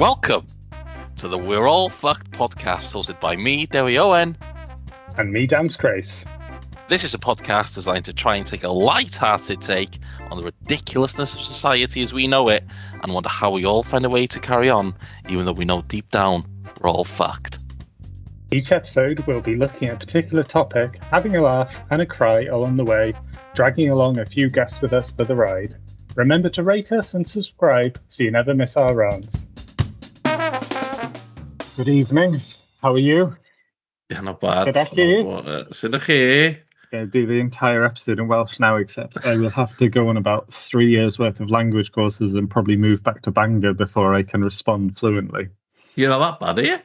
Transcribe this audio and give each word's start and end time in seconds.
Welcome 0.00 0.46
to 1.16 1.28
the 1.28 1.36
We're 1.36 1.66
All 1.66 1.90
Fucked 1.90 2.30
podcast 2.30 2.94
hosted 2.94 3.20
by 3.20 3.36
me, 3.36 3.66
Dewi 3.66 3.98
Owen. 3.98 4.34
And 5.18 5.30
me, 5.30 5.46
Dan 5.46 5.68
Grace. 5.76 6.24
This 6.88 7.04
is 7.04 7.12
a 7.12 7.18
podcast 7.18 7.74
designed 7.74 8.06
to 8.06 8.14
try 8.14 8.36
and 8.36 8.46
take 8.46 8.64
a 8.64 8.70
light-hearted 8.70 9.60
take 9.60 9.98
on 10.30 10.38
the 10.40 10.44
ridiculousness 10.44 11.34
of 11.34 11.42
society 11.42 12.00
as 12.00 12.14
we 12.14 12.26
know 12.26 12.48
it 12.48 12.64
and 13.02 13.12
wonder 13.12 13.28
how 13.28 13.50
we 13.50 13.66
all 13.66 13.82
find 13.82 14.06
a 14.06 14.08
way 14.08 14.26
to 14.26 14.40
carry 14.40 14.70
on, 14.70 14.94
even 15.28 15.44
though 15.44 15.52
we 15.52 15.66
know 15.66 15.82
deep 15.82 16.08
down 16.08 16.46
we're 16.80 16.88
all 16.88 17.04
fucked. 17.04 17.58
Each 18.50 18.72
episode, 18.72 19.20
we'll 19.26 19.42
be 19.42 19.54
looking 19.54 19.90
at 19.90 19.96
a 19.96 19.98
particular 19.98 20.42
topic, 20.42 20.98
having 21.10 21.36
a 21.36 21.42
laugh 21.42 21.78
and 21.90 22.00
a 22.00 22.06
cry 22.06 22.44
along 22.44 22.78
the 22.78 22.86
way, 22.86 23.12
dragging 23.54 23.90
along 23.90 24.18
a 24.18 24.24
few 24.24 24.48
guests 24.48 24.80
with 24.80 24.94
us 24.94 25.10
for 25.10 25.24
the 25.24 25.36
ride. 25.36 25.76
Remember 26.16 26.48
to 26.48 26.62
rate 26.62 26.90
us 26.90 27.12
and 27.12 27.28
subscribe 27.28 28.00
so 28.08 28.22
you 28.22 28.30
never 28.30 28.54
miss 28.54 28.78
our 28.78 28.94
rants. 28.94 29.36
Good 31.80 31.88
evening. 31.88 32.42
How 32.82 32.92
are 32.92 32.98
you? 32.98 33.34
Yeah, 34.10 34.20
not 34.20 34.38
bad. 34.38 34.66
Good 34.66 34.76
afternoon. 34.76 35.72
Sud 35.72 35.92
chi? 35.92 36.60
Going 36.92 37.08
do 37.08 37.26
the 37.26 37.40
entire 37.40 37.86
episode 37.86 38.18
in 38.18 38.28
Welsh 38.28 38.60
now, 38.60 38.76
except 38.76 39.24
I 39.24 39.38
will 39.38 39.48
have 39.48 39.74
to 39.78 39.88
go 39.88 40.10
on 40.10 40.18
about 40.18 40.52
three 40.52 40.90
years 40.90 41.18
worth 41.18 41.40
of 41.40 41.48
language 41.48 41.90
courses 41.90 42.34
and 42.34 42.50
probably 42.50 42.76
move 42.76 43.02
back 43.02 43.22
to 43.22 43.30
Bangor 43.30 43.72
before 43.72 44.14
I 44.14 44.24
can 44.24 44.42
respond 44.42 44.98
fluently. 44.98 45.48
You're 45.94 46.10
not 46.10 46.38
that 46.38 46.54
bad, 46.54 46.58
are 46.58 46.68
you? 46.68 46.78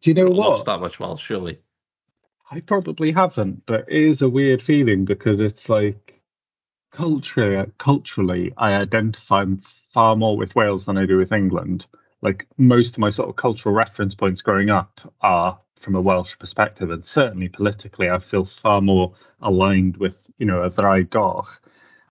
Do 0.00 0.10
you 0.10 0.14
know 0.14 0.30
what? 0.30 0.50
lost 0.50 0.66
that 0.66 0.80
much 0.80 1.00
Welsh, 1.00 1.20
surely. 1.20 1.58
I 2.52 2.60
probably 2.60 3.10
haven't, 3.10 3.66
but 3.66 3.86
it 3.88 4.00
is 4.00 4.22
a 4.22 4.28
weird 4.28 4.62
feeling 4.62 5.06
because 5.06 5.40
it's 5.40 5.68
like 5.68 6.22
culturally, 6.92 7.68
culturally, 7.78 8.52
I 8.56 8.74
identify 8.74 9.44
far 9.92 10.14
more 10.14 10.36
with 10.36 10.54
Wales 10.54 10.84
than 10.84 10.96
I 10.96 11.04
do 11.04 11.16
with 11.16 11.32
England. 11.32 11.86
Like 12.20 12.46
most 12.56 12.94
of 12.94 12.98
my 12.98 13.10
sort 13.10 13.28
of 13.28 13.36
cultural 13.36 13.74
reference 13.74 14.14
points 14.14 14.42
growing 14.42 14.70
up 14.70 15.00
are 15.20 15.58
from 15.80 15.94
a 15.94 16.00
Welsh 16.00 16.36
perspective, 16.38 16.90
and 16.90 17.04
certainly 17.04 17.48
politically, 17.48 18.10
I 18.10 18.18
feel 18.18 18.44
far 18.44 18.80
more 18.80 19.12
aligned 19.40 19.96
with 19.98 20.30
you 20.38 20.46
know 20.46 20.62
a 20.62 20.68
Ddraig 20.68 21.10
Goch 21.10 21.60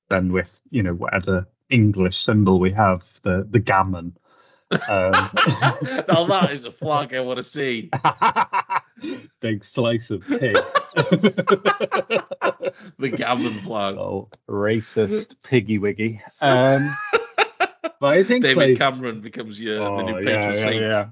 than 0.10 0.32
with 0.32 0.62
you 0.70 0.84
know 0.84 0.94
whatever 0.94 1.48
English 1.70 2.18
symbol 2.18 2.60
we 2.60 2.72
have, 2.72 3.04
the 3.24 3.46
the 3.50 3.60
gammon. 3.60 4.18
Um, 4.72 4.80
now 4.90 6.26
that 6.26 6.50
is 6.52 6.66
a 6.66 6.72
flag 6.72 7.14
I 7.14 7.22
want 7.22 7.38
to 7.38 7.44
see. 7.44 7.90
Big 9.40 9.64
slice 9.64 10.10
of 10.10 10.28
pig. 10.28 10.58
The 13.00 13.10
gammon 13.10 13.60
flag. 13.62 13.96
oh, 13.98 14.30
racist 14.50 15.36
piggy 15.44 15.78
wiggy. 15.78 16.22
Um, 16.42 16.96
but 18.00 18.08
I 18.08 18.24
think 18.24 18.44
David 18.44 18.70
like, 18.70 18.78
Cameron 18.78 19.20
becomes 19.22 19.60
your 19.60 19.98
the 19.98 20.04
new 20.04 20.18
oh, 20.18 20.24
patron 20.24 20.54
yeah, 20.54 20.54
saint. 20.54 20.82
yeah, 20.82 21.10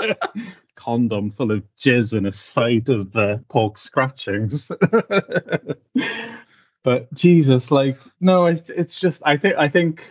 yeah. 0.00 0.14
Condom 0.74 1.30
full 1.30 1.52
of 1.52 1.62
jizz 1.80 2.12
and 2.12 2.26
a 2.26 2.32
side 2.32 2.88
of 2.88 3.14
uh, 3.16 3.38
pork 3.48 3.78
scratchings. 3.78 4.70
but 6.84 7.12
Jesus, 7.14 7.70
like, 7.70 7.98
no, 8.20 8.46
it's 8.46 8.70
it's 8.70 8.98
just 8.98 9.22
I 9.24 9.36
think 9.36 9.54
I 9.56 9.68
think 9.68 10.02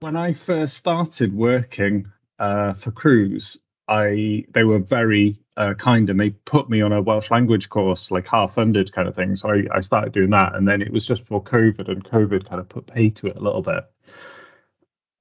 when 0.00 0.16
I 0.16 0.32
first 0.32 0.76
started 0.76 1.34
working 1.34 2.10
uh, 2.38 2.74
for 2.74 2.90
Cruise, 2.90 3.58
I 3.88 4.44
they 4.50 4.64
were 4.64 4.80
very 4.80 5.38
uh, 5.56 5.74
kind 5.74 6.10
and 6.10 6.20
they 6.20 6.30
put 6.30 6.68
me 6.68 6.82
on 6.82 6.92
a 6.92 7.02
Welsh 7.02 7.30
language 7.30 7.68
course, 7.68 8.10
like 8.10 8.26
half 8.26 8.54
funded 8.54 8.92
kind 8.92 9.08
of 9.08 9.14
thing. 9.14 9.36
So 9.36 9.50
I, 9.50 9.64
I 9.76 9.80
started 9.80 10.12
doing 10.12 10.30
that, 10.30 10.54
and 10.54 10.66
then 10.66 10.82
it 10.82 10.92
was 10.92 11.06
just 11.06 11.22
before 11.22 11.42
COVID, 11.42 11.88
and 11.88 12.04
COVID 12.04 12.48
kind 12.48 12.60
of 12.60 12.68
put 12.68 12.86
pay 12.86 13.10
to 13.10 13.28
it 13.28 13.36
a 13.36 13.40
little 13.40 13.62
bit. 13.62 13.84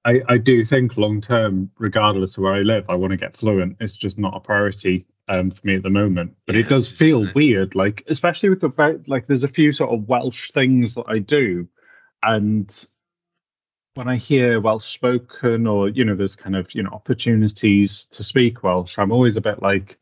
I, 0.05 0.21
I 0.27 0.37
do 0.37 0.63
think 0.63 0.97
long 0.97 1.19
term, 1.21 1.71
regardless 1.79 2.37
of 2.37 2.43
where 2.43 2.53
I 2.53 2.61
live, 2.61 2.85
I 2.89 2.95
want 2.95 3.11
to 3.11 3.17
get 3.17 3.35
fluent. 3.35 3.77
It's 3.79 3.97
just 3.97 4.19
not 4.19 4.35
a 4.35 4.39
priority 4.39 5.07
um, 5.27 5.49
for 5.49 5.65
me 5.65 5.75
at 5.75 5.83
the 5.83 5.89
moment. 5.89 6.35
But 6.45 6.55
Yeah, 6.55 6.61
it 6.61 6.69
does 6.69 6.87
feel 6.87 7.25
weird, 7.33 7.73
like 7.73 8.03
especially 8.07 8.49
with 8.49 8.61
the 8.61 8.71
fact 8.71 9.09
like 9.09 9.25
there's 9.25 9.43
a 9.43 9.47
few 9.47 9.71
sort 9.71 9.91
of 9.91 10.07
Welsh 10.07 10.51
things 10.51 10.95
that 10.95 11.05
I 11.07 11.19
do, 11.19 11.67
and 12.23 12.87
when 13.95 14.07
I 14.09 14.17
hear 14.17 14.61
Welsh 14.61 14.85
spoken 14.85 15.65
or 15.65 15.89
you 15.89 16.05
know 16.05 16.15
there's 16.15 16.35
kind 16.35 16.55
of 16.55 16.73
you 16.75 16.83
know 16.83 16.91
opportunities 16.91 18.05
to 18.11 18.23
speak 18.23 18.63
Welsh, 18.63 18.99
I'm 18.99 19.11
always 19.11 19.37
a 19.37 19.41
bit 19.41 19.61
like, 19.61 19.97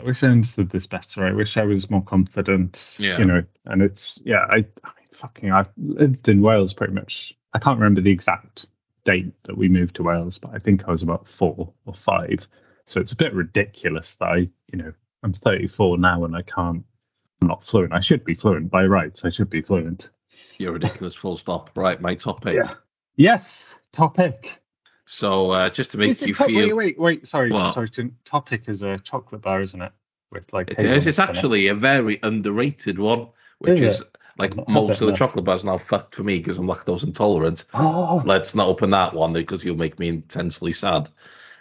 I 0.00 0.04
wish 0.04 0.22
I 0.22 0.28
understood 0.28 0.70
this 0.70 0.86
better. 0.86 1.26
I 1.26 1.32
wish 1.32 1.56
I 1.56 1.64
was 1.64 1.90
more 1.90 2.02
confident. 2.02 2.96
Yeah. 2.98 3.18
You 3.18 3.24
know, 3.24 3.42
and 3.66 3.82
it's 3.82 4.20
yeah, 4.24 4.46
I, 4.50 4.58
I 4.84 4.90
mean 4.96 5.06
fucking 5.12 5.50
I've 5.50 5.70
lived 5.76 6.28
in 6.28 6.40
Wales 6.40 6.72
pretty 6.72 6.92
much. 6.92 7.36
I 7.52 7.58
can't 7.58 7.78
remember 7.78 8.00
the 8.00 8.10
exact 8.10 8.66
date 9.04 9.32
that 9.44 9.56
we 9.56 9.68
moved 9.68 9.96
to 9.96 10.02
Wales, 10.02 10.38
but 10.38 10.52
I 10.54 10.58
think 10.58 10.86
I 10.86 10.90
was 10.90 11.02
about 11.02 11.26
four 11.26 11.72
or 11.86 11.94
five. 11.94 12.46
So 12.84 13.00
it's 13.00 13.12
a 13.12 13.16
bit 13.16 13.34
ridiculous 13.34 14.16
that 14.16 14.28
I, 14.28 14.36
you 14.72 14.78
know, 14.78 14.92
I'm 15.22 15.32
34 15.32 15.98
now 15.98 16.24
and 16.24 16.36
I 16.36 16.42
can't. 16.42 16.84
I'm 17.40 17.48
not 17.48 17.62
fluent. 17.62 17.92
I 17.92 18.00
should 18.00 18.24
be 18.24 18.34
fluent 18.34 18.70
by 18.70 18.84
rights. 18.84 19.24
I 19.24 19.30
should 19.30 19.50
be 19.50 19.62
fluent. 19.62 20.10
You're 20.58 20.72
ridiculous, 20.72 21.14
full 21.14 21.36
stop. 21.36 21.70
Right, 21.76 22.00
my 22.00 22.14
topic. 22.14 22.56
Yeah. 22.56 22.74
Yes. 23.16 23.76
Topic. 23.92 24.60
So 25.10 25.52
uh, 25.52 25.70
just 25.70 25.92
to 25.92 25.98
make 25.98 26.10
Is 26.10 26.22
you 26.22 26.34
top- 26.34 26.48
feel, 26.48 26.66
Wait, 26.66 26.72
wait, 26.76 26.98
wait. 27.00 27.26
Sorry, 27.26 27.50
What? 27.50 27.72
sorry. 27.72 27.88
To, 27.90 28.12
topic 28.26 28.64
is 28.68 28.82
a 28.82 28.98
chocolate 28.98 29.40
bar, 29.40 29.62
isn't 29.62 29.80
it? 29.80 29.92
With 30.30 30.52
like. 30.52 30.70
it 30.70 30.80
is. 30.80 31.06
It's 31.06 31.18
in 31.18 31.24
it. 31.24 31.28
actually 31.30 31.68
a 31.68 31.74
very 31.74 32.18
underrated 32.22 32.98
one, 32.98 33.28
which 33.58 33.80
Is 33.80 34.00
is, 34.00 34.04
like 34.36 34.50
I've 34.52 34.56
not 34.58 34.68
had 34.68 34.74
most 34.74 34.90
of 34.92 34.98
the 35.00 35.06
enough. 35.06 35.18
chocolate 35.18 35.44
bars 35.46 35.64
now 35.64 35.78
fucked 35.78 36.14
for 36.14 36.22
me 36.22 36.36
because 36.36 36.58
I'm 36.58 36.66
lactose 36.66 37.04
intolerant. 37.04 37.64
Oh. 37.72 38.20
Let's 38.24 38.54
not 38.54 38.68
open 38.68 38.90
that 38.90 39.14
one 39.14 39.32
because 39.32 39.64
you'll 39.64 39.76
make 39.78 39.98
me 39.98 40.08
intensely 40.08 40.74
sad. 40.74 41.08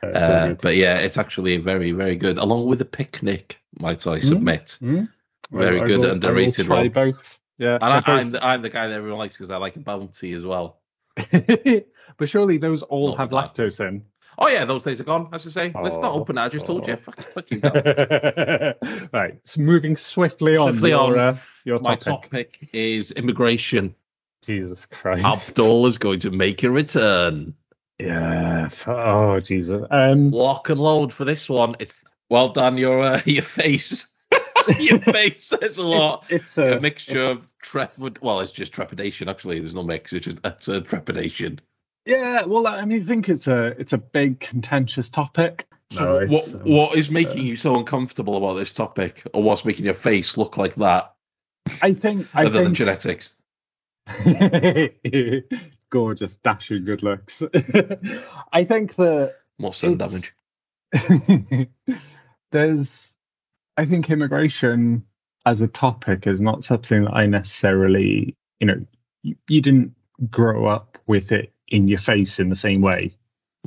It's 0.03 0.15
Uh, 0.17 0.55
but 0.61 0.75
yeah, 0.75 0.97
it's 0.97 1.17
actually 1.17 1.55
very, 1.57 1.93
very 1.93 2.17
good. 2.17 2.37
Along 2.37 2.67
with 2.67 2.81
a 2.81 2.85
picnic, 2.85 3.61
might 3.79 4.05
I 4.05 4.19
submit. 4.19 4.77
Hmm? 4.81 5.05
very 5.49 5.79
good 5.85 5.99
will- 6.01 6.11
underrated 6.11 6.67
one. 6.67 6.89
both. 6.89 7.39
Yeah. 7.57 7.75
And 7.81 7.85
I, 7.85 8.03
I'm, 8.05 8.31
the, 8.31 8.45
I'm 8.45 8.61
the 8.61 8.69
guy 8.69 8.87
that 8.87 8.93
everyone 8.93 9.19
likes 9.19 9.37
because 9.37 9.51
I 9.51 9.55
like 9.57 9.77
a 9.77 9.79
bounty 9.79 10.33
as 10.33 10.43
well. 10.45 10.79
but 12.17 12.29
surely 12.29 12.57
those 12.57 12.81
all 12.83 13.09
Not 13.09 13.17
have 13.17 13.29
that. 13.31 13.53
lactose 13.55 13.79
in. 13.87 14.05
Oh 14.39 14.47
yeah, 14.47 14.65
those 14.65 14.83
days 14.83 15.01
are 15.01 15.03
gone. 15.03 15.29
As 15.33 15.47
I 15.47 15.49
say, 15.49 15.71
let's 15.81 15.95
not 15.97 16.11
Oh, 16.11 16.19
open 16.19 16.37
it. 16.37 16.41
I 16.41 16.49
just 16.49 16.65
told 16.67 16.87
you. 16.87 16.93
oh. 16.93 16.97
Fuck, 16.97 17.21
fuck 17.33 17.49
you. 17.51 17.59
Right. 19.13 19.39
So 19.45 19.61
moving 19.61 19.97
swiftly 19.97 20.57
on. 20.57 20.73
Swiftly 20.73 20.91
your, 20.91 21.13
on. 21.13 21.19
Uh, 21.19 21.37
your 21.65 21.79
My 21.79 21.95
topic. 21.95 22.29
topic 22.31 22.69
is 22.73 23.11
immigration. 23.11 23.95
Jesus 24.45 24.85
Christ. 24.85 25.25
Abdul 25.25 25.87
is 25.87 25.97
going 25.97 26.19
to 26.19 26.29
make 26.31 26.63
a 26.63 26.69
return. 26.69 27.55
Yeah. 27.99 28.69
Oh 28.85 29.39
Jesus. 29.39 29.81
Um. 29.89 30.29
Lock 30.29 30.69
and 30.69 30.79
load 30.79 31.11
for 31.13 31.25
this 31.25 31.49
one. 31.49 31.75
It's 31.79 31.93
well 32.29 32.49
done. 32.49 32.77
Your 32.77 33.01
uh, 33.01 33.21
your 33.25 33.41
face, 33.41 34.07
your 34.79 34.99
face 34.99 35.45
says 35.45 35.79
a 35.79 35.87
lot. 35.87 36.25
It's, 36.29 36.43
it's 36.45 36.57
A, 36.59 36.77
a, 36.77 36.79
mixture 36.79 37.21
of 37.21 37.47
trepid. 37.63 38.21
Well, 38.21 38.41
it's 38.41 38.51
just 38.51 38.71
trepidation. 38.71 39.29
Actually, 39.29 39.59
there's 39.59 39.73
no 39.73 39.83
mix. 39.83 40.13
It's 40.13 40.25
just 40.25 40.39
it's 40.45 40.67
a 40.67 40.81
trepidation. 40.81 41.59
Yeah, 42.07 42.45
well, 42.45 42.65
I 42.65 42.85
mean, 42.85 43.01
I 43.01 43.05
think 43.05 43.27
it's 43.27 43.47
a 43.47 43.65
it's 43.77 43.91
a 43.91 43.97
big 43.97 44.39
contentious 44.39 45.09
topic. 45.09 45.67
So 45.89 46.19
No, 46.19 46.25
what 46.27 46.55
um, 46.55 46.61
what 46.61 46.95
is 46.95 47.11
making 47.11 47.45
you 47.45 47.57
so 47.57 47.75
uncomfortable 47.75 48.37
about 48.37 48.53
this 48.53 48.71
topic, 48.71 49.23
or 49.33 49.43
what's 49.43 49.65
making 49.65 49.83
your 49.83 49.93
face 49.93 50.37
look 50.37 50.55
like 50.55 50.75
that, 50.75 51.13
I 51.81 51.91
think 51.91 52.27
I 52.33 52.45
other 52.45 52.63
than 52.63 52.73
genetics? 52.73 53.35
gorgeous, 55.89 56.37
dashing 56.37 56.85
good 56.85 57.03
looks. 57.03 57.43
I 58.53 58.63
think 58.63 58.95
that 58.95 59.35
More 59.59 59.73
sun 59.73 59.93
It's- 59.93 60.09
damage. 60.09 60.33
there's, 62.51 63.13
I 63.75 63.85
think 63.85 64.09
immigration 64.09 65.03
as 65.45 65.61
a 65.61 65.67
topic 65.67 66.25
is 66.25 66.39
not 66.39 66.63
something 66.63 67.03
that 67.03 67.13
I 67.13 67.25
necessarily, 67.25 68.37
you 68.61 68.67
know, 68.67 68.85
you, 69.23 69.35
you 69.49 69.59
didn't 69.61 69.93
grow 70.31 70.67
up 70.67 70.97
with 71.05 71.33
it 71.33 71.51
in 71.67 71.87
your 71.87 71.97
face 71.97 72.39
in 72.39 72.49
the 72.49 72.55
same 72.55 72.81
way. 72.81 73.15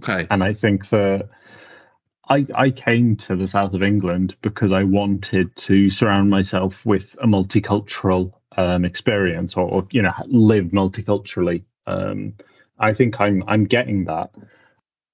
Okay. 0.02 0.26
and 0.30 0.42
I 0.42 0.54
think 0.54 0.88
that 0.90 1.28
I 2.28 2.46
I 2.54 2.70
came 2.70 3.16
to 3.16 3.36
the 3.36 3.46
south 3.46 3.74
of 3.74 3.82
England 3.82 4.36
because 4.40 4.72
I 4.72 4.84
wanted 4.84 5.54
to 5.56 5.90
surround 5.90 6.30
myself 6.30 6.86
with 6.86 7.16
a 7.20 7.26
multicultural 7.26 8.32
um, 8.56 8.84
experience, 8.84 9.56
or, 9.56 9.68
or 9.68 9.88
you 9.90 10.02
know 10.02 10.12
live 10.26 10.66
multiculturally. 10.66 11.64
Um, 11.86 12.34
I 12.78 12.94
think 12.94 13.20
I'm 13.20 13.42
I'm 13.46 13.64
getting 13.64 14.04
that. 14.04 14.34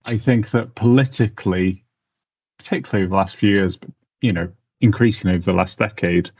I 0.04 0.18
think 0.18 0.50
that 0.50 0.74
politically, 0.74 1.84
particularly 2.58 3.04
over 3.04 3.10
the 3.10 3.16
last 3.16 3.36
few 3.36 3.50
years, 3.50 3.76
but 3.76 3.90
you 4.20 4.32
know, 4.32 4.52
increasing 4.80 5.30
over 5.30 5.42
the 5.42 5.52
last 5.52 5.78
decade, 5.78 6.30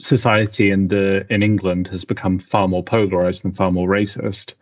society 0.00 0.70
in 0.70 0.88
the 0.88 1.26
in 1.32 1.42
England 1.42 1.88
has 1.88 2.04
become 2.04 2.38
far 2.38 2.68
more 2.68 2.82
polarized 2.82 3.44
and 3.44 3.56
far 3.56 3.70
more 3.70 3.88
racist. 3.88 4.54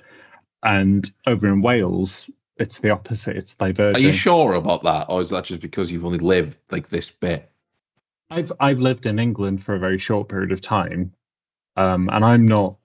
And 0.67 1.09
over 1.29 1.47
in 1.47 1.63
Wales, 1.63 2.29
it's 2.57 2.81
the 2.81 2.91
opposite. 2.91 3.37
It's 3.37 3.55
divergent. 3.55 3.99
Are 3.99 4.07
you 4.07 4.11
sure 4.11 4.55
about 4.55 4.83
that, 4.83 5.07
or 5.11 5.21
is 5.21 5.31
that 5.31 5.45
just 5.45 5.61
because 5.61 5.93
you've 5.93 6.05
only 6.05 6.19
lived 6.19 6.57
like 6.73 6.89
this 6.89 7.09
bit? 7.09 7.49
I've 8.29 8.51
I've 8.59 8.81
lived 8.81 9.07
in 9.07 9.21
England 9.21 9.63
for 9.63 9.77
a 9.77 9.79
very 9.79 9.99
short 9.99 10.29
period 10.29 10.51
of 10.51 10.61
time, 10.61 11.13
um, 11.77 12.11
and 12.13 12.25
I'm 12.25 12.47
not. 12.47 12.79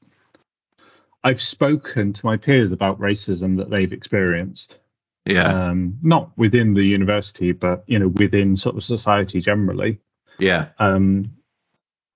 I've 1.24 1.42
spoken 1.42 2.14
to 2.14 2.26
my 2.26 2.38
peers 2.38 2.72
about 2.72 3.00
racism 3.00 3.58
that 3.58 3.72
they've 3.72 3.92
experienced. 3.92 4.78
Yeah. 5.26 5.48
Um, 5.48 5.98
not 6.04 6.38
within 6.38 6.76
the 6.76 6.84
university, 6.84 7.52
but 7.52 7.84
you 7.88 7.98
know, 7.98 8.10
within 8.10 8.56
sort 8.56 8.76
of 8.76 8.84
society 8.84 9.42
generally. 9.42 10.00
yeah. 10.38 10.70
Um, 10.78 11.34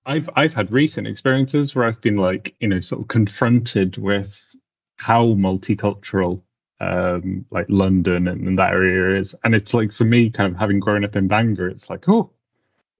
I've 0.04 0.30
I've 0.36 0.54
had 0.54 0.70
recent 0.70 1.08
experiences 1.08 1.74
where 1.74 1.86
I've 1.86 2.00
been 2.00 2.18
like, 2.18 2.54
you 2.60 2.68
know, 2.68 2.80
sort 2.80 3.00
of 3.00 3.08
confronted 3.08 3.96
with 3.96 4.40
how 4.96 5.26
multicultural 5.26 6.42
um 6.78 7.46
like 7.50 7.66
London 7.68 8.28
and, 8.28 8.46
and 8.46 8.58
that 8.58 8.72
area 8.72 9.18
is. 9.18 9.34
And 9.44 9.54
it's 9.54 9.72
like 9.74 9.92
for 9.92 10.04
me, 10.04 10.30
kind 10.30 10.52
of 10.52 10.58
having 10.58 10.80
grown 10.80 11.04
up 11.04 11.16
in 11.16 11.28
Bangor, 11.28 11.68
it's 11.68 11.88
like, 11.88 12.08
oh, 12.08 12.30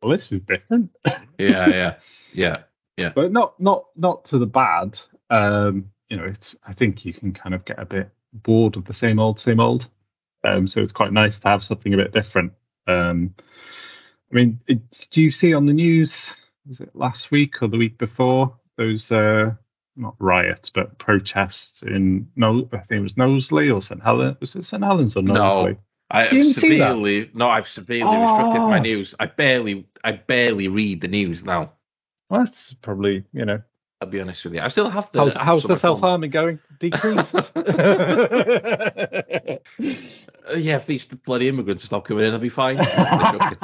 well, 0.02 0.12
this 0.12 0.32
is 0.32 0.40
different. 0.40 0.90
Yeah. 1.38 1.69
Yeah. 1.69 1.94
Yeah. 2.32 2.64
Yeah. 2.98 3.12
But 3.14 3.32
not 3.32 3.58
not 3.58 3.87
not 3.96 4.26
to 4.26 4.38
the 4.38 4.46
bad. 4.46 4.98
Um, 5.31 5.90
you 6.10 6.19
know, 6.19 6.25
it's 6.25 6.54
I 6.66 6.75
think 6.75 7.04
you 7.06 7.14
can 7.14 7.32
kind 7.32 7.54
of 7.54 7.64
get 7.64 7.78
a 7.78 7.87
bit 7.87 8.10
bored 8.32 8.76
of 8.76 8.84
the 8.84 8.92
same 8.92 9.19
old, 9.19 9.40
same 9.40 9.58
old. 9.58 9.88
Um, 10.44 10.66
so 10.66 10.81
it's 10.81 10.92
quite 10.92 11.12
nice 11.12 11.38
to 11.40 11.49
have 11.49 11.64
something 11.64 11.94
a 11.94 11.96
bit 11.96 12.12
different. 12.12 12.52
Um, 12.87 13.34
I 14.31 14.34
mean, 14.34 14.60
it, 14.66 15.08
do 15.10 15.22
you 15.22 15.31
see 15.31 15.54
on 15.54 15.66
the 15.66 15.72
news? 15.72 16.31
Was 16.66 16.81
it 16.81 16.94
last 16.94 17.31
week 17.31 17.62
or 17.62 17.69
the 17.69 17.78
week 17.78 17.96
before? 17.96 18.54
Those 18.76 19.10
uh, 19.10 19.54
not 19.96 20.14
riots, 20.19 20.70
but 20.70 20.98
protests 20.98 21.82
in 21.82 22.28
no, 22.37 22.69
I 22.72 22.78
think 22.78 22.98
it 22.98 23.02
was 23.02 23.16
Knowsley 23.16 23.70
or 23.70 23.81
St 23.81 24.02
Helens. 24.02 24.37
Was 24.40 24.54
it 24.56 24.64
St 24.64 24.82
Helens 24.84 25.16
or 25.16 25.22
No. 25.22 25.76
I 26.10 26.22
have 26.25 26.32
You 26.32 26.43
didn't 26.44 26.54
see 26.54 26.78
that? 26.78 26.90
severely 26.90 27.31
no, 27.34 27.48
I've 27.50 27.66
severely 27.66 28.16
restricted 28.16 28.60
my 28.62 28.78
Oh. 28.78 28.82
news. 28.82 29.14
I 29.19 29.26
barely 29.26 29.88
I 30.04 30.12
barely 30.12 30.69
read 30.69 31.00
the 31.00 31.08
news 31.08 31.44
now. 31.44 31.72
Well, 32.31 32.44
that's 32.44 32.72
probably 32.75 33.25
you 33.32 33.44
know. 33.44 33.62
I'll 34.02 34.08
be 34.08 34.20
honest 34.20 34.44
with 34.44 34.54
you. 34.54 34.60
I 34.60 34.69
still 34.69 34.90
have 34.90 35.10
the 35.10 35.20
How's, 35.20 35.34
how's 35.34 35.62
the 35.62 35.75
self 35.76 36.00
harming 36.00 36.31
going? 36.31 36.58
Decreased. 36.78 37.34
Uh, 40.49 40.54
yeah, 40.54 40.76
if 40.76 40.87
these 40.87 41.06
bloody 41.06 41.49
immigrants 41.49 41.82
stop 41.82 42.04
coming 42.04 42.25
in, 42.25 42.32
I'll 42.32 42.38
be 42.38 42.49
fine. 42.50 42.78
I'm 42.78 43.32
joking. 43.40 43.58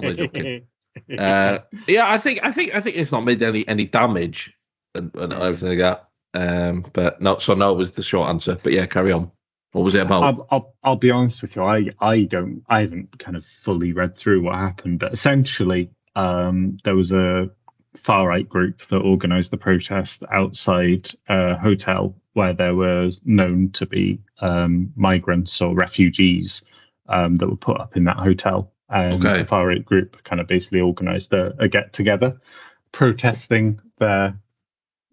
Only 0.00 0.14
joking. 0.14 0.62
Uh, 1.18 1.58
yeah, 1.88 2.04
I 2.06 2.18
think 2.18 2.40
I 2.44 2.52
think 2.52 2.74
I 2.74 2.80
think 2.80 2.96
it's 2.96 3.10
not 3.10 3.24
made 3.24 3.42
any 3.42 3.66
any 3.66 3.86
damage 3.86 4.54
and, 4.94 5.14
and 5.14 5.32
everything 5.32 5.78
like 5.78 5.78
that. 5.78 6.08
Um, 6.34 6.84
but 6.92 7.20
no, 7.20 7.38
so 7.38 7.54
no 7.54 7.72
it 7.72 7.78
was 7.78 7.92
the 7.92 8.02
short 8.02 8.28
answer. 8.28 8.58
But 8.62 8.72
yeah, 8.72 8.86
carry 8.86 9.12
on. 9.12 9.30
What 9.72 9.84
was 9.84 9.94
it 9.94 10.02
about? 10.02 10.22
I'll, 10.22 10.46
I'll, 10.50 10.74
I'll 10.82 10.96
be 10.96 11.10
honest 11.10 11.42
with 11.42 11.56
you. 11.56 11.62
I, 11.62 11.88
I 12.00 12.22
don't 12.22 12.62
I 12.68 12.80
haven't 12.80 13.18
kind 13.18 13.36
of 13.36 13.44
fully 13.46 13.92
read 13.92 14.16
through 14.16 14.42
what 14.42 14.54
happened, 14.54 14.98
but 14.98 15.12
essentially, 15.12 15.90
um, 16.14 16.78
there 16.84 16.96
was 16.96 17.12
a 17.12 17.50
far 17.96 18.28
right 18.28 18.48
group 18.48 18.80
that 18.88 19.02
organised 19.02 19.50
the 19.50 19.56
protest 19.58 20.22
outside 20.30 21.08
a 21.28 21.56
hotel 21.56 22.14
where 22.32 22.54
there 22.54 22.74
was 22.74 23.20
known 23.24 23.70
to 23.70 23.86
be 23.86 24.20
um, 24.40 24.92
migrants 24.96 25.60
or 25.60 25.74
refugees 25.74 26.62
um, 27.08 27.36
that 27.36 27.48
were 27.48 27.56
put 27.56 27.78
up 27.80 27.96
in 27.96 28.04
that 28.04 28.16
hotel. 28.16 28.72
And 28.88 29.24
Okay. 29.24 29.38
the 29.38 29.46
far 29.46 29.66
right 29.66 29.84
group 29.84 30.22
kind 30.24 30.40
of 30.40 30.46
basically 30.46 30.80
organised 30.80 31.32
a, 31.32 31.54
a 31.58 31.68
get 31.68 31.92
together, 31.92 32.40
protesting 32.92 33.80
their, 33.98 34.38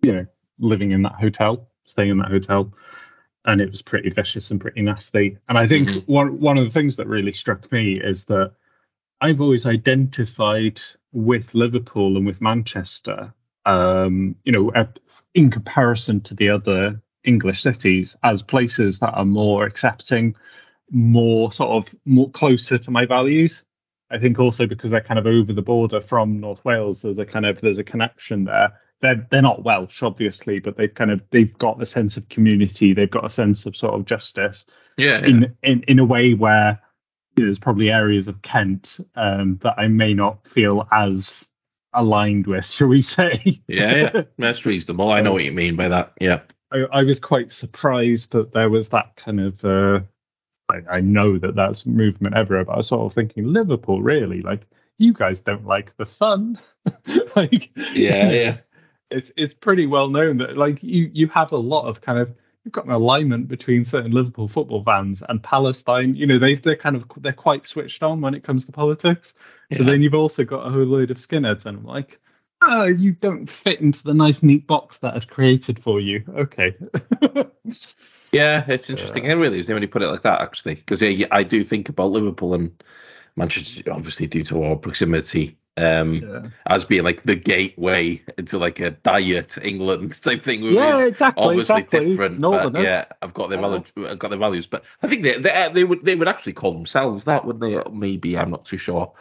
you 0.02 0.14
know, 0.14 0.26
living 0.60 0.92
in 0.92 1.02
that 1.04 1.14
hotel, 1.14 1.68
staying 1.86 2.12
in 2.12 2.18
that 2.18 2.32
hotel 2.32 2.74
and 3.46 3.62
it 3.62 3.70
was 3.70 3.82
pretty 3.82 4.10
vicious 4.10 4.52
and 4.52 4.62
pretty 4.62 4.82
nasty. 4.82 5.38
And 5.48 5.58
I 5.58 5.66
think 5.68 5.90
Mhm. 5.90 6.08
one 6.08 6.40
one 6.40 6.58
of 6.58 6.66
the 6.66 6.70
things 6.70 6.96
that 6.98 7.08
really 7.08 7.32
struck 7.32 7.72
me 7.72 8.00
is 8.00 8.26
that 8.26 8.54
I've 9.22 9.42
always 9.42 9.66
identified 9.66 10.82
with 11.12 11.56
Liverpool 11.56 12.18
and 12.18 12.26
with 12.26 12.42
Manchester, 12.42 13.34
um, 13.66 14.36
you 14.46 14.52
know, 14.52 14.72
at, 14.74 15.00
in 15.34 15.50
comparison 15.50 16.22
to 16.22 16.36
the 16.36 16.50
other 16.50 17.02
English 17.24 17.62
cities, 17.62 18.16
as 18.24 18.42
places 18.42 19.00
that 19.00 19.14
are 19.14 19.26
more 19.26 19.66
accepting, 19.66 20.36
more 20.92 21.52
sort 21.52 21.72
of 21.72 21.96
more 22.06 22.30
closer 22.32 22.78
to 22.78 22.92
my 22.92 23.06
values. 23.06 23.64
I 24.12 24.18
think 24.18 24.40
also 24.40 24.66
because 24.66 24.90
they're 24.92 25.02
kind 25.02 25.20
of 25.20 25.28
over 25.28 25.54
the 25.54 25.62
border 25.62 26.02
from 26.02 26.40
North 26.40 26.66
Wales, 26.66 27.02
there's 27.02 27.20
a 27.20 27.26
kind 27.26 27.46
of 27.46 27.62
there's 27.62 27.80
a 27.80 27.84
connection 27.84 28.44
there. 28.46 28.74
They're 29.02 29.28
they're 29.30 29.42
not 29.42 29.64
Welsh, 29.64 30.04
obviously, 30.04 30.60
but 30.60 30.78
they've 30.78 30.94
kind 30.94 31.12
of 31.12 31.22
they've 31.32 31.58
got 31.58 31.82
a 31.82 31.86
sense 31.86 32.18
of 32.18 32.30
community. 32.30 32.94
They've 32.94 33.10
got 33.10 33.26
a 33.26 33.30
sense 33.30 33.66
of 33.66 33.76
sort 33.76 33.94
of 33.94 34.06
justice 34.06 34.66
yeah, 34.98 35.20
yeah. 35.20 35.28
in 35.28 35.56
in 35.64 35.84
in 35.88 36.00
a 36.00 36.06
way 36.06 36.34
where 36.34 36.80
you 37.36 37.44
know, 37.44 37.48
there's 37.48 37.60
probably 37.60 37.90
areas 37.90 38.28
of 38.28 38.42
Kent 38.42 39.00
um, 39.16 39.60
that 39.64 39.76
I 39.78 39.88
may 39.88 40.14
not 40.14 40.46
feel 40.48 40.88
as 40.92 41.48
aligned 41.94 42.48
with, 42.48 42.66
shall 42.70 42.88
we 42.88 43.02
say? 43.02 43.62
yeah, 43.68 43.96
yeah. 43.96 44.22
That's 44.38 44.66
reasonable. 44.66 45.12
I 45.12 45.22
know 45.22 45.34
what 45.34 45.44
you 45.44 45.52
mean 45.52 45.76
by 45.76 45.88
that. 45.88 46.14
Yeah. 46.20 46.42
I, 46.72 46.86
I 46.92 47.04
was 47.04 47.20
quite 47.20 47.52
surprised 47.52 48.34
that 48.34 48.54
there 48.54 48.70
was 48.70 48.90
that 48.90 49.16
kind 49.16 49.40
of. 49.40 49.64
Uh, 49.64 50.02
I, 50.72 50.98
I 50.98 51.02
know 51.02 51.40
that 51.40 51.56
that's 51.56 51.86
movement 51.86 52.36
everywhere, 52.36 52.66
but 52.66 52.74
I 52.74 52.78
was 52.78 52.88
sort 52.88 53.06
of 53.06 53.14
thinking 53.14 53.46
Liverpool, 53.46 54.04
really, 54.04 54.42
like 54.42 54.68
you 55.00 55.14
guys 55.14 55.42
don't 55.42 55.66
like 55.66 55.96
the 55.98 56.06
sun, 56.06 56.60
like 57.36 57.72
Yeah, 57.94 58.32
yeah. 58.32 58.58
It's 59.12 59.32
it's 59.36 59.54
pretty 59.54 59.86
well 59.88 60.10
known 60.10 60.38
that 60.38 60.58
like 60.58 60.84
you 60.84 61.10
you 61.14 61.28
have 61.30 61.52
a 61.52 61.58
lot 61.58 61.88
of 61.88 62.02
kind 62.02 62.20
of 62.20 62.34
you've 62.64 62.74
got 62.74 62.86
an 62.86 62.92
alignment 62.92 63.48
between 63.48 63.84
certain 63.84 64.12
Liverpool 64.12 64.48
football 64.48 64.84
fans 64.84 65.24
and 65.28 65.42
Palestine. 65.42 66.16
You 66.16 66.28
know 66.28 66.38
they 66.38 66.56
they're 66.56 66.76
kind 66.76 66.96
of 66.96 67.06
they're 67.18 67.34
quite 67.34 67.66
switched 67.66 68.04
on 68.04 68.22
when 68.22 68.34
it 68.36 68.44
comes 68.44 68.66
to 68.66 68.72
politics. 68.72 69.34
So 69.72 69.84
Yeah. 69.84 69.92
then 69.92 70.02
you've 70.02 70.16
also 70.16 70.44
got 70.44 70.66
a 70.66 70.70
whole 70.70 70.84
load 70.84 71.12
of 71.12 71.18
skinheads, 71.18 71.66
and 71.66 71.78
I'm 71.78 71.86
like, 71.86 72.20
oh, 72.62 72.86
you 72.86 73.14
don't 73.14 73.50
fit 73.50 73.82
into 73.82 74.04
the 74.04 74.14
nice 74.14 74.44
neat 74.44 74.68
box 74.68 75.00
that 75.00 75.16
I've 75.16 75.28
created 75.28 75.80
for 75.80 76.00
you. 76.00 76.24
Okay. 76.28 76.76
Yeah, 78.32 78.64
it's 78.68 78.90
interesting. 78.90 79.26
It 79.26 79.34
really 79.34 79.58
is 79.58 79.70
when 79.70 79.82
you 79.82 79.88
put 79.88 80.04
it 80.04 80.08
like 80.08 80.22
that, 80.22 80.42
actually, 80.42 80.76
because 80.76 81.02
yeah, 81.02 81.28
I 81.32 81.44
do 81.44 81.64
think 81.64 81.90
about 81.90 82.12
Liverpool 82.12 82.54
and 82.54 82.84
Manchester, 83.36 83.92
obviously 83.92 84.28
due 84.28 84.44
to 84.44 84.64
our 84.64 84.76
proximity, 84.76 85.58
um, 85.80 86.16
yeah. 86.16 86.42
as 86.66 86.86
being 86.86 87.04
like 87.04 87.24
the 87.24 87.36
gateway 87.36 88.22
into 88.38 88.58
like 88.58 88.80
a 88.80 88.92
diet 88.92 89.58
England 89.62 90.22
type 90.22 90.42
thing. 90.42 90.64
Yeah, 90.64 90.98
is 90.98 91.04
exactly. 91.06 91.44
obviously 91.44 91.82
exactly. 91.82 92.10
different. 92.10 92.36
But 92.36 92.42
Northerners. 92.42 92.84
yeah, 92.84 93.06
I've 93.22 93.34
got 93.34 93.50
their 93.50 93.60
values. 93.60 93.94
I've 93.98 94.20
got 94.20 94.30
their 94.30 94.40
values, 94.40 94.68
but 94.68 94.84
I 95.02 95.08
think 95.08 95.24
they, 95.24 95.40
they 95.40 95.70
they 95.74 95.84
would 95.84 96.04
they 96.04 96.16
would 96.16 96.28
actually 96.28 96.54
call 96.54 96.74
themselves 96.74 97.24
that, 97.26 97.46
wouldn't 97.46 97.62
they? 97.62 97.92
Maybe 97.92 98.38
I'm 98.38 98.52
not 98.52 98.66
too 98.66 98.78
sure. 98.78 99.14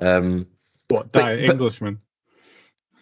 Um, 0.00 0.46
What 0.88 1.12
But- 1.12 1.22
diet 1.22 1.46
but- 1.46 1.52
Englishman? 1.52 2.00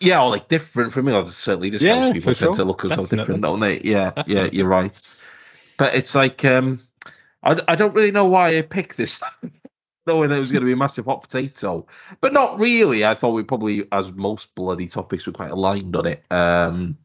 yeah, 0.00 0.22
or 0.22 0.30
like 0.30 0.48
different 0.48 0.92
from 0.92 1.06
me. 1.06 1.12
Like, 1.12 1.28
certainly, 1.28 1.70
this 1.70 1.82
Yeah, 1.82 2.12
people 2.12 2.34
tend 2.34 2.36
sure. 2.36 2.54
to 2.54 2.64
look 2.64 2.82
themselves 2.82 3.08
Definitely. 3.10 3.34
different, 3.34 3.42
don't 3.44 3.60
they? 3.60 3.80
Yeah, 3.80 4.12
yeah, 4.26 4.48
you're 4.52 4.68
right. 4.68 5.14
But 5.76 5.94
it's 5.94 6.14
like 6.14 6.44
um, 6.44 6.80
I, 7.42 7.56
I 7.66 7.74
don't 7.74 7.94
really 7.94 8.10
know 8.10 8.26
why 8.26 8.58
I 8.58 8.62
picked 8.62 8.96
this, 8.96 9.22
knowing 10.08 10.32
it 10.32 10.38
was 10.38 10.50
going 10.50 10.62
to 10.62 10.66
be 10.66 10.72
a 10.72 10.76
massive 10.76 11.04
hot 11.04 11.22
potato. 11.22 11.86
But 12.20 12.32
not 12.32 12.58
really. 12.58 13.04
I 13.04 13.14
thought 13.14 13.30
we 13.30 13.44
probably, 13.44 13.86
as 13.92 14.12
most 14.12 14.54
bloody 14.54 14.88
topics, 14.88 15.26
were 15.26 15.32
quite 15.32 15.52
aligned 15.52 15.94
on 15.94 16.06
it. 16.06 16.24
Um, 16.30 16.98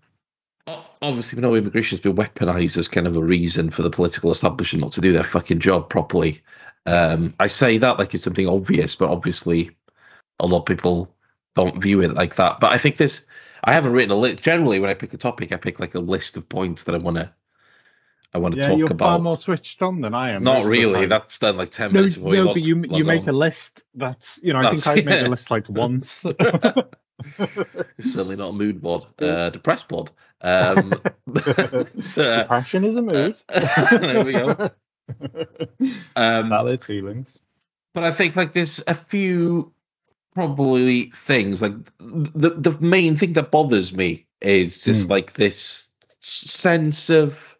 obviously, 1.01 1.35
we 1.35 1.41
know 1.41 1.55
immigration 1.55 1.97
has 1.97 2.01
been 2.01 2.15
weaponized 2.15 2.77
as 2.77 2.87
kind 2.87 3.05
of 3.05 3.17
a 3.17 3.23
reason 3.23 3.69
for 3.69 3.83
the 3.83 3.89
political 3.89 4.31
establishment 4.31 4.81
not 4.81 4.93
to 4.93 5.01
do 5.01 5.13
their 5.13 5.23
fucking 5.23 5.59
job 5.59 5.89
properly. 5.89 6.41
Um, 6.85 7.33
I 7.39 7.47
say 7.47 7.77
that 7.77 7.99
like 7.99 8.13
it's 8.13 8.23
something 8.23 8.47
obvious, 8.47 8.95
but 8.95 9.09
obviously, 9.09 9.71
a 10.39 10.47
lot 10.47 10.59
of 10.59 10.65
people 10.65 11.13
don't 11.55 11.81
view 11.81 12.01
it 12.01 12.15
like 12.15 12.35
that. 12.35 12.59
But 12.59 12.71
I 12.71 12.77
think 12.77 12.97
this. 12.97 13.25
I 13.65 13.73
haven't 13.73 13.93
written 13.93 14.11
a 14.11 14.15
list. 14.15 14.43
Generally, 14.43 14.79
when 14.79 14.89
I 14.89 14.93
pick 14.93 15.13
a 15.13 15.17
topic, 15.17 15.53
I 15.53 15.57
pick 15.57 15.79
like 15.79 15.95
a 15.95 15.99
list 15.99 16.35
of 16.35 16.49
points 16.49 16.83
that 16.83 16.95
I 16.95 16.97
want 16.97 17.17
to. 17.17 17.31
I 18.33 18.39
want 18.39 18.55
to 18.55 18.61
Yeah, 18.61 18.67
talk 18.69 18.77
you're 18.79 18.87
about. 18.91 18.99
far 18.99 19.19
more 19.19 19.35
switched 19.37 19.81
on 19.83 20.01
than 20.01 20.13
I 20.15 20.31
am. 20.31 20.43
Not 20.43 20.53
most 20.55 20.59
of 20.59 20.63
the 20.65 20.69
really. 20.71 21.05
That's 21.05 21.37
done 21.39 21.55
like 21.57 21.69
ten 21.69 21.91
No, 21.93 21.99
minutes 21.99 22.15
before 22.15 22.33
no, 22.33 22.43
log- 22.45 22.55
but 22.55 22.63
you 22.63 22.75
log 22.81 22.97
you 22.97 23.05
make 23.05 23.23
on. 23.23 23.29
a 23.29 23.33
list 23.33 23.83
that's 23.93 24.39
you 24.41 24.53
know 24.53 24.59
I 24.59 24.63
That's- 24.63 24.83
think 24.85 24.97
I've 24.99 25.05
made 25.05 25.27
a 25.27 25.29
list 25.29 25.51
like 25.51 25.69
once. 25.69 26.25
It's 26.25 26.83
certainly 28.13 28.35
not 28.35 28.49
a 28.49 28.53
mood 28.53 28.81
board, 28.81 29.05
uh, 29.21 29.49
depressed 29.49 29.87
board. 29.87 30.09
Um, 30.41 30.93
uh, 31.35 31.83
Depression 31.83 32.83
is 32.83 32.95
a 32.95 33.01
mood. 33.01 33.39
there 33.47 34.23
we 34.25 34.33
go. 34.33 34.69
Um, 36.15 36.49
Valid 36.49 36.83
feelings. 36.83 37.37
but 37.93 38.03
I 38.03 38.11
think 38.11 38.35
like 38.35 38.51
there's 38.53 38.83
a 38.87 38.93
few 38.93 39.73
probably 40.33 41.11
things 41.15 41.61
like 41.61 41.73
the 41.99 42.49
the 42.57 42.77
main 42.81 43.15
thing 43.15 43.33
that 43.33 43.51
bothers 43.51 43.93
me 43.93 44.25
is 44.41 44.81
just 44.83 45.05
Hmm. 45.05 45.11
like 45.11 45.33
this 45.33 45.91
sense 46.19 47.09
of 47.09 47.52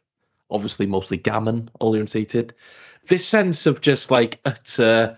obviously 0.54 0.86
mostly 0.86 1.18
gammon 1.18 1.70
orientated 1.80 2.54
this 3.08 3.28
sense 3.28 3.66
of 3.66 3.82
just 3.82 4.12
like 4.12 4.40
utter 4.46 5.18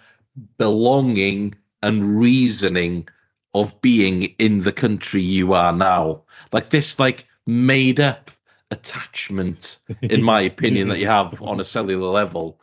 belonging 0.58 1.54
and 1.84 2.20
reasoning 2.20 3.08
of 3.54 3.80
being 3.82 4.24
in 4.24 4.64
the 4.64 4.72
country 4.72 5.22
you 5.22 5.54
are 5.54 5.74
now 5.74 6.24
like 6.52 6.70
this 6.70 6.98
like 7.00 7.28
made 7.46 8.00
up 8.00 8.32
attachment 8.72 9.80
in 10.02 10.24
my 10.24 10.42
opinion, 10.42 10.90
that 10.90 11.00
you 11.00 11.08
have 11.08 11.42
on 11.42 11.60
a 11.60 11.64
cellular 11.64 12.10
level, 12.10 12.60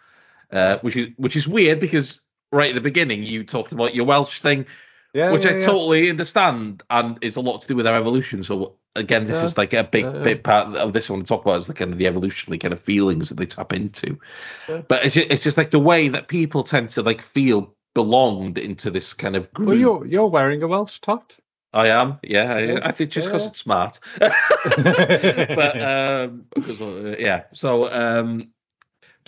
uh, 0.50 0.78
which 0.78 0.96
is 0.96 1.08
which 1.16 1.36
is 1.36 1.48
weird 1.48 1.80
because 1.80 2.22
right 2.50 2.70
at 2.70 2.74
the 2.74 2.80
beginning 2.80 3.22
you 3.24 3.44
talked 3.44 3.72
about 3.72 3.94
your 3.94 4.04
Welsh 4.06 4.40
thing, 4.40 4.66
Yeah, 5.14 5.30
which 5.32 5.44
yeah, 5.44 5.52
I 5.52 5.54
yeah. 5.54 5.66
totally 5.66 6.10
understand, 6.10 6.82
and 6.90 7.18
it's 7.22 7.36
a 7.36 7.40
lot 7.40 7.62
to 7.62 7.68
do 7.68 7.76
with 7.76 7.86
our 7.86 7.94
evolution. 7.94 8.42
So 8.42 8.76
again, 8.94 9.26
this 9.26 9.38
Yeah. 9.38 9.44
is 9.46 9.58
like 9.58 9.72
a 9.74 9.84
big, 9.84 10.04
Yeah, 10.04 10.14
yeah. 10.16 10.22
big 10.22 10.44
part 10.44 10.76
of 10.76 10.92
this 10.92 11.08
I 11.08 11.12
want 11.14 11.26
to 11.26 11.28
talk 11.28 11.44
about 11.44 11.58
is 11.58 11.66
the 11.66 11.74
kind 11.74 11.92
of 11.92 11.98
the 11.98 12.06
evolutionary 12.06 12.58
kind 12.58 12.72
of 12.74 12.80
feelings 12.80 13.28
that 13.30 13.36
they 13.36 13.46
tap 13.46 13.72
into. 13.72 14.18
But 14.66 15.04
it's 15.06 15.14
just, 15.14 15.30
it's 15.30 15.42
just 15.42 15.56
like 15.56 15.70
the 15.70 15.78
way 15.80 16.08
that 16.08 16.28
people 16.28 16.62
tend 16.62 16.90
to 16.90 17.02
like 17.02 17.22
feel 17.22 17.74
belonged 17.94 18.58
into 18.58 18.90
this 18.90 19.14
kind 19.14 19.36
of 19.36 19.52
group. 19.52 19.68
Well, 19.68 19.78
you're 19.78 20.06
you're 20.06 20.26
wearing 20.28 20.62
a 20.62 20.68
Welsh 20.68 20.98
top. 21.00 21.32
I 21.74 21.88
am, 21.88 22.18
yeah. 22.22 22.52
I, 22.52 22.88
I 22.88 22.92
think 22.92 23.10
just 23.10 23.28
because 23.28 23.46
it's 23.46 23.58
smart. 23.60 23.98
but 24.18 25.82
um, 25.82 26.44
because 26.54 26.80
uh, 26.82 27.16
yeah, 27.18 27.44
so 27.52 27.90
um, 27.90 28.50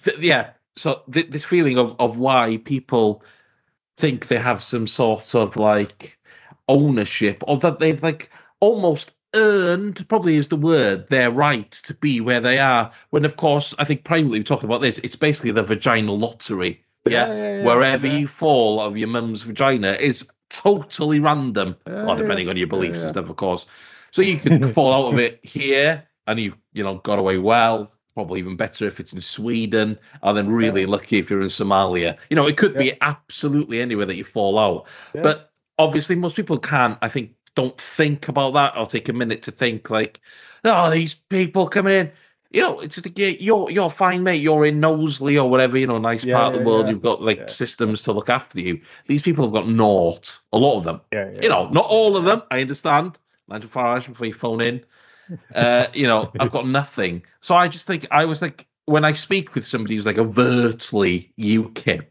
th- 0.02 0.18
yeah, 0.18 0.50
so 0.76 1.02
th- 1.10 1.30
this 1.30 1.44
feeling 1.44 1.78
of 1.78 1.96
of 1.98 2.18
why 2.18 2.58
people 2.58 3.22
think 3.96 4.26
they 4.28 4.36
have 4.38 4.62
some 4.62 4.86
sort 4.86 5.34
of 5.34 5.56
like 5.56 6.18
ownership, 6.68 7.42
or 7.46 7.58
that 7.58 7.78
they've 7.78 8.02
like 8.02 8.30
almost 8.60 9.13
earned, 9.34 10.06
probably 10.08 10.36
is 10.36 10.48
the 10.48 10.56
word, 10.56 11.08
their 11.08 11.30
right 11.30 11.70
to 11.70 11.94
be 11.94 12.20
where 12.20 12.40
they 12.40 12.58
are. 12.58 12.92
When 13.10 13.24
of 13.24 13.36
course, 13.36 13.74
I 13.78 13.84
think 13.84 14.04
privately 14.04 14.38
we 14.38 14.44
talked 14.44 14.64
about 14.64 14.80
this. 14.80 14.98
It's 14.98 15.16
basically 15.16 15.50
the 15.52 15.62
vaginal 15.62 16.18
lottery. 16.18 16.84
Yeah, 17.06 17.26
Yeah, 17.26 17.34
yeah, 17.34 17.56
yeah, 17.58 17.64
wherever 17.64 18.06
yeah. 18.06 18.18
you 18.18 18.26
fall 18.26 18.80
of 18.80 18.96
your 18.96 19.08
mum's 19.08 19.42
vagina 19.42 19.92
is 19.92 20.26
totally 20.48 21.20
random. 21.20 21.76
Yeah, 21.86 22.04
well, 22.04 22.16
depending 22.16 22.46
yeah. 22.46 22.52
on 22.52 22.56
your 22.56 22.66
beliefs 22.66 22.98
Yeah, 22.98 23.02
and 23.04 23.10
stuff, 23.10 23.30
of 23.30 23.36
course. 23.36 23.66
So 24.10 24.22
you 24.22 24.36
could 24.38 24.64
fall 24.74 24.92
out 24.92 25.12
of 25.12 25.18
it 25.18 25.40
here, 25.42 26.06
and 26.26 26.38
you 26.38 26.54
you 26.72 26.84
know 26.84 26.96
got 26.96 27.18
away 27.18 27.38
well. 27.38 27.92
Probably 28.14 28.38
even 28.38 28.56
better 28.56 28.86
if 28.86 29.00
it's 29.00 29.12
in 29.12 29.20
Sweden, 29.20 29.98
and 30.22 30.36
then 30.36 30.48
really 30.48 30.86
lucky 30.86 31.18
if 31.18 31.30
you're 31.30 31.40
in 31.40 31.48
Somalia. 31.48 32.16
You 32.30 32.36
know, 32.36 32.46
it 32.46 32.56
could 32.56 32.76
be 32.76 32.92
absolutely 33.00 33.80
anywhere 33.80 34.06
that 34.06 34.14
you 34.14 34.22
fall 34.22 34.56
out. 34.56 34.86
Yeah. 35.12 35.22
But 35.22 35.50
obviously, 35.76 36.14
most 36.14 36.36
people 36.36 36.58
can't. 36.58 36.96
I 37.02 37.08
think 37.08 37.32
don't 37.54 37.80
think 37.80 38.28
about 38.28 38.54
that 38.54 38.76
or 38.76 38.86
take 38.86 39.08
a 39.08 39.12
minute 39.12 39.42
to 39.42 39.50
think 39.50 39.90
like, 39.90 40.20
oh, 40.64 40.90
these 40.90 41.14
people 41.14 41.68
coming 41.68 41.94
in. 41.94 42.12
You 42.50 42.60
know, 42.60 42.80
it's 42.80 43.00
yeah, 43.16 43.28
you're 43.28 43.68
you're 43.70 43.90
fine, 43.90 44.22
mate. 44.22 44.40
You're 44.40 44.64
in 44.64 44.78
Knowsley 44.78 45.38
or 45.38 45.50
whatever, 45.50 45.76
you 45.76 45.88
know, 45.88 45.98
nice 45.98 46.24
Yeah, 46.24 46.34
part 46.34 46.54
of 46.54 46.60
the 46.60 46.64
world. 46.68 46.86
yeah. 46.86 46.92
You've 46.92 47.02
got 47.02 47.20
like 47.20 47.38
Yeah. 47.38 47.46
systems 47.46 48.04
to 48.04 48.12
look 48.12 48.30
after 48.30 48.60
you. 48.60 48.82
These 49.08 49.22
people 49.22 49.44
have 49.46 49.52
got 49.52 49.66
naught. 49.66 50.38
A 50.52 50.58
lot 50.58 50.78
of 50.78 50.84
them 50.84 51.00
Yeah, 51.12 51.30
yeah. 51.32 51.40
you 51.42 51.48
know, 51.48 51.68
not 51.68 51.86
all 51.88 52.16
of 52.16 52.24
them. 52.24 52.42
I 52.50 52.60
understand. 52.60 53.18
Nigel 53.48 53.68
Farage 53.68 54.06
before 54.06 54.26
you 54.26 54.32
phone 54.34 54.60
in. 54.60 54.84
Uh, 55.54 55.86
you 55.94 56.06
know, 56.06 56.30
I've 56.38 56.50
got 56.50 56.66
nothing. 56.66 57.22
So 57.40 57.54
I 57.54 57.68
just 57.68 57.86
think 57.86 58.06
I 58.10 58.26
was 58.26 58.42
like, 58.42 58.66
when 58.84 59.06
I 59.06 59.14
speak 59.14 59.54
with 59.54 59.66
somebody 59.66 59.94
who's 59.94 60.04
like 60.04 60.18
overtly 60.18 61.32
UKIP, 61.38 62.06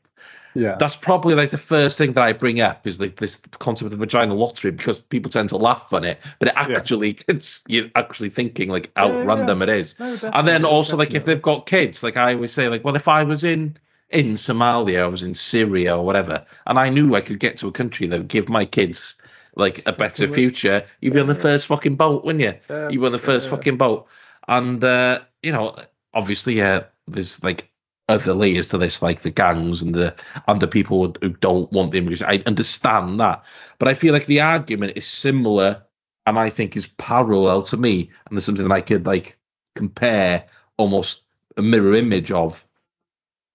yeah. 0.55 0.75
that's 0.79 0.95
probably 0.95 1.36
like 1.36 1.50
the 1.50 1.57
first 1.57 1.98
thing 1.98 2.13
that 2.13 2.24
I 2.24 2.33
bring 2.33 2.62
up 2.62 2.86
is 2.88 3.00
like 3.00 3.15
this 3.15 3.38
concept 3.60 3.86
of 3.86 3.91
the 3.91 4.05
vaginal 4.05 4.38
lottery 4.38 4.72
because 4.72 5.01
people 5.01 5.31
tend 5.31 5.50
to 5.50 5.57
laugh 5.57 5.91
on 5.93 6.03
it, 6.05 6.19
but 6.39 6.50
it 6.50 6.55
Yeah. 6.55 6.77
actually 6.77 7.17
it's 7.27 7.63
you're 7.67 7.89
actually 7.95 8.29
thinking 8.29 8.69
like 8.69 8.91
how 8.95 9.07
Yeah, 9.10 9.19
yeah. 9.19 9.25
random 9.25 9.62
it 9.62 9.69
is. 9.69 10.00
No, 10.00 10.05
And 10.07 10.19
then 10.22 10.31
definitely, 10.31 10.69
also 10.69 10.98
like 10.98 11.13
if 11.13 11.25
they've 11.25 11.41
got 11.41 11.65
kids, 11.65 12.03
like 12.03 12.17
I 12.17 12.33
always 12.33 12.51
say, 12.51 12.67
like, 12.69 12.83
well, 12.83 12.95
if 12.95 13.07
I 13.07 13.24
was 13.24 13.43
in 13.43 13.77
in 14.10 14.36
Somalia, 14.36 15.03
I 15.03 15.07
was 15.07 15.24
in 15.24 15.33
Syria 15.33 15.98
or 15.98 16.05
whatever, 16.05 16.45
and 16.67 16.77
I 16.77 16.89
knew 16.89 17.15
I 17.15 17.22
could 17.22 17.39
get 17.39 17.57
to 17.57 17.67
a 17.67 17.72
country 17.72 18.07
that 18.07 18.17
would 18.19 18.27
give 18.27 18.48
my 18.48 18.65
kids 18.65 19.15
like 19.55 19.88
a 19.88 19.91
better 19.91 20.27
future, 20.27 20.83
you'd 21.01 21.13
be 21.13 21.19
on 21.19 21.27
the 21.27 21.36
first 21.36 21.67
fucking 21.67 21.95
boat, 21.95 22.24
wouldn't 22.25 22.43
you? 22.43 22.53
Yeah, 22.69 22.89
You 22.89 23.00
were 23.01 23.07
on 23.07 23.12
the 23.12 23.17
first 23.19 23.50
fucking 23.50 23.77
boat, 23.77 24.07
and 24.48 24.83
uh, 24.83 25.19
you 25.41 25.51
know, 25.51 25.75
obviously, 26.13 26.55
yeah, 26.57 26.83
there's 27.07 27.43
like 27.43 27.69
other 28.10 28.33
layers 28.33 28.69
to 28.69 28.77
this, 28.77 29.01
like 29.01 29.22
the 29.22 29.31
gangs 29.31 29.81
and 29.81 29.95
the 29.95 30.15
and 30.48 30.62
the 30.62 30.67
people 30.67 31.15
who 31.22 31.29
don't 31.29 31.72
want 31.72 31.91
the 31.91 31.98
immigration. 31.98 32.27
I 32.29 32.43
understand 32.45 33.19
that, 33.19 33.45
but 33.79 33.88
I 33.88 33.93
feel 33.93 34.13
like 34.13 34.25
the 34.25 34.41
argument 34.41 34.93
is 34.95 35.07
similar, 35.07 35.83
and 36.25 36.38
I 36.38 36.50
think 36.50 36.75
is 36.75 36.88
parallel 36.88 37.63
to 37.63 37.77
me, 37.77 38.12
and 38.25 38.36
there's 38.38 38.45
something 38.45 38.67
that 38.67 38.74
I 38.74 38.81
could 38.81 39.05
like 39.05 39.38
compare 39.75 40.45
almost 40.77 41.24
a 41.57 41.62
mirror 41.62 41.93
image 41.93 42.31
of 42.31 42.65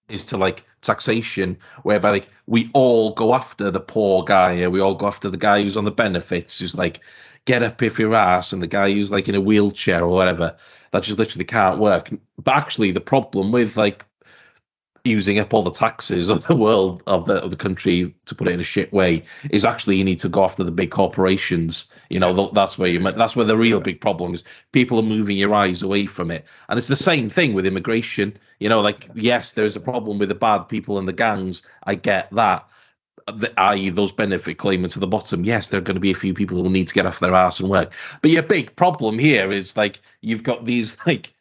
is 0.08 0.26
to 0.26 0.38
like 0.38 0.64
taxation, 0.80 1.58
whereby 1.82 2.10
like 2.10 2.28
we 2.46 2.70
all 2.72 3.12
go 3.12 3.34
after 3.34 3.70
the 3.70 3.80
poor 3.80 4.24
guy, 4.24 4.66
we 4.68 4.80
all 4.80 4.94
go 4.94 5.06
after 5.06 5.28
the 5.28 5.36
guy 5.36 5.62
who's 5.62 5.76
on 5.76 5.84
the 5.84 5.90
benefits, 5.90 6.58
who's 6.58 6.74
like 6.74 7.00
get 7.44 7.62
up 7.62 7.82
if 7.82 7.98
your 7.98 8.14
ass, 8.14 8.54
and 8.54 8.62
the 8.62 8.66
guy 8.66 8.90
who's 8.90 9.10
like 9.10 9.28
in 9.28 9.34
a 9.34 9.40
wheelchair 9.40 10.02
or 10.02 10.08
whatever 10.08 10.56
that 10.90 11.02
just 11.02 11.18
literally 11.18 11.44
can't 11.44 11.78
work. 11.78 12.10
But 12.42 12.56
actually, 12.56 12.92
the 12.92 13.00
problem 13.00 13.52
with 13.52 13.76
like 13.76 14.06
using 15.08 15.38
up 15.38 15.52
all 15.52 15.62
the 15.62 15.70
taxes 15.70 16.28
of 16.28 16.46
the 16.46 16.54
world 16.54 17.02
of 17.06 17.24
the 17.24 17.34
of 17.42 17.50
the 17.50 17.56
country 17.56 18.14
to 18.26 18.34
put 18.34 18.48
it 18.48 18.52
in 18.52 18.60
a 18.60 18.64
shit 18.64 18.92
way 18.92 19.24
is 19.50 19.64
actually 19.64 19.96
you 19.96 20.04
need 20.04 20.20
to 20.20 20.28
go 20.28 20.44
after 20.44 20.62
the 20.64 20.70
big 20.70 20.90
corporations. 20.90 21.86
You 22.08 22.20
know 22.20 22.34
th- 22.34 22.52
that's 22.52 22.78
where 22.78 22.88
you 22.88 23.00
that's 23.00 23.34
where 23.34 23.46
the 23.46 23.56
real 23.56 23.80
big 23.80 24.00
problem 24.00 24.34
is. 24.34 24.44
People 24.72 25.00
are 25.00 25.02
moving 25.02 25.36
your 25.36 25.54
eyes 25.54 25.82
away 25.82 26.06
from 26.06 26.30
it, 26.30 26.44
and 26.68 26.78
it's 26.78 26.86
the 26.86 26.96
same 26.96 27.28
thing 27.28 27.54
with 27.54 27.66
immigration. 27.66 28.38
You 28.58 28.68
know, 28.68 28.80
like 28.80 29.08
yes, 29.14 29.52
there's 29.52 29.76
a 29.76 29.80
problem 29.80 30.18
with 30.18 30.28
the 30.28 30.34
bad 30.34 30.68
people 30.68 30.98
and 30.98 31.08
the 31.08 31.12
gangs. 31.12 31.62
I 31.82 31.94
get 31.94 32.30
that. 32.32 32.68
The, 33.26 33.52
i.e., 33.60 33.90
those 33.90 34.12
benefit 34.12 34.56
claimants 34.56 34.96
at 34.96 35.00
the 35.00 35.06
bottom. 35.06 35.44
Yes, 35.44 35.68
there 35.68 35.78
are 35.78 35.82
going 35.82 35.96
to 35.96 36.00
be 36.00 36.12
a 36.12 36.14
few 36.14 36.32
people 36.32 36.62
who 36.62 36.70
need 36.70 36.88
to 36.88 36.94
get 36.94 37.04
off 37.04 37.20
their 37.20 37.34
ass 37.34 37.60
and 37.60 37.68
work. 37.68 37.92
But 38.22 38.30
your 38.30 38.42
big 38.42 38.74
problem 38.74 39.18
here 39.18 39.50
is 39.50 39.76
like 39.76 40.00
you've 40.22 40.42
got 40.42 40.64
these 40.64 40.96
like 41.06 41.34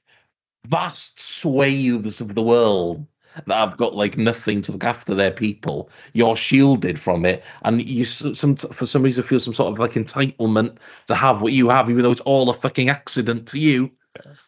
vast 0.68 1.22
swathes 1.22 2.20
of 2.20 2.36
the 2.36 2.44
world 2.44 3.08
that 3.46 3.56
have 3.56 3.78
got 3.78 3.96
like 3.96 4.18
nothing 4.18 4.62
to 4.64 4.72
look 4.72 4.84
after 4.84 5.16
their 5.16 5.32
people. 5.32 5.90
You're 6.14 6.36
shielded 6.36 7.00
from 7.00 7.26
it, 7.26 7.44
and 7.64 7.88
you 7.88 8.06
some 8.06 8.56
for 8.56 8.86
some 8.86 9.04
reason 9.04 9.24
feel 9.24 9.40
some 9.40 9.54
sort 9.54 9.72
of 9.72 9.80
like 9.80 9.94
entitlement 9.94 10.78
to 11.08 11.16
have 11.16 11.42
what 11.42 11.54
you 11.54 11.70
have, 11.70 11.90
even 11.90 12.04
though 12.04 12.12
it's 12.12 12.22
all 12.22 12.50
a 12.50 12.54
fucking 12.54 12.90
accident 12.90 13.50
to 13.50 13.60
you. 13.60 13.92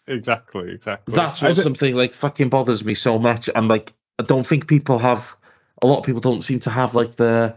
exactly, 0.08 0.72
exactly. 0.72 1.16
That's 1.16 1.42
what 1.42 1.58
something 1.58 1.96
like 1.96 2.14
fucking 2.14 2.50
bothers 2.50 2.84
me 2.84 2.94
so 2.94 3.20
much. 3.20 3.50
And 3.54 3.68
like, 3.68 3.94
I 4.18 4.24
don't 4.24 4.46
think 4.46 4.68
people 4.68 5.00
have. 5.00 5.36
A 5.82 5.88
lot 5.88 6.00
of 6.00 6.06
people 6.06 6.20
don't 6.20 6.42
seem 6.42 6.60
to 6.62 6.70
have 6.70 6.96
like 6.96 7.16
the. 7.16 7.56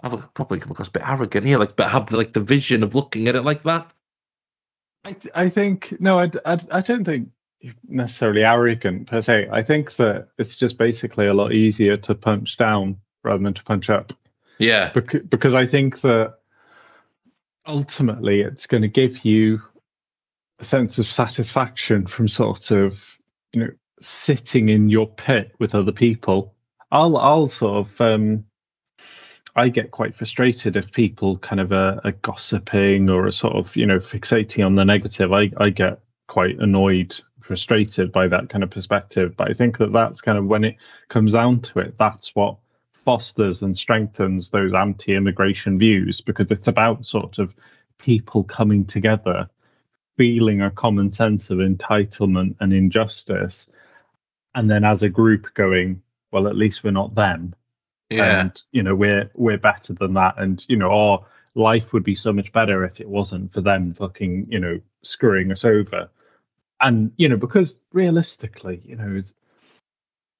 I've 0.00 0.34
probably 0.34 0.60
come 0.60 0.72
across 0.72 0.88
a 0.88 0.90
bit 0.90 1.08
arrogant 1.08 1.46
here, 1.46 1.58
like, 1.58 1.74
but 1.76 1.90
have 1.90 2.12
like 2.12 2.32
the 2.32 2.40
vision 2.40 2.82
of 2.82 2.94
looking 2.94 3.28
at 3.28 3.36
it 3.36 3.42
like 3.42 3.62
that. 3.62 3.90
I, 5.04 5.12
th- 5.12 5.32
I 5.34 5.48
think 5.48 5.94
no, 6.00 6.18
I, 6.18 6.30
I, 6.44 6.58
I 6.70 6.80
don't 6.80 7.04
think 7.04 7.28
you're 7.28 7.35
necessarily 7.88 8.44
arrogant 8.44 9.06
per 9.06 9.20
se. 9.20 9.48
I 9.50 9.62
think 9.62 9.96
that 9.96 10.28
it's 10.38 10.56
just 10.56 10.78
basically 10.78 11.26
a 11.26 11.34
lot 11.34 11.52
easier 11.52 11.96
to 11.98 12.14
punch 12.14 12.56
down 12.56 12.98
rather 13.22 13.42
than 13.42 13.54
to 13.54 13.64
punch 13.64 13.90
up. 13.90 14.12
Yeah, 14.58 14.90
because, 14.90 15.22
because 15.22 15.54
I 15.54 15.66
think 15.66 16.00
that 16.02 16.38
ultimately 17.66 18.40
it's 18.40 18.66
going 18.66 18.82
to 18.82 18.88
give 18.88 19.24
you 19.24 19.60
a 20.58 20.64
sense 20.64 20.98
of 20.98 21.10
satisfaction 21.10 22.06
from 22.06 22.28
sort 22.28 22.70
of 22.70 23.20
you 23.52 23.60
know 23.60 23.70
sitting 24.00 24.68
in 24.68 24.88
your 24.88 25.06
pit 25.06 25.54
with 25.58 25.74
other 25.74 25.92
people. 25.92 26.54
I'll 26.90 27.16
I'll 27.16 27.48
sort 27.48 27.86
of 27.86 28.00
um, 28.00 28.44
I 29.54 29.68
get 29.68 29.90
quite 29.90 30.16
frustrated 30.16 30.76
if 30.76 30.92
people 30.92 31.38
kind 31.38 31.60
of 31.60 31.72
are, 31.72 32.00
are 32.04 32.12
gossiping 32.12 33.10
or 33.10 33.26
are 33.26 33.30
sort 33.30 33.56
of 33.56 33.74
you 33.76 33.86
know 33.86 33.98
fixating 33.98 34.64
on 34.64 34.74
the 34.74 34.84
negative. 34.84 35.32
I 35.32 35.50
I 35.58 35.70
get 35.70 36.00
quite 36.26 36.58
annoyed, 36.58 37.18
frustrated 37.46 38.12
by 38.12 38.28
that 38.28 38.48
kind 38.48 38.64
of 38.64 38.70
perspective. 38.70 39.36
But 39.36 39.50
I 39.50 39.54
think 39.54 39.78
that 39.78 39.92
that's 39.92 40.20
kind 40.20 40.36
of 40.36 40.46
when 40.46 40.64
it 40.64 40.76
comes 41.08 41.32
down 41.32 41.60
to 41.62 41.78
it, 41.78 41.96
that's 41.96 42.34
what 42.34 42.58
fosters 43.06 43.62
and 43.62 43.76
strengthens 43.76 44.50
those 44.50 44.74
anti-immigration 44.74 45.78
views 45.78 46.20
because 46.20 46.50
it's 46.50 46.66
about 46.66 47.06
sort 47.06 47.38
of 47.38 47.54
people 47.98 48.42
coming 48.42 48.84
together 48.84 49.48
feeling 50.16 50.60
a 50.60 50.70
common 50.72 51.12
sense 51.12 51.48
of 51.50 51.58
entitlement 51.58 52.56
and 52.58 52.72
injustice 52.72 53.68
and 54.56 54.68
then 54.68 54.84
as 54.84 55.04
a 55.04 55.08
group 55.08 55.46
going 55.54 56.02
well 56.32 56.48
at 56.48 56.56
least 56.56 56.82
we're 56.82 56.90
not 56.90 57.14
them 57.14 57.54
yeah, 58.10 58.40
and 58.40 58.62
you 58.72 58.82
know 58.82 58.94
we're 58.94 59.30
we're 59.34 59.56
better 59.56 59.92
than 59.92 60.14
that 60.14 60.34
and 60.38 60.66
you 60.68 60.76
know 60.76 60.90
our 60.90 61.24
life 61.54 61.92
would 61.92 62.04
be 62.04 62.14
so 62.14 62.32
much 62.32 62.52
better 62.52 62.84
if 62.84 63.00
it 63.00 63.08
wasn't 63.08 63.52
for 63.52 63.60
them 63.60 63.92
fucking 63.92 64.46
you 64.50 64.58
know 64.58 64.80
screwing 65.02 65.52
us 65.52 65.64
over 65.64 66.08
and 66.80 67.12
you 67.16 67.28
know 67.28 67.36
because 67.36 67.78
realistically 67.92 68.80
you 68.84 68.96
know 68.96 69.20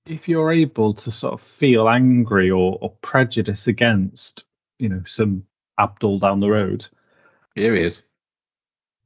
if 0.06 0.28
you're 0.28 0.52
able 0.52 0.94
to 0.94 1.10
sort 1.10 1.34
of 1.34 1.42
feel 1.42 1.88
angry 1.88 2.50
or, 2.50 2.78
or 2.80 2.90
prejudice 3.02 3.66
against 3.66 4.44
you 4.78 4.88
know 4.88 5.02
some 5.04 5.44
abdul 5.78 6.18
down 6.18 6.40
the 6.40 6.50
road 6.50 6.86
here 7.56 7.74
he 7.74 7.82
is. 7.82 8.02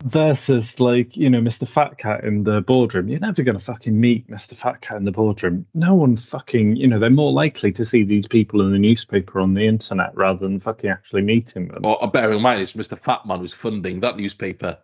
versus 0.03 0.81
like 0.81 1.17
you 1.17 1.31
know 1.31 1.41
Mr. 1.41 1.69
Fat 1.69 1.99
Cat 1.99 2.25
in 2.25 2.43
the 2.43 2.61
boardroom. 2.61 3.09
You're 3.09 3.21
never 3.21 3.45
going 3.45 3.57
to 3.57 3.65
fucking 3.65 3.99
meet 3.99 4.29
Mr. 4.29 4.57
Fat 4.57 4.81
Cat 4.81 4.97
in 4.97 5.05
the 5.05 5.13
boardroom. 5.13 5.67
No 5.73 5.95
one 5.95 6.17
fucking 6.17 6.75
you 6.75 6.89
know 6.89 6.99
they're 6.99 7.11
more 7.11 7.33
likely 7.33 7.71
to 7.73 7.85
see 7.85 8.03
these 8.03 8.27
people 8.27 8.61
in 8.63 8.73
the 8.73 8.79
newspaper 8.79 9.41
on 9.41 9.53
the 9.53 9.67
internet 9.67 10.11
rather 10.17 10.41
than 10.41 10.59
fucking 10.59 10.91
actually 10.91 11.23
meeting 11.23 11.69
them. 11.69 11.87
Or, 11.87 12.03
uh, 12.03 12.07
or 12.07 12.11
bear 12.11 12.33
in 12.33 12.43
mind, 12.43 12.61
it's 12.61 12.73
Mr. 12.73 12.99
fat 12.99 13.25
man 13.25 13.39
who's 13.39 13.55
funding 13.55 14.01
that 14.01 14.17
newspaper. 14.17 14.79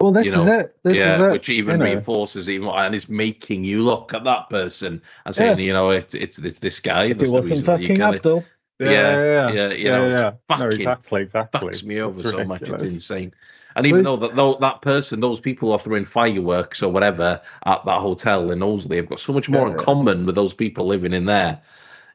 Well, 0.00 0.12
this 0.12 0.26
you 0.26 0.32
is 0.36 0.46
know, 0.46 0.46
it. 0.46 0.76
This 0.84 1.04
is 1.04 1.18
yeah, 1.18 1.20
it. 1.20 1.30
which 1.30 1.48
even 1.50 1.74
you 1.74 1.78
know. 1.78 1.84
reinforces 1.84 2.50
even 2.50 2.66
more, 2.66 2.78
and 2.78 2.94
is 2.94 3.08
making 3.08 3.64
you 3.64 3.84
look 3.84 4.14
at 4.14 4.24
that 4.24 4.50
person 4.50 5.02
and 5.26 5.36
saying, 5.36 5.58
you 5.60 5.74
know, 5.74 5.90
it's 5.90 6.14
it's, 6.14 6.38
it's 6.38 6.60
this 6.60 6.80
guy. 6.80 7.06
If 7.06 7.18
that's 7.18 7.22
it 7.22 7.28
the 7.32 7.42
wasn't 7.42 7.42
reason 7.42 7.70
that 7.70 7.80
you 7.80 7.90
fucking 7.90 8.02
Abdul, 8.02 8.52
Yeah, 8.78 8.90
Yeah, 8.92 8.94
yeah, 8.94 9.24
yeah, 9.24 9.52
yeah, 9.52 9.72
you 9.74 9.90
know, 9.90 10.08
yeah, 10.08 10.10
yeah. 10.10 10.32
No, 10.54 10.70
exactly, 10.70 11.22
exactly. 11.22 11.60
Fucks 11.72 11.84
me 11.84 12.00
over 12.00 12.22
It's 12.22 12.30
so 12.30 12.42
much. 12.44 12.70
It's 12.70 12.84
insane. 12.84 13.34
And 13.76 13.86
even 13.86 14.04
though 14.04 14.16
that 14.18 14.36
though 14.36 14.56
that 14.60 14.82
person, 14.82 15.20
those 15.20 15.40
people 15.40 15.72
are 15.72 15.78
throwing 15.78 16.04
fireworks 16.06 16.82
or 16.82 16.92
whatever 16.92 17.42
at 17.64 17.84
that 17.86 18.00
hotel 18.00 18.50
in 18.50 18.60
Knowsley 18.60 18.98
have 18.98 19.08
got 19.08 19.20
so 19.20 19.32
much 19.34 19.50
more 19.50 19.66
Yeah, 19.66 19.68
in 19.68 19.74
yeah. 19.74 19.76
common 19.76 20.26
with 20.26 20.34
those 20.36 20.54
people 20.54 20.86
living 20.86 21.14
in 21.14 21.26
there. 21.26 21.62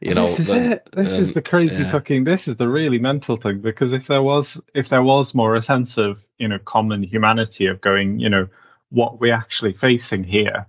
You 0.01 0.13
know, 0.13 0.27
this 0.27 0.39
is 0.39 0.47
than- 0.47 0.71
it. 0.73 0.89
This 0.91 1.11
is 1.11 1.29
um, 1.29 1.33
the 1.33 1.41
crazy 1.41 1.83
yeah. 1.83 1.91
fucking. 1.91 2.23
This 2.23 2.47
is 2.47 2.55
the 2.57 2.67
really 2.67 2.99
mental 2.99 3.37
thing 3.37 3.59
because 3.59 3.93
if 3.93 4.07
there 4.07 4.21
was, 4.21 4.59
if 4.73 4.89
there 4.89 5.03
was 5.03 5.33
more 5.33 5.55
a 5.55 5.61
sense 5.61 5.97
of 5.97 6.23
you 6.37 6.47
know 6.47 6.59
common 6.59 7.03
humanity 7.03 7.67
of 7.67 7.81
going, 7.81 8.19
you 8.19 8.29
know, 8.29 8.47
what 8.89 9.19
we're 9.19 9.33
actually 9.33 9.73
facing 9.73 10.23
here, 10.23 10.67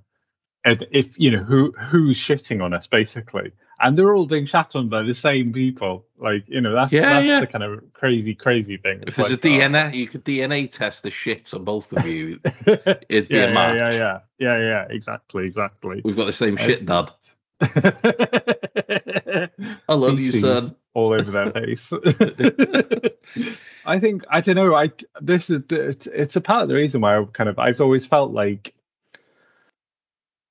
and 0.64 0.86
if 0.90 1.18
you 1.18 1.30
know 1.30 1.42
who 1.42 1.72
who's 1.72 2.18
shitting 2.18 2.62
on 2.62 2.72
us 2.72 2.86
basically, 2.86 3.52
and 3.80 3.98
they're 3.98 4.14
all 4.14 4.26
being 4.26 4.46
shat 4.46 4.74
on 4.74 4.88
by 4.88 5.02
the 5.02 5.14
same 5.14 5.52
people, 5.52 6.06
like 6.18 6.44
you 6.46 6.60
know 6.60 6.74
that's 6.74 6.92
Yeah, 6.92 7.02
that's 7.02 7.26
yeah. 7.26 7.40
the 7.40 7.46
kind 7.46 7.64
of 7.64 7.92
crazy 7.92 8.34
crazy 8.34 8.76
thing. 8.76 9.04
If 9.06 9.16
there's 9.16 9.30
like, 9.30 9.44
a 9.44 9.48
DNA, 9.48 9.94
you 9.94 10.06
could 10.06 10.24
DNA 10.24 10.70
test 10.70 11.02
the 11.02 11.10
shits 11.10 11.54
on 11.54 11.64
both 11.64 11.92
of 11.92 12.06
you. 12.06 12.40
It'd 12.66 13.28
be 13.28 13.34
yeah, 13.36 13.44
a 13.44 13.48
yeah, 13.48 13.52
match. 13.52 13.74
yeah, 13.74 13.92
yeah, 13.92 14.18
yeah, 14.38 14.58
yeah, 14.58 14.86
exactly, 14.88 15.44
exactly. 15.44 16.00
We've 16.04 16.16
got 16.16 16.26
the 16.26 16.32
same 16.32 16.56
shit, 16.56 16.86
Dad. 16.86 17.10
I 17.60 19.48
love 19.88 20.20
you, 20.20 20.32
son. 20.32 20.76
All 20.94 21.12
over 21.12 21.30
their 21.30 21.50
face. 21.50 21.92
I 23.86 23.98
think 23.98 24.24
I 24.30 24.40
don't 24.40 24.56
know. 24.56 24.74
I 24.74 24.90
this 25.20 25.50
is 25.50 25.62
it's, 25.70 26.06
it's 26.06 26.36
a 26.36 26.40
part 26.40 26.62
of 26.62 26.68
the 26.68 26.74
reason 26.74 27.00
why 27.02 27.18
I 27.18 27.24
kind 27.32 27.50
of 27.50 27.58
I've 27.58 27.80
always 27.80 28.06
felt 28.06 28.32
like 28.32 28.74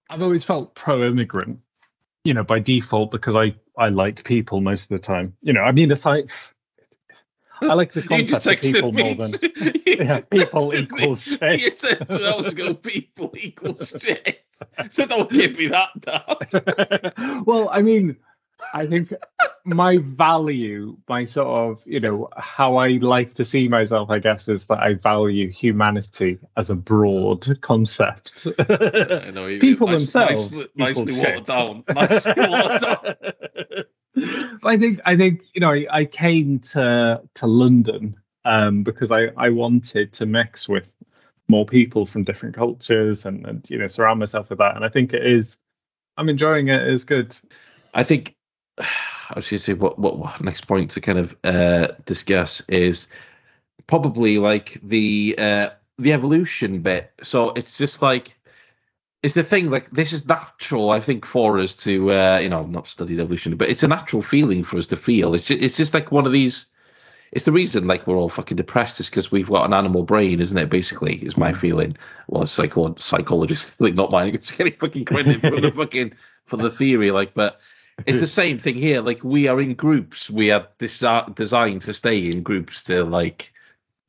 I've 0.10 0.22
always 0.22 0.44
felt 0.44 0.76
pro-immigrant, 0.76 1.60
you 2.24 2.34
know, 2.34 2.44
by 2.44 2.60
default 2.60 3.12
because 3.12 3.36
I 3.36 3.56
I 3.78 3.90
like 3.90 4.24
people 4.24 4.62
most 4.62 4.84
of 4.84 4.90
the 4.90 5.00
time. 5.00 5.36
You 5.42 5.54
know, 5.54 5.62
I 5.62 5.72
mean, 5.72 5.92
aside, 5.92 6.30
I 7.62 7.74
like 7.74 7.94
the 7.94 8.02
concept 8.08 8.46
of 8.48 8.74
people 8.74 8.92
more 8.92 9.16
than 9.16 9.32
yeah, 9.86 10.20
people 10.22 10.72
texted 10.72 10.92
me. 10.92 11.04
equal 11.04 11.16
shit. 11.18 11.60
You 11.60 11.72
said 11.72 12.10
two 12.10 12.26
hours 12.26 12.54
ago, 12.54 12.74
people 12.74 13.34
equal 13.38 13.76
shit. 13.76 14.44
So 14.90 15.06
don't 15.06 15.32
give 15.32 15.58
me 15.58 15.68
that, 15.68 17.44
well, 17.46 17.70
I 17.70 17.82
mean, 17.82 18.18
I 18.74 18.88
think 18.88 19.14
my 19.66 19.98
value, 19.98 20.98
my 21.10 21.26
sort 21.26 21.48
of, 21.48 21.84
you 21.86 22.00
know, 22.00 22.30
how 22.38 22.78
I 22.78 22.90
like 22.90 23.34
to 23.36 23.46
see 23.46 23.68
myself, 23.68 24.10
I 24.10 24.20
guess, 24.20 24.48
is 24.48 24.66
that 24.68 24.80
I 24.80 24.94
value 24.94 25.52
humanity 25.52 26.40
as 26.56 26.70
a 26.70 26.76
broad 26.76 27.62
concept. 27.62 28.48
I 28.58 29.32
know 29.32 29.48
People 29.60 29.88
nice, 29.88 30.12
themselves 30.12 30.52
nicely, 30.52 30.70
equal 30.76 31.06
nicely 31.06 31.18
watered 31.20 31.46
down. 31.46 31.84
Nicely 31.90 32.34
watered 32.38 32.82
down. 32.82 33.16
I 34.64 34.78
think 34.78 35.02
I 35.06 35.16
think 35.18 35.44
you 35.54 35.62
know 35.62 35.72
I, 35.72 35.86
I 35.92 36.06
came 36.06 36.60
to 36.60 37.22
to 37.36 37.48
London 37.48 38.16
um, 38.44 38.84
because 38.84 39.12
I 39.12 39.28
I 39.38 39.50
wanted 39.50 40.14
to 40.14 40.26
mix 40.26 40.68
with 40.68 40.90
more 41.48 41.66
people 41.66 42.06
from 42.06 42.24
different 42.24 42.56
cultures 42.56 43.26
and 43.26 43.46
and 43.46 43.70
you 43.70 43.78
know 43.78 43.88
surround 43.88 44.20
myself 44.20 44.50
with 44.50 44.60
that 44.60 44.76
and 44.76 44.86
I 44.86 44.90
think 44.90 45.14
it 45.14 45.26
is 45.26 45.58
I'm 46.18 46.30
enjoying 46.30 46.70
it. 46.70 46.88
It's 46.88 47.04
good. 47.04 47.36
I 47.94 48.04
think 48.04 48.36
I 48.78 49.40
say 49.40 49.74
what, 49.74 49.98
what 49.98 50.18
what 50.18 50.42
next 50.42 50.68
point 50.68 50.92
to 50.92 51.02
kind 51.02 51.20
of 51.20 51.36
uh, 51.44 51.88
discuss 52.06 52.62
is 52.70 53.08
probably 53.88 54.38
like 54.38 54.74
the 54.84 55.36
uh, 55.38 55.70
the 55.98 56.14
evolution 56.14 56.82
bit. 56.82 57.12
So 57.24 57.52
it's 57.52 57.78
just 57.78 58.02
like 58.02 58.38
it's 59.26 59.34
the 59.34 59.44
thing 59.44 59.72
like 59.72 59.90
this 59.90 60.14
is 60.14 60.28
natural. 60.28 60.92
I 60.92 61.00
think 61.00 61.26
for 61.26 61.58
us 61.58 61.78
to 61.78 62.12
uh, 62.12 62.38
you 62.38 62.50
know 62.50 62.60
I've 62.60 62.70
not 62.70 62.88
studied 62.88 63.20
evolution, 63.20 63.58
but 63.58 63.70
it's 63.70 63.82
a 63.82 63.88
natural 63.88 64.22
feeling 64.22 64.64
for 64.64 64.78
us 64.78 64.88
to 64.88 64.98
feel. 64.98 65.34
It's 65.34 65.46
just, 65.46 65.64
it's 65.64 65.78
just 65.78 65.96
like 65.96 66.12
one 66.12 66.28
of 66.28 66.32
these. 66.32 66.68
It's 67.32 67.44
the 67.44 67.52
reason 67.52 67.88
like 67.88 68.06
we're 68.06 68.18
all 68.18 68.30
fucking 68.30 68.56
depressed 68.56 69.00
is 69.00 69.10
because 69.10 69.32
we've 69.32 69.50
got 69.50 69.66
an 69.66 69.74
animal 69.74 70.04
brain, 70.04 70.42
isn't 70.42 70.58
it? 70.58 70.70
Basically, 70.70 71.16
is 71.16 71.38
my 71.38 71.54
feeling. 71.54 71.98
Well, 72.28 72.46
psycho- 72.46 72.96
psychologist 73.00 73.66
feeling, 73.78 73.96
not 73.96 74.12
mine. 74.12 74.36
It's 74.36 74.52
getting 74.52 74.74
fucking 74.74 75.06
credit 75.06 75.42
for 75.42 75.60
the 75.60 75.72
fucking 75.72 76.14
for 76.46 76.58
the 76.58 76.70
theory, 76.70 77.10
like, 77.10 77.34
but 77.34 77.60
it's 78.06 78.20
the 78.20 78.28
same 78.28 78.60
thing 78.60 78.76
here. 78.76 79.02
Like 79.02 79.24
we 79.24 79.48
are 79.48 79.60
in 79.60 79.74
groups. 79.74 80.30
We 80.30 80.52
are 80.52 80.68
desi- 80.78 81.34
designed 81.34 81.82
to 81.84 81.94
stay 81.94 82.30
in 82.30 82.44
groups 82.44 82.84
to 82.84 83.04
like 83.04 83.52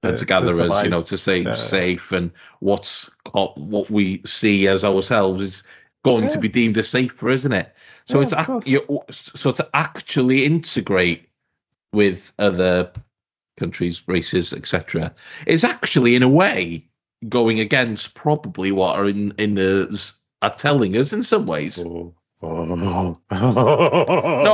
Yeah, 0.08 0.14
uh, 0.14 0.16
to 0.18 0.24
gather 0.24 0.54
to 0.54 0.62
us, 0.72 0.84
you 0.84 0.90
know, 0.90 1.02
to 1.02 1.18
stay 1.18 1.42
Yeah. 1.42 1.52
safe. 1.52 2.12
And 2.12 2.32
what's 2.60 3.10
what 3.32 3.90
we 3.90 4.22
see 4.26 4.68
as 4.68 4.84
ourselves 4.84 5.40
is 5.42 5.62
going 6.04 6.28
to 6.28 6.38
be 6.38 6.48
deemed 6.48 6.78
as 6.78 6.88
safer, 6.88 7.30
isn't 7.30 7.52
it? 7.52 7.74
So 8.06 8.18
Yeah, 8.18 8.22
it's 8.24 8.32
of 8.32 8.38
ac- 8.40 8.46
course. 8.46 8.66
you 8.66 9.00
so 9.10 9.52
to 9.52 9.68
actually 9.74 10.44
integrate 10.44 11.28
with 11.92 12.32
other 12.38 12.92
countries, 13.56 14.06
races, 14.06 14.52
etc. 14.52 15.14
is 15.46 15.64
actually 15.64 16.14
in 16.14 16.22
a 16.22 16.28
way 16.28 16.88
going 17.26 17.60
against 17.60 18.14
probably 18.14 18.70
what 18.72 18.96
are 18.96 19.06
in 19.08 19.32
in 19.38 19.54
the 19.54 20.12
are 20.42 20.50
telling 20.54 20.96
us 20.96 21.12
in 21.12 21.22
some 21.22 21.46
ways. 21.46 21.78
Oh. 21.78 22.14
No, 22.42 23.18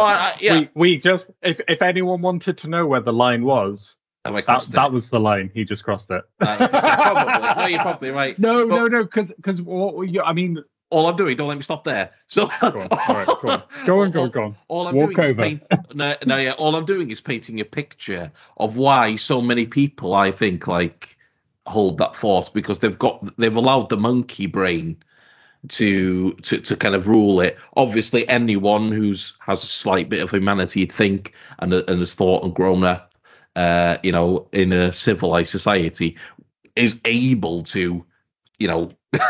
I, 0.00 0.14
I, 0.14 0.36
yeah, 0.40 0.60
we, 0.60 0.68
we 0.74 0.98
just 0.98 1.28
if 1.42 1.60
if 1.68 1.82
anyone 1.82 2.22
wanted 2.22 2.58
to 2.58 2.68
know 2.68 2.86
where 2.86 3.00
the 3.00 3.12
line 3.12 3.44
was, 3.44 3.96
Have 4.24 4.34
I 4.36 4.40
that 4.42 4.62
it? 4.68 4.72
that 4.72 4.92
was 4.92 5.08
the 5.08 5.18
line. 5.18 5.50
He 5.52 5.64
just 5.64 5.82
crossed 5.84 6.10
it. 6.10 6.22
Right, 6.40 6.58
probably. 6.70 7.62
No, 7.62 7.66
you're 7.66 7.80
probably 7.80 8.10
right. 8.10 8.38
No, 8.38 8.66
But- 8.68 8.74
no, 8.76 8.84
no, 8.86 9.02
because 9.04 9.32
because 9.32 9.60
what 9.60 10.08
you, 10.08 10.22
I 10.22 10.32
mean, 10.32 10.62
all 10.90 11.06
I'm 11.08 11.16
doing, 11.16 11.36
don't 11.36 11.48
let 11.48 11.56
me 11.56 11.62
stop 11.62 11.84
there. 11.84 12.10
So 12.28 12.46
go 12.60 12.66
on, 12.66 12.88
all 12.90 13.14
right, 13.14 13.26
go 13.26 13.48
on, 13.48 13.62
go 13.86 14.00
on, 14.02 14.10
go 14.10 14.22
on, 14.22 14.28
go 14.30 14.42
on. 14.44 14.56
All 14.68 14.88
I'm 14.88 14.94
Walk 14.94 15.14
doing 15.14 15.28
over. 15.30 15.42
is 15.42 15.48
paint, 15.48 15.64
no, 15.94 16.14
no, 16.26 16.36
yeah. 16.36 16.52
All 16.52 16.76
I'm 16.76 16.84
doing 16.84 17.10
is 17.10 17.20
painting 17.20 17.60
a 17.60 17.64
picture 17.64 18.30
of 18.56 18.76
why 18.76 19.16
so 19.16 19.40
many 19.42 19.66
people, 19.66 20.14
I 20.14 20.30
think, 20.30 20.66
like 20.68 21.16
hold 21.66 21.98
that 21.98 22.14
thought 22.16 22.52
because 22.52 22.80
they've 22.80 22.98
got 22.98 23.36
they've 23.38 23.54
allowed 23.56 23.88
the 23.88 23.96
monkey 23.96 24.46
brain 24.46 24.96
to 25.68 26.32
to 26.34 26.58
to 26.60 26.76
kind 26.76 26.94
of 26.94 27.08
rule 27.08 27.40
it. 27.40 27.58
Obviously, 27.76 28.28
anyone 28.28 28.90
who's 28.92 29.34
has 29.40 29.62
a 29.62 29.66
slight 29.66 30.08
bit 30.08 30.22
of 30.22 30.30
humanity, 30.30 30.80
you'd 30.80 30.92
think, 30.92 31.32
and 31.58 31.72
and 31.72 32.00
has 32.00 32.14
thought 32.14 32.44
and 32.44 32.54
grown 32.54 32.84
up, 32.84 33.11
uh, 33.56 33.98
you 34.02 34.12
know, 34.12 34.48
in 34.52 34.72
a 34.72 34.92
civilized 34.92 35.50
society, 35.50 36.16
is 36.76 37.00
able 37.04 37.62
to, 37.64 38.04
you 38.58 38.68
know. 38.68 38.90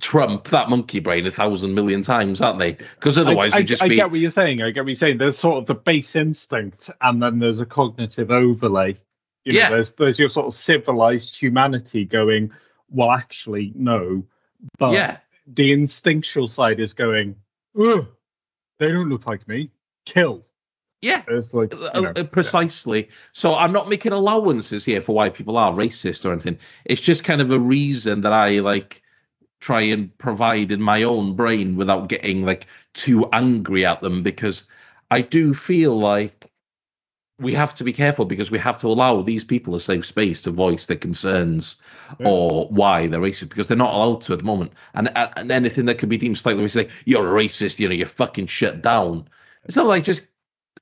Trump 0.00 0.44
that 0.44 0.70
monkey 0.70 1.00
brain 1.00 1.26
a 1.26 1.30
thousand 1.30 1.74
million 1.74 2.02
times, 2.02 2.40
aren't 2.40 2.58
they? 2.58 2.72
Because 2.72 3.18
otherwise, 3.18 3.52
I, 3.52 3.62
just 3.62 3.82
I 3.82 3.88
be 3.88 3.96
get 3.96 4.10
what 4.10 4.18
you're 4.20 4.30
saying. 4.30 4.62
I 4.62 4.70
get 4.70 4.80
what 4.80 4.88
you're 4.88 4.94
saying. 4.94 5.18
There's 5.18 5.36
sort 5.36 5.58
of 5.58 5.66
the 5.66 5.74
base 5.74 6.16
instinct, 6.16 6.88
and 7.02 7.22
then 7.22 7.38
there's 7.38 7.60
a 7.60 7.66
cognitive 7.66 8.30
overlay. 8.30 8.96
You 9.44 9.52
know, 9.52 9.58
Yeah. 9.58 9.70
there's 9.70 9.92
there's 9.92 10.18
your 10.18 10.30
sort 10.30 10.46
of 10.46 10.54
civilized 10.54 11.36
humanity 11.38 12.06
going. 12.06 12.52
Well, 12.88 13.10
actually, 13.10 13.72
no. 13.74 14.24
But 14.78 14.92
yeah. 14.92 15.18
the 15.46 15.72
instinctual 15.72 16.48
side 16.48 16.80
is 16.80 16.94
going. 16.94 17.36
Ugh, 17.78 18.06
they 18.78 18.90
don't 18.90 19.10
look 19.10 19.26
like 19.26 19.46
me. 19.46 19.70
Kill. 20.06 20.44
Yeah, 21.04 21.22
It's 21.28 21.52
like 21.52 21.74
you 21.74 21.90
uh, 21.94 22.00
know, 22.00 22.12
uh, 22.16 22.24
precisely. 22.24 23.10
So 23.32 23.54
I'm 23.54 23.72
not 23.72 23.90
making 23.90 24.12
allowances 24.12 24.86
here 24.86 25.02
for 25.02 25.14
why 25.14 25.28
people 25.28 25.58
are 25.58 25.70
racist 25.70 26.24
or 26.24 26.32
anything. 26.32 26.58
It's 26.84 27.02
just 27.02 27.24
kind 27.24 27.42
of 27.42 27.50
a 27.50 27.58
reason 27.58 28.22
that 28.22 28.32
I 28.32 28.60
like 28.60 29.02
try 29.60 29.82
and 29.82 30.16
provide 30.16 30.72
in 30.72 30.80
my 30.80 31.02
own 31.02 31.36
brain 31.36 31.76
without 31.76 32.08
getting 32.08 32.46
like 32.46 32.66
too 32.94 33.28
angry 33.30 33.84
at 33.84 34.00
them 34.00 34.22
because 34.22 34.66
I 35.10 35.20
do 35.20 35.52
feel 35.52 35.98
like 35.98 36.50
we 37.38 37.52
have 37.52 37.74
to 37.74 37.84
be 37.84 37.92
careful 37.92 38.24
because 38.24 38.50
we 38.50 38.58
have 38.58 38.78
to 38.78 38.86
allow 38.86 39.20
these 39.20 39.44
people 39.44 39.74
a 39.74 39.80
safe 39.80 40.06
space 40.06 40.42
to 40.42 40.52
voice 40.52 40.86
their 40.86 40.96
concerns 40.96 41.76
Yeah. 42.18 42.28
or 42.28 42.68
why 42.68 43.08
they're 43.08 43.20
racist 43.20 43.50
because 43.50 43.68
they're 43.68 43.76
not 43.76 43.92
allowed 43.92 44.22
to 44.22 44.32
at 44.32 44.38
the 44.38 44.44
moment. 44.44 44.72
And 44.94 45.10
and 45.14 45.50
anything 45.50 45.86
that 45.86 45.98
could 45.98 46.08
be 46.08 46.16
deemed 46.16 46.38
slightly 46.38 46.64
racist, 46.64 46.76
like 46.76 46.90
you're 47.04 47.28
a 47.28 47.42
racist, 47.44 47.78
you 47.78 47.88
know, 47.88 47.94
you're 47.94 48.06
fucking 48.06 48.46
shut 48.46 48.80
down. 48.80 49.28
It's 49.64 49.76
not 49.76 49.86
like 49.86 50.04
just 50.04 50.28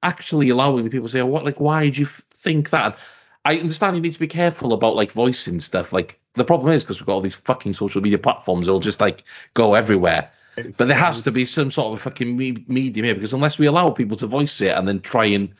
actually 0.02 0.50
allowing 0.50 0.84
the 0.84 0.90
people 0.90 1.08
to 1.08 1.12
say, 1.12 1.20
oh, 1.20 1.26
"What? 1.26 1.44
Like, 1.44 1.60
why 1.60 1.84
did 1.84 1.98
you 1.98 2.06
think 2.06 2.70
that?" 2.70 2.98
I 3.44 3.56
understand 3.58 3.96
you 3.96 4.02
need 4.02 4.12
to 4.12 4.20
be 4.20 4.28
careful 4.28 4.72
about 4.72 4.94
like 4.94 5.10
voicing 5.10 5.58
stuff. 5.58 5.92
Like 5.92 6.20
the 6.34 6.44
problem 6.44 6.72
is 6.72 6.84
because 6.84 7.00
we've 7.00 7.06
got 7.08 7.14
all 7.14 7.20
these 7.20 7.34
fucking 7.34 7.74
social 7.74 8.00
media 8.00 8.18
platforms, 8.18 8.68
it'll 8.68 8.78
just 8.78 9.00
like 9.00 9.24
go 9.52 9.74
everywhere. 9.74 10.30
But 10.76 10.86
there 10.86 10.96
has 10.96 11.22
to 11.22 11.32
be 11.32 11.44
some 11.44 11.70
sort 11.72 11.88
of 11.88 11.94
a 11.94 12.02
fucking 12.02 12.36
me- 12.36 12.64
medium 12.68 13.04
here 13.04 13.14
because 13.14 13.32
unless 13.32 13.58
we 13.58 13.66
allow 13.66 13.90
people 13.90 14.16
to 14.18 14.26
voice 14.28 14.60
it 14.60 14.76
and 14.76 14.86
then 14.86 15.00
try 15.00 15.24
and 15.26 15.54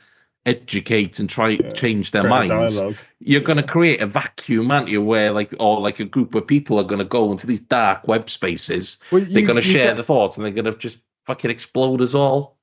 educate 0.46 1.18
and 1.18 1.28
try 1.28 1.48
Yeah, 1.50 1.70
change 1.70 2.10
their 2.12 2.22
minds, 2.28 2.76
dialogue. 2.76 2.96
you're 3.18 3.40
going 3.40 3.56
to 3.56 3.62
create 3.64 4.00
a 4.00 4.06
vacuum, 4.06 4.70
aren't 4.70 4.88
you? 4.88 5.02
Where 5.02 5.32
like 5.32 5.54
or 5.58 5.80
like 5.80 5.98
a 5.98 6.04
group 6.04 6.34
of 6.36 6.46
people 6.46 6.78
are 6.78 6.84
going 6.84 7.00
to 7.00 7.04
go 7.04 7.32
into 7.32 7.46
these 7.48 7.60
dark 7.60 8.06
web 8.06 8.30
spaces. 8.30 9.00
Well, 9.10 9.22
They're 9.28 9.42
going 9.46 9.56
to 9.56 9.62
share 9.62 9.94
the 9.94 10.04
thoughts 10.04 10.36
and 10.36 10.44
they're 10.46 10.52
going 10.52 10.72
to 10.72 10.78
just 10.78 10.98
fucking 11.24 11.50
explode 11.50 12.00
us 12.02 12.14
all. 12.14 12.58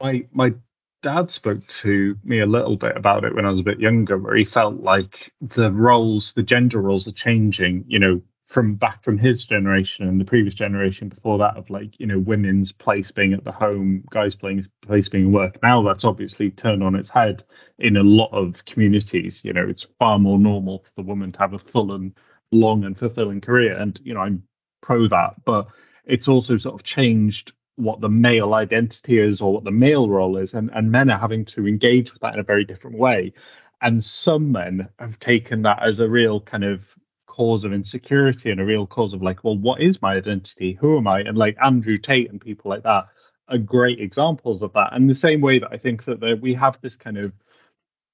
my 0.00 0.26
my 0.32 0.54
dad 1.02 1.30
spoke 1.30 1.66
to 1.66 2.16
me 2.24 2.40
a 2.40 2.46
little 2.46 2.76
bit 2.76 2.96
about 2.96 3.24
it 3.24 3.34
when 3.34 3.46
I 3.46 3.50
was 3.50 3.60
a 3.60 3.64
bit 3.64 3.80
younger, 3.80 4.18
where 4.18 4.36
he 4.36 4.44
felt 4.44 4.80
like 4.80 5.32
the 5.40 5.72
roles, 5.72 6.32
the 6.34 6.42
gender 6.42 6.80
roles, 6.80 7.08
are 7.08 7.12
changing. 7.12 7.84
You 7.88 7.98
know, 7.98 8.22
from 8.48 8.74
back 8.74 9.04
from 9.04 9.18
his 9.18 9.46
generation 9.46 10.08
and 10.08 10.18
the 10.18 10.24
previous 10.24 10.54
generation 10.54 11.10
before 11.10 11.36
that 11.36 11.56
of 11.56 11.68
like 11.68 12.00
you 12.00 12.06
know 12.06 12.18
women's 12.18 12.72
place 12.72 13.10
being 13.10 13.34
at 13.34 13.44
the 13.44 13.52
home 13.52 14.02
guys 14.10 14.34
playing 14.34 14.64
place 14.80 15.08
being 15.08 15.30
work 15.30 15.58
now 15.62 15.82
that's 15.82 16.04
obviously 16.04 16.50
turned 16.50 16.82
on 16.82 16.94
its 16.94 17.10
head 17.10 17.44
in 17.78 17.96
a 17.98 18.02
lot 18.02 18.30
of 18.32 18.64
communities 18.64 19.44
you 19.44 19.52
know 19.52 19.68
it's 19.68 19.86
far 19.98 20.18
more 20.18 20.38
normal 20.38 20.78
for 20.78 20.90
the 20.96 21.02
woman 21.02 21.30
to 21.30 21.38
have 21.38 21.52
a 21.52 21.58
full 21.58 21.92
and 21.92 22.14
long 22.50 22.84
and 22.84 22.98
fulfilling 22.98 23.40
career 23.40 23.76
and 23.76 24.00
you 24.02 24.14
know 24.14 24.20
i'm 24.20 24.42
pro 24.80 25.06
that 25.06 25.34
but 25.44 25.68
it's 26.06 26.26
also 26.26 26.56
sort 26.56 26.74
of 26.74 26.82
changed 26.82 27.52
what 27.78 28.00
the 28.00 28.08
male 28.08 28.54
identity 28.54 29.20
is 29.20 29.40
or 29.40 29.52
what 29.52 29.64
the 29.64 29.70
male 29.70 30.08
role 30.08 30.36
is 30.36 30.54
and, 30.54 30.70
and 30.74 30.90
men 30.90 31.10
are 31.10 31.18
having 31.18 31.44
to 31.44 31.66
engage 31.66 32.12
with 32.12 32.20
that 32.20 32.34
in 32.34 32.40
a 32.40 32.44
very 32.44 32.64
different 32.64 32.98
way 32.98 33.32
and 33.80 34.02
some 34.02 34.52
men 34.52 34.88
have 34.98 35.18
taken 35.18 35.62
that 35.62 35.82
as 35.82 36.00
a 36.00 36.08
real 36.08 36.40
kind 36.40 36.64
of 36.64 36.94
cause 37.26 37.64
of 37.64 37.72
insecurity 37.72 38.50
and 38.50 38.60
a 38.60 38.64
real 38.64 38.86
cause 38.86 39.14
of 39.14 39.22
like, 39.22 39.44
well, 39.44 39.56
what 39.56 39.80
is 39.80 40.02
my 40.02 40.14
identity? 40.14 40.72
Who 40.80 40.98
am 40.98 41.06
I? 41.06 41.20
And 41.20 41.38
like 41.38 41.56
Andrew 41.62 41.96
Tate 41.96 42.30
and 42.30 42.40
people 42.40 42.70
like 42.70 42.82
that 42.82 43.06
are 43.48 43.58
great 43.58 44.00
examples 44.00 44.62
of 44.62 44.72
that. 44.72 44.92
And 44.92 45.08
the 45.08 45.14
same 45.14 45.40
way 45.40 45.60
that 45.60 45.70
I 45.70 45.78
think 45.78 46.04
that 46.04 46.40
we 46.42 46.54
have 46.54 46.80
this 46.80 46.96
kind 46.96 47.16
of 47.16 47.32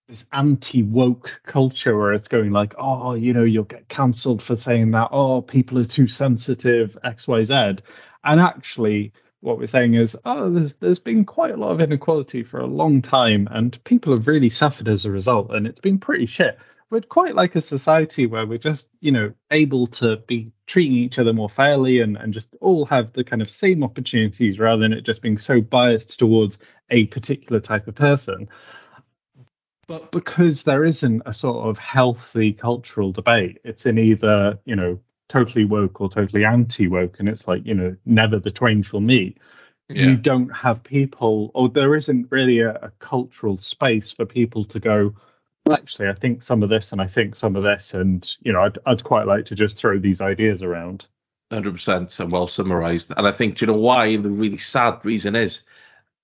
this 0.09 0.27
anti 0.33 0.83
woke 0.83 1.41
culture 1.47 1.97
where 1.97 2.13
it's 2.13 2.29
going 2.29 2.51
like, 2.51 2.75
oh, 2.77 3.15
you 3.15 3.33
know, 3.33 3.45
you'll 3.45 3.65
get 3.65 3.89
cancelled 3.89 4.43
for 4.43 4.55
saying 4.55 4.91
that. 4.91 5.09
Oh, 5.11 5.41
people 5.41 5.79
are 5.79 5.85
too 5.85 6.07
sensitive, 6.07 6.99
X, 7.03 7.27
Y, 7.27 7.43
Z. 7.45 7.55
And 8.25 8.41
actually, 8.41 9.13
what 9.45 9.59
we're 9.59 9.67
saying 9.67 9.93
is, 9.93 10.17
oh, 10.25 10.51
there's 10.51 10.75
there's 10.75 10.99
been 10.99 11.27
quite 11.27 11.53
a 11.53 11.57
lot 11.57 11.71
of 11.71 11.81
inequality 11.81 12.43
for 12.43 12.61
a 12.61 12.67
long 12.67 13.03
time, 13.03 13.47
and 13.51 13.83
people 13.85 14.17
have 14.17 14.27
really 14.27 14.49
suffered 14.49 14.89
as 14.89 15.05
a 15.05 15.11
result, 15.11 15.51
and 15.51 15.67
it's 15.67 15.81
been 15.81 15.99
pretty 15.99 16.25
shit. 16.25 16.59
We're 16.89 17.03
quite 17.03 17.35
like 17.35 17.55
a 17.55 17.61
society 17.61 18.27
where 18.27 18.47
we're 18.47 18.57
just 18.57 18.89
you 19.01 19.13
know 19.13 19.35
able 19.51 19.87
to 19.99 20.17
be 20.27 20.51
treating 20.67 20.97
each 20.97 21.19
other 21.19 21.35
more 21.35 21.51
fairly 21.51 22.01
and 22.01 22.17
and 22.17 22.33
just 22.33 22.57
all 22.63 22.87
have 22.87 23.13
the 23.13 23.23
kind 23.23 23.43
of 23.43 23.51
same 23.51 23.85
opportunities 23.85 24.59
rather 24.59 24.81
than 24.81 24.95
it 24.95 25.03
just 25.03 25.21
being 25.21 25.37
so 25.37 25.61
biased 25.61 26.19
towards 26.19 26.57
a 26.89 27.05
particular 27.07 27.61
type 27.61 27.87
of 27.87 27.95
person. 27.95 28.49
But 29.87 30.11
because 30.11 30.63
there 30.63 30.85
isn't 30.85 31.23
a 31.27 31.35
sort 31.35 31.69
of 31.69 31.77
healthy 31.77 32.55
cultural 32.55 33.13
debate 33.13 33.59
it's 33.63 33.85
in 33.85 33.99
either 33.99 34.59
you 34.65 34.77
know 34.77 35.01
totally 35.29 35.65
woke 35.65 36.01
or 36.01 36.09
totally 36.09 36.45
anti 36.45 36.87
woke 36.87 37.19
and 37.19 37.29
it's 37.29 37.49
like 37.49 37.65
you 37.65 37.75
know 37.75 37.97
never 38.05 38.39
the 38.39 38.51
twain 38.51 38.83
shall 38.83 39.01
meet 39.01 39.39
yeah. 39.89 40.07
you 40.07 40.17
don't 40.17 40.51
have 40.51 40.85
people 40.85 41.51
or 41.55 41.69
there 41.69 41.95
isn't 41.95 42.27
really 42.31 42.61
a, 42.61 42.71
a 42.75 42.93
cultural 42.99 43.57
space 43.57 44.11
for 44.11 44.27
people 44.27 44.65
to 44.65 44.81
go 44.81 45.15
well, 45.65 45.77
actually, 45.77 46.09
I 46.09 46.15
think 46.15 46.43
some 46.43 46.63
of 46.63 46.69
this 46.69 46.93
and 46.93 47.01
I 47.01 47.07
think 47.07 47.37
some 47.37 47.57
of 47.57 47.63
this, 47.63 47.95
and 47.95 48.31
you 48.43 48.53
know, 48.53 48.63
I'd, 48.63 48.79
I'd 48.85 49.05
quite 49.05 49.27
like 49.27 49.47
to 49.47 49.55
just 49.55 49.79
throw 49.79 49.99
these 49.99 50.21
ideas 50.21 50.63
around. 50.63 51.07
Hundred 51.51 51.73
percent, 51.73 52.19
and 52.21 52.31
well 52.31 52.47
summarised. 52.47 53.13
And 53.17 53.27
I 53.27 53.31
think, 53.31 53.57
do 53.57 53.65
you 53.65 53.73
know 53.73 53.79
why? 53.79 54.17
The 54.17 54.31
really 54.31 54.59
sad 54.59 55.05
reason 55.05 55.37
is, 55.37 55.63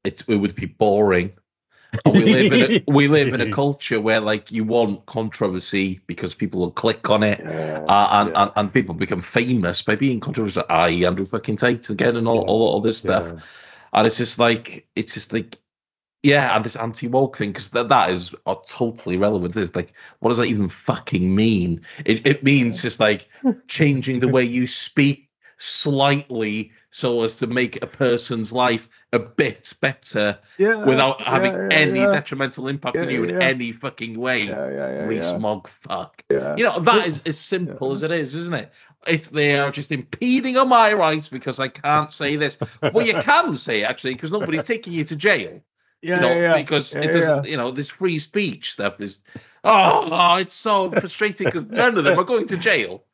it, 0.04 0.22
it 0.28 0.36
would 0.36 0.54
be 0.54 0.66
boring. 0.66 1.32
And 2.04 2.14
we 2.14 2.24
live 2.24 2.52
in 2.52 2.72
a, 2.72 2.84
we 2.92 3.08
live 3.08 3.34
in 3.34 3.40
a 3.40 3.50
culture 3.50 4.00
where 4.00 4.20
like 4.20 4.52
you 4.52 4.64
want 4.64 5.06
controversy 5.06 6.00
because 6.06 6.34
people 6.34 6.60
will 6.60 6.70
click 6.70 7.10
on 7.10 7.22
it, 7.22 7.40
yeah, 7.40 7.84
uh, 7.88 8.08
and, 8.12 8.30
yeah. 8.30 8.42
and, 8.42 8.52
and 8.56 8.72
people 8.72 8.94
become 8.94 9.20
famous 9.20 9.82
by 9.82 9.96
being 9.96 10.20
controversial. 10.20 10.64
I 10.68 10.90
Andrew 11.04 11.24
fucking 11.24 11.56
Tate 11.56 11.90
again, 11.90 12.16
and 12.16 12.28
all, 12.28 12.40
all, 12.40 12.68
all 12.68 12.80
this 12.80 12.98
stuff. 12.98 13.42
And 13.92 14.06
it's 14.06 14.18
just 14.18 14.38
like 14.38 14.86
it's 14.94 15.14
just 15.14 15.32
like 15.32 15.58
yeah, 16.22 16.54
and 16.54 16.64
this 16.64 16.76
anti 16.76 17.08
woke 17.08 17.38
thing 17.38 17.50
because 17.50 17.68
that 17.70 17.88
that 17.88 18.10
is 18.10 18.34
uh, 18.44 18.56
totally 18.68 19.16
relevant. 19.16 19.56
It's 19.56 19.74
like, 19.74 19.92
what 20.18 20.30
does 20.30 20.38
that 20.38 20.46
even 20.46 20.68
fucking 20.68 21.34
mean? 21.34 21.82
It 22.04 22.26
it 22.26 22.44
means 22.44 22.82
just 22.82 23.00
like 23.00 23.28
changing 23.66 24.20
the 24.20 24.28
way 24.28 24.44
you 24.44 24.66
speak 24.66 25.29
slightly 25.62 26.72
so 26.90 27.22
as 27.22 27.36
to 27.36 27.46
make 27.46 27.82
a 27.82 27.86
person's 27.86 28.50
life 28.50 28.88
a 29.12 29.18
bit 29.18 29.74
better 29.80 30.38
yeah, 30.56 30.84
without 30.84 31.20
having 31.20 31.52
yeah, 31.52 31.68
any 31.70 32.00
yeah. 32.00 32.10
detrimental 32.10 32.66
impact 32.66 32.96
on 32.96 33.10
you 33.10 33.24
in 33.24 33.42
any 33.42 33.70
fucking 33.70 34.18
way. 34.18 34.50
Rees-Mogg 35.06 35.68
fuck. 35.68 36.24
You 36.30 36.64
know, 36.64 36.80
that 36.80 37.06
is 37.06 37.22
as 37.26 37.38
simple 37.38 37.92
as 37.92 38.02
it 38.02 38.10
is, 38.10 38.34
isn't 38.34 38.54
it? 38.54 38.72
If 39.06 39.30
they 39.30 39.58
are 39.58 39.70
just 39.70 39.92
impeding 39.92 40.56
on 40.56 40.68
my 40.70 40.94
rights 40.94 41.28
because 41.28 41.60
I 41.60 41.68
can't 41.68 42.10
say 42.10 42.36
this. 42.36 42.56
well, 42.82 43.06
you 43.06 43.14
can 43.14 43.56
say 43.56 43.82
it 43.82 43.84
actually 43.84 44.14
because 44.14 44.32
nobody's 44.32 44.64
taking 44.64 44.94
you 44.94 45.04
to 45.04 45.16
jail. 45.16 45.60
Yeah, 46.02 46.14
you 46.14 46.20
know, 46.22 46.40
yeah, 46.40 46.56
because 46.56 46.94
yeah, 46.94 47.02
it 47.02 47.12
doesn't, 47.12 47.46
you 47.46 47.58
know, 47.58 47.72
this 47.72 47.90
free 47.90 48.18
speech 48.18 48.72
stuff 48.72 48.98
is, 49.02 49.22
oh, 49.62 50.08
oh 50.10 50.36
it's 50.36 50.54
so 50.54 50.90
frustrating 50.90 51.44
because 51.44 51.68
none 51.68 51.98
of 51.98 52.04
them 52.04 52.18
are 52.18 52.24
going 52.24 52.46
to 52.46 52.56
jail. 52.56 53.04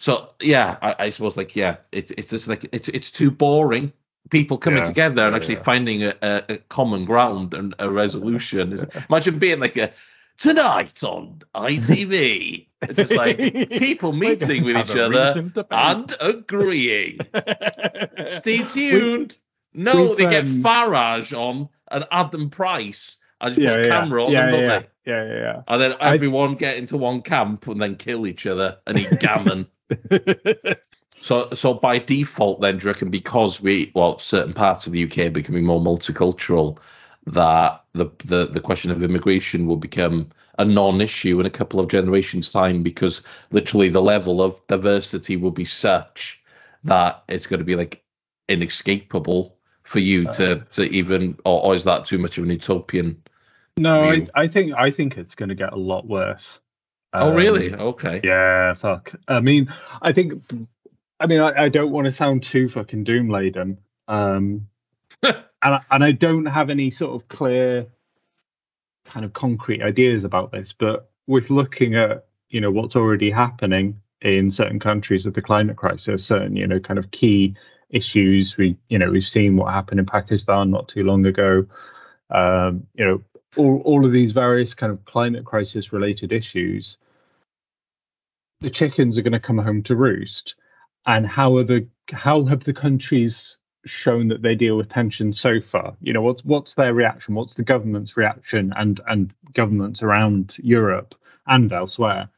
So 0.00 0.32
yeah, 0.40 0.78
I, 0.80 0.94
I, 0.98 1.10
suppose 1.10 1.36
like 1.36 1.54
yeah, 1.54 1.76
it's 1.92 2.10
it's 2.10 2.30
just 2.30 2.48
like 2.48 2.66
it's 2.72 2.88
it's 2.88 3.10
too 3.10 3.30
boring. 3.30 3.92
People 4.30 4.56
coming 4.56 4.82
together 4.82 5.26
and 5.26 5.36
actually 5.36 5.56
finding 5.56 6.04
a, 6.04 6.14
a, 6.22 6.42
a, 6.48 6.56
common 6.56 7.04
ground 7.04 7.52
and 7.52 7.74
a 7.78 7.90
resolution. 7.90 8.78
Imagine 9.10 9.38
being 9.38 9.60
like 9.60 9.76
a 9.76 9.92
tonight 10.38 11.04
on 11.04 11.40
ITV. 11.54 12.68
It's 12.80 12.96
just 12.96 13.14
like 13.14 13.36
people 13.68 14.14
meeting 14.14 14.64
with 14.64 14.78
each 14.78 14.96
other 14.96 15.50
and 15.70 16.16
agreeing. 16.18 17.18
Stay 18.26 18.62
tuned. 18.62 19.36
No, 19.74 20.14
they 20.14 20.30
get 20.30 20.44
um, 20.44 20.62
Farage 20.62 21.36
on 21.36 21.68
and 21.90 22.06
Adam 22.10 22.48
Price. 22.48 23.22
I 23.38 23.50
just 23.50 23.60
yeah, 23.60 23.74
put 23.74 23.86
yeah, 23.86 24.00
camera 24.00 24.24
on 24.24 24.32
yeah, 24.32 24.50
them, 24.50 24.60
yeah, 24.60 24.66
yeah. 24.66 24.82
yeah, 25.04 25.24
yeah, 25.24 25.38
yeah. 25.40 25.62
And 25.68 25.82
then 25.82 25.94
everyone 26.00 26.52
I... 26.52 26.54
get 26.54 26.76
into 26.78 26.96
one 26.96 27.20
camp 27.20 27.66
and 27.66 27.80
then 27.82 27.96
kill 27.96 28.26
each 28.26 28.46
other 28.46 28.78
and 28.86 28.98
eat 28.98 29.20
gammon. 29.20 29.66
so, 31.16 31.50
so 31.50 31.74
by 31.74 31.98
default, 31.98 32.60
then, 32.60 32.78
do 32.78 32.84
you 32.84 32.92
reckon 32.92 33.10
because 33.10 33.60
we, 33.60 33.92
well, 33.94 34.18
certain 34.18 34.52
parts 34.52 34.86
of 34.86 34.92
the 34.92 35.04
UK 35.04 35.18
are 35.18 35.30
becoming 35.30 35.64
more 35.64 35.80
multicultural, 35.80 36.78
that 37.26 37.84
the, 37.92 38.10
the 38.24 38.46
the 38.46 38.60
question 38.60 38.90
of 38.90 39.02
immigration 39.02 39.66
will 39.66 39.76
become 39.76 40.30
a 40.58 40.64
non-issue 40.64 41.38
in 41.38 41.46
a 41.46 41.50
couple 41.50 41.80
of 41.80 41.88
generations' 41.88 42.50
time 42.50 42.82
because 42.82 43.22
literally 43.50 43.88
the 43.88 44.02
level 44.02 44.42
of 44.42 44.66
diversity 44.66 45.36
will 45.36 45.50
be 45.50 45.64
such 45.64 46.42
that 46.84 47.22
it's 47.28 47.46
going 47.46 47.58
to 47.58 47.64
be 47.64 47.76
like 47.76 48.02
inescapable 48.48 49.56
for 49.82 49.98
you 49.98 50.28
uh, 50.28 50.32
to 50.32 50.64
to 50.70 50.82
even, 50.82 51.38
or, 51.44 51.64
or, 51.64 51.74
is 51.74 51.84
that 51.84 52.04
too 52.04 52.18
much 52.18 52.38
of 52.38 52.44
an 52.44 52.50
utopian? 52.50 53.22
No, 53.76 54.00
I, 54.00 54.26
I, 54.34 54.46
think 54.46 54.74
I 54.74 54.90
think 54.90 55.16
it's 55.16 55.34
going 55.34 55.48
to 55.48 55.54
get 55.54 55.72
a 55.72 55.78
lot 55.78 56.06
worse. 56.06 56.58
Oh, 57.12 57.30
um, 57.30 57.36
really? 57.36 57.74
Okay. 57.74 58.20
Yeah, 58.22 58.74
fuck. 58.74 59.12
I 59.28 59.40
mean, 59.40 59.68
I 60.00 60.12
think, 60.12 60.42
I 61.18 61.26
mean, 61.26 61.40
I, 61.40 61.64
I 61.64 61.68
don't 61.68 61.90
want 61.90 62.06
to 62.06 62.12
sound 62.12 62.42
too 62.42 62.68
fucking 62.68 63.04
doom 63.04 63.28
laden, 63.28 63.78
um, 64.08 64.68
and 65.22 65.34
I, 65.62 65.80
and 65.90 66.04
I 66.04 66.12
don't 66.12 66.46
have 66.46 66.70
any 66.70 66.90
sort 66.90 67.20
of 67.20 67.28
clear, 67.28 67.86
kind 69.04 69.24
of 69.24 69.32
concrete 69.32 69.82
ideas 69.82 70.24
about 70.24 70.52
this, 70.52 70.72
but 70.72 71.10
with 71.26 71.50
looking 71.50 71.96
at 71.96 72.26
you 72.48 72.60
know 72.60 72.70
what's 72.70 72.96
already 72.96 73.30
happening 73.30 74.00
in 74.22 74.50
certain 74.50 74.78
countries 74.78 75.24
with 75.24 75.34
the 75.34 75.42
climate 75.42 75.76
crisis, 75.76 76.24
certain 76.24 76.56
you 76.56 76.66
know 76.66 76.80
kind 76.80 76.98
of 76.98 77.10
key 77.10 77.54
issues. 77.90 78.56
We, 78.56 78.76
you 78.88 78.98
know, 78.98 79.10
we've 79.10 79.26
seen 79.26 79.56
what 79.56 79.72
happened 79.72 80.00
in 80.00 80.06
Pakistan 80.06 80.70
not 80.70 80.88
too 80.88 81.04
long 81.04 81.26
ago. 81.26 81.66
Um, 82.30 82.86
you 82.94 83.04
know, 83.04 83.22
all, 83.56 83.80
all 83.84 84.04
of 84.04 84.12
these 84.12 84.32
various 84.32 84.74
kind 84.74 84.92
of 84.92 85.04
climate 85.04 85.44
crisis 85.44 85.92
related 85.92 86.32
issues. 86.32 86.96
The 88.60 88.70
chickens 88.70 89.18
are 89.18 89.22
going 89.22 89.32
to 89.32 89.40
come 89.40 89.58
home 89.58 89.82
to 89.84 89.96
roost. 89.96 90.54
And 91.06 91.26
how 91.26 91.56
are 91.56 91.64
the 91.64 91.88
how 92.12 92.44
have 92.44 92.64
the 92.64 92.74
countries 92.74 93.56
shown 93.86 94.28
that 94.28 94.42
they 94.42 94.54
deal 94.54 94.76
with 94.76 94.88
tension 94.88 95.32
so 95.32 95.60
far? 95.60 95.96
You 96.02 96.12
know, 96.12 96.22
what's 96.22 96.44
what's 96.44 96.74
their 96.74 96.92
reaction? 96.92 97.34
What's 97.34 97.54
the 97.54 97.62
government's 97.62 98.16
reaction 98.16 98.72
and 98.76 99.00
and 99.06 99.34
governments 99.54 100.02
around 100.02 100.58
Europe 100.62 101.14
and 101.46 101.72
elsewhere 101.72 102.28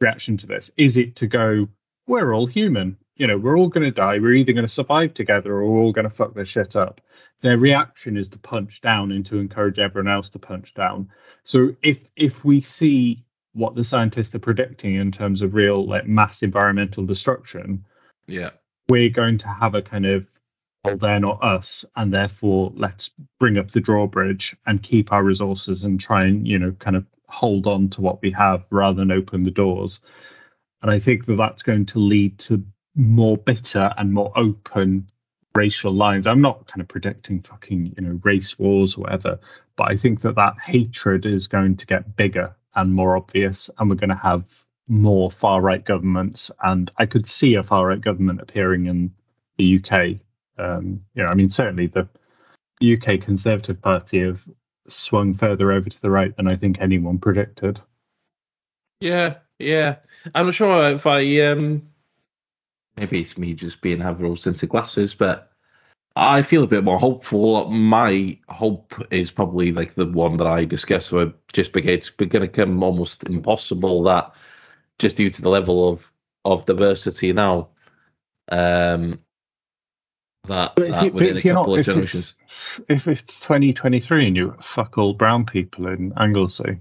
reaction 0.00 0.36
to 0.38 0.46
this? 0.46 0.70
Is 0.76 0.96
it 0.96 1.16
to 1.16 1.26
go, 1.26 1.68
we're 2.06 2.34
all 2.34 2.46
human 2.46 2.96
you 3.18 3.26
know, 3.26 3.36
we're 3.36 3.58
all 3.58 3.68
going 3.68 3.84
to 3.84 3.90
die. 3.90 4.18
We're 4.18 4.34
either 4.34 4.52
going 4.52 4.64
to 4.64 4.72
survive 4.72 5.12
together 5.12 5.52
or 5.52 5.70
we're 5.70 5.80
all 5.80 5.92
going 5.92 6.08
to 6.08 6.14
fuck 6.14 6.34
this 6.34 6.48
shit 6.48 6.76
up. 6.76 7.00
Their 7.40 7.58
reaction 7.58 8.16
is 8.16 8.28
to 8.30 8.38
punch 8.38 8.80
down 8.80 9.12
and 9.12 9.26
to 9.26 9.38
encourage 9.38 9.78
everyone 9.78 10.12
else 10.12 10.30
to 10.30 10.38
punch 10.38 10.72
down. 10.74 11.10
So 11.42 11.74
if 11.82 12.08
if 12.16 12.44
we 12.44 12.60
see 12.60 13.24
what 13.52 13.74
the 13.74 13.84
scientists 13.84 14.34
are 14.34 14.40
predicting 14.40 14.94
in 14.94 15.10
terms 15.10 15.42
of 15.42 15.54
real 15.54 15.84
like 15.84 16.06
mass 16.06 16.42
environmental 16.42 17.04
destruction, 17.04 17.84
yeah, 18.26 18.50
we're 18.88 19.10
going 19.10 19.38
to 19.38 19.48
have 19.48 19.74
a 19.74 19.82
kind 19.82 20.06
of 20.06 20.26
well, 20.84 20.96
they're 20.96 21.20
not 21.20 21.42
us, 21.42 21.84
and 21.96 22.12
therefore 22.12 22.72
let's 22.76 23.10
bring 23.40 23.58
up 23.58 23.70
the 23.72 23.80
drawbridge 23.80 24.56
and 24.66 24.82
keep 24.82 25.12
our 25.12 25.24
resources 25.24 25.82
and 25.82 26.00
try 26.00 26.24
and 26.24 26.46
you 26.46 26.58
know 26.58 26.70
kind 26.72 26.96
of 26.96 27.04
hold 27.26 27.66
on 27.66 27.88
to 27.90 28.00
what 28.00 28.22
we 28.22 28.30
have 28.30 28.64
rather 28.70 28.96
than 28.96 29.10
open 29.10 29.42
the 29.42 29.50
doors. 29.50 30.00
And 30.82 30.90
I 30.90 31.00
think 31.00 31.26
that 31.26 31.36
that's 31.36 31.62
going 31.62 31.86
to 31.86 31.98
lead 31.98 32.38
to 32.40 32.64
more 32.98 33.36
bitter 33.36 33.94
and 33.96 34.12
more 34.12 34.32
open 34.36 35.08
racial 35.54 35.92
lines. 35.92 36.26
I'm 36.26 36.40
not 36.40 36.66
kind 36.66 36.82
of 36.82 36.88
predicting 36.88 37.40
fucking 37.40 37.94
you 37.96 38.02
know 38.04 38.20
race 38.24 38.58
wars 38.58 38.96
or 38.96 39.02
whatever, 39.02 39.38
but 39.76 39.90
I 39.90 39.96
think 39.96 40.20
that 40.22 40.34
that 40.34 40.58
hatred 40.60 41.24
is 41.24 41.46
going 41.46 41.76
to 41.76 41.86
get 41.86 42.16
bigger 42.16 42.54
and 42.74 42.92
more 42.92 43.16
obvious, 43.16 43.70
and 43.78 43.88
we're 43.88 43.96
going 43.96 44.10
to 44.10 44.16
have 44.16 44.44
more 44.88 45.30
far 45.30 45.60
right 45.60 45.84
governments, 45.84 46.50
and 46.62 46.90
I 46.98 47.06
could 47.06 47.26
see 47.26 47.54
a 47.54 47.62
far 47.62 47.86
right 47.86 48.00
government 48.00 48.40
appearing 48.40 48.86
in 48.86 49.14
the 49.56 49.78
UK. 49.78 50.20
Um, 50.58 51.04
you 51.14 51.22
know, 51.22 51.28
I 51.30 51.34
mean, 51.36 51.48
certainly 51.48 51.86
the 51.86 52.08
UK 52.82 53.20
Conservative 53.20 53.80
Party 53.80 54.20
have 54.24 54.44
swung 54.88 55.34
further 55.34 55.70
over 55.70 55.88
to 55.88 56.00
the 56.00 56.10
right 56.10 56.36
than 56.36 56.48
I 56.48 56.56
think 56.56 56.80
anyone 56.80 57.18
predicted. 57.18 57.80
Yeah, 59.00 59.36
yeah. 59.58 59.96
I'm 60.34 60.46
not 60.46 60.54
sure 60.54 60.90
if 60.90 61.06
I 61.06 61.40
um 61.42 61.82
maybe 62.98 63.20
it's 63.20 63.38
me 63.38 63.54
just 63.54 63.80
being 63.80 64.00
have 64.00 64.22
rose 64.22 64.44
tinted 64.44 64.68
glasses, 64.68 65.14
but 65.14 65.50
I 66.16 66.42
feel 66.42 66.64
a 66.64 66.68
bit 66.68 66.84
more 66.84 66.98
hopeful. 66.98 67.70
My 67.70 68.38
hope 68.48 68.94
is 69.10 69.30
probably 69.30 69.72
like 69.72 69.94
the 69.94 70.06
one 70.06 70.38
that 70.38 70.46
I 70.46 70.64
discussed 70.64 71.12
where 71.12 71.32
just 71.52 71.72
because 71.72 71.92
it's 71.92 72.10
going 72.10 72.30
to 72.30 72.40
become 72.40 72.82
almost 72.82 73.24
impossible 73.24 74.04
that 74.04 74.34
just 74.98 75.16
due 75.16 75.30
to 75.30 75.42
the 75.42 75.48
level 75.48 75.88
of 75.88 76.12
of 76.44 76.66
diversity 76.66 77.32
now. 77.32 77.68
Um 78.50 79.20
that, 80.48 80.76
that 80.76 81.04
you, 81.04 81.12
within 81.12 81.36
a 81.36 81.42
couple 81.42 81.72
not, 81.72 81.80
of 81.80 81.84
generations. 81.84 82.34
If 82.88 83.06
it's 83.06 83.40
2023 83.40 84.28
and 84.28 84.36
you 84.36 84.56
fuck 84.62 84.96
all 84.96 85.12
brown 85.12 85.44
people 85.44 85.88
in 85.88 86.14
Anglesey, 86.16 86.62
it's 86.62 86.80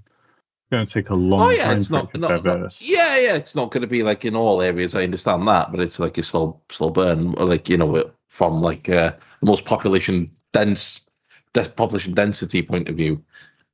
going 0.69 0.85
to 0.85 0.93
take 0.93 1.09
a 1.09 1.15
long 1.15 1.41
Oh 1.41 1.49
yeah, 1.49 1.65
time 1.65 1.77
it's 1.77 1.89
not, 1.89 2.13
to 2.13 2.19
not, 2.19 2.43
not 2.43 2.81
yeah, 2.81 3.17
yeah. 3.17 3.35
It's 3.35 3.55
not 3.55 3.71
going 3.71 3.81
to 3.81 3.87
be 3.87 4.03
like 4.03 4.25
in 4.25 4.35
all 4.35 4.61
areas. 4.61 4.95
I 4.95 5.03
understand 5.03 5.47
that, 5.47 5.71
but 5.71 5.79
it's 5.79 5.99
like 5.99 6.17
a 6.17 6.23
slow, 6.23 6.61
slow 6.69 6.89
burn. 6.89 7.31
Like 7.31 7.69
you 7.69 7.77
know, 7.77 8.11
from 8.27 8.61
like 8.61 8.89
uh, 8.89 9.13
the 9.39 9.45
most 9.45 9.65
population 9.65 10.31
dense, 10.51 11.05
population 11.53 12.13
density 12.13 12.61
point 12.61 12.89
of 12.89 12.95
view, 12.95 13.23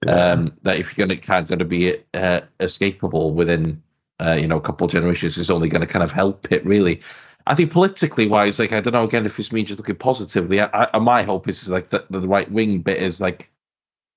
um, 0.07 0.57
that 0.63 0.79
if 0.79 0.97
you're 0.97 1.07
going 1.07 1.19
to 1.19 1.27
kind 1.27 1.61
of 1.61 1.69
be 1.69 1.97
uh, 2.13 2.41
escapable 2.59 3.33
within 3.33 3.83
uh, 4.19 4.37
you 4.39 4.47
know 4.47 4.57
a 4.57 4.61
couple 4.61 4.85
of 4.85 4.91
generations, 4.91 5.37
is 5.37 5.51
only 5.51 5.69
going 5.69 5.85
to 5.85 5.91
kind 5.91 6.03
of 6.03 6.11
help 6.11 6.51
it 6.51 6.65
really. 6.65 7.01
I 7.45 7.55
think 7.55 7.71
politically 7.71 8.27
wise, 8.27 8.57
like 8.59 8.71
I 8.71 8.79
don't 8.79 8.93
know 8.93 9.03
again 9.03 9.25
if 9.25 9.37
it's 9.37 9.51
me 9.51 9.63
just 9.63 9.79
looking 9.79 9.95
positively. 9.95 10.61
I, 10.61 10.87
I, 10.93 10.99
my 10.99 11.23
hope 11.23 11.49
is, 11.49 11.63
is 11.63 11.69
like 11.69 11.89
that 11.89 12.09
the 12.09 12.21
right 12.21 12.49
wing 12.49 12.79
bit 12.79 13.01
is 13.01 13.19
like 13.19 13.49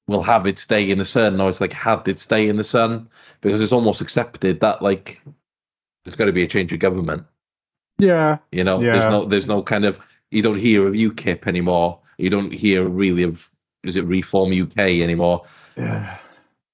we'll 0.07 0.23
have 0.23 0.47
it 0.47 0.59
stay 0.59 0.91
in 0.91 0.99
the 0.99 1.05
sun. 1.05 1.37
No, 1.37 1.49
it's 1.49 1.61
like 1.61 1.73
had 1.73 2.07
it 2.09 2.19
stay 2.19 2.49
in 2.49 2.57
the 2.57 2.65
sun 2.65 3.09
because 3.41 3.63
it's 3.63 3.73
almost 3.73 4.01
accepted 4.01 4.61
that 4.61 4.83
like 4.83 5.21
there's 6.05 6.17
got 6.17 6.27
to 6.27 6.33
be 6.33 6.43
a 6.43 6.49
change 6.49 6.73
of 6.73 6.79
government. 6.79 7.25
yeah, 7.99 8.39
You 8.53 8.65
know, 8.65 8.79
there's 8.81 9.07
no 9.07 9.25
there's 9.25 9.49
no 9.49 9.63
kind 9.63 9.85
of 9.85 10.05
you 10.31 10.43
don't 10.43 10.59
hear 10.59 10.87
of 10.87 10.95
UKIP 10.95 11.47
anymore. 11.47 12.01
You 12.19 12.31
don't 12.31 12.53
hear 12.53 12.85
really 12.85 13.25
of 13.25 13.49
is 13.85 13.97
it 13.97 14.05
Reform 14.05 14.53
UK 14.53 14.79
anymore? 14.79 15.45
yeah. 15.77 16.17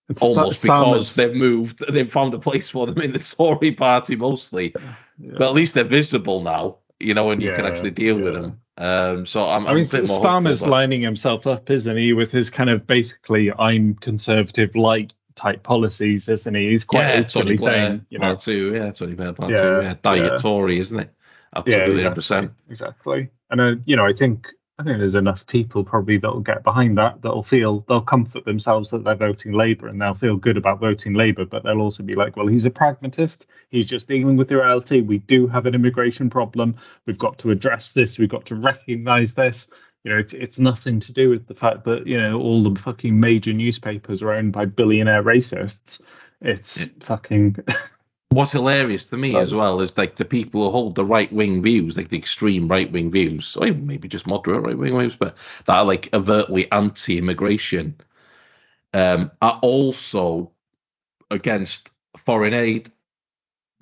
It's 0.08 0.20
Almost 0.20 0.62
because 0.62 1.14
they've 1.14 1.34
moved, 1.34 1.82
they've 1.88 2.10
found 2.10 2.34
a 2.34 2.38
place 2.38 2.68
for 2.68 2.86
them 2.86 3.00
in 3.00 3.12
the 3.12 3.18
Tory 3.18 3.72
party 3.72 4.16
mostly. 4.16 4.74
yeah. 5.18 5.32
But 5.38 5.42
at 5.48 5.54
least 5.54 5.74
they're 5.74 5.84
visible 5.84 6.40
now, 6.42 6.78
you 7.00 7.14
know, 7.14 7.30
and 7.30 7.40
you 7.42 7.50
can 7.54 7.64
actually 7.64 7.92
deal 7.92 8.18
with 8.18 8.34
them. 8.34 8.60
Um, 8.76 9.26
so 9.26 9.46
I'm, 9.48 9.66
I 9.66 9.70
I'm 9.70 9.76
mean, 9.76 9.84
a 9.84 9.88
bit 9.88 10.06
more 10.08 10.20
Starmer's 10.24 10.66
lining 10.66 11.02
himself 11.02 11.46
up, 11.46 11.70
isn't 11.70 11.96
he, 11.96 12.12
with 12.12 12.30
his 12.32 12.50
kind 12.50 12.70
of 12.70 12.86
basically 12.86 13.52
"I'm 13.52 13.94
conservative 13.94 14.76
light" 14.76 15.14
type 15.34 15.62
policies, 15.62 16.28
isn't 16.28 16.54
he? 16.54 16.70
He's 16.70 16.84
quite 16.84 17.08
yeah, 17.08 17.22
Tony 17.22 17.54
Blair, 17.54 17.96
saying, 17.96 18.06
you 18.10 18.18
know, 18.18 18.26
part 18.26 18.40
two, 18.40 18.74
yeah, 18.74 18.90
Tony 18.92 19.14
Blair, 19.14 19.32
part 19.34 19.54
Yeah, 19.54 19.60
two, 19.60 19.80
yeah, 19.80 19.94
diet 20.02 20.32
yeah. 20.32 20.36
Tory, 20.36 20.78
isn't 20.78 20.98
it? 21.00 21.14
yeah, 21.64 21.86
Absolutely, 21.86 22.02
exactly, 22.02 22.48
100%. 22.48 22.54
exactly. 22.68 23.30
And 23.50 23.60
uh, 23.60 23.74
you 23.84 23.96
know, 23.96 24.06
I 24.06 24.12
think 24.12 24.48
I 24.78 24.84
think 24.84 24.98
there's 24.98 25.14
enough 25.14 25.46
people 25.46 25.84
probably 25.84 26.16
that'll 26.16 26.40
get 26.40 26.64
behind 26.64 26.96
that 26.96 27.20
that'll 27.20 27.42
feel 27.42 27.80
they'll 27.80 28.00
comfort 28.00 28.44
themselves 28.44 28.90
that 28.90 29.04
they're 29.04 29.14
voting 29.14 29.52
Labour 29.52 29.86
and 29.86 30.00
they'll 30.00 30.14
feel 30.14 30.36
good 30.36 30.56
about 30.56 30.80
voting 30.80 31.12
Labour, 31.12 31.44
but 31.44 31.62
they'll 31.62 31.80
also 31.80 32.02
be 32.02 32.14
like, 32.14 32.36
well, 32.36 32.46
he's 32.46 32.64
a 32.64 32.70
pragmatist. 32.70 33.46
He's 33.68 33.86
just 33.86 34.08
dealing 34.08 34.36
with 34.36 34.48
the 34.48 34.56
reality. 34.56 35.02
We 35.02 35.18
do 35.18 35.46
have 35.46 35.66
an 35.66 35.74
immigration 35.74 36.30
problem. 36.30 36.76
We've 37.06 37.18
got 37.18 37.38
to 37.40 37.50
address 37.50 37.92
this. 37.92 38.18
We've 38.18 38.30
got 38.30 38.46
to 38.46 38.56
recognise 38.56 39.34
this. 39.34 39.68
You 40.04 40.12
know, 40.12 40.18
it, 40.18 40.32
it's 40.32 40.58
nothing 40.58 41.00
to 41.00 41.12
do 41.12 41.28
with 41.28 41.46
the 41.46 41.54
fact 41.54 41.84
that 41.84 42.06
you 42.06 42.18
know 42.18 42.40
all 42.40 42.62
the 42.62 42.80
fucking 42.80 43.20
major 43.20 43.52
newspapers 43.52 44.22
are 44.22 44.32
owned 44.32 44.52
by 44.52 44.64
billionaire 44.64 45.22
racists. 45.22 46.00
It's 46.40 46.86
fucking 47.00 47.56
What's 48.32 48.52
hilarious 48.52 49.06
to 49.06 49.16
me 49.16 49.36
as 49.36 49.54
well 49.54 49.80
is 49.80 49.98
like 49.98 50.16
the 50.16 50.24
people 50.24 50.64
who 50.64 50.70
hold 50.70 50.94
the 50.94 51.04
right 51.04 51.30
wing 51.32 51.62
views, 51.62 51.96
like 51.96 52.08
the 52.08 52.16
extreme 52.18 52.66
right 52.68 52.90
wing 52.90 53.10
views, 53.10 53.56
or 53.56 53.66
even 53.66 53.86
maybe 53.86 54.08
just 54.08 54.26
moderate 54.26 54.62
right 54.62 54.78
wing 54.78 54.98
views, 54.98 55.16
but 55.16 55.36
that 55.66 55.76
are 55.76 55.84
like 55.84 56.08
overtly 56.14 56.70
anti 56.72 57.18
immigration, 57.18 57.96
um, 58.94 59.30
are 59.42 59.58
also 59.62 60.52
against 61.30 61.90
foreign 62.16 62.54
aid. 62.54 62.90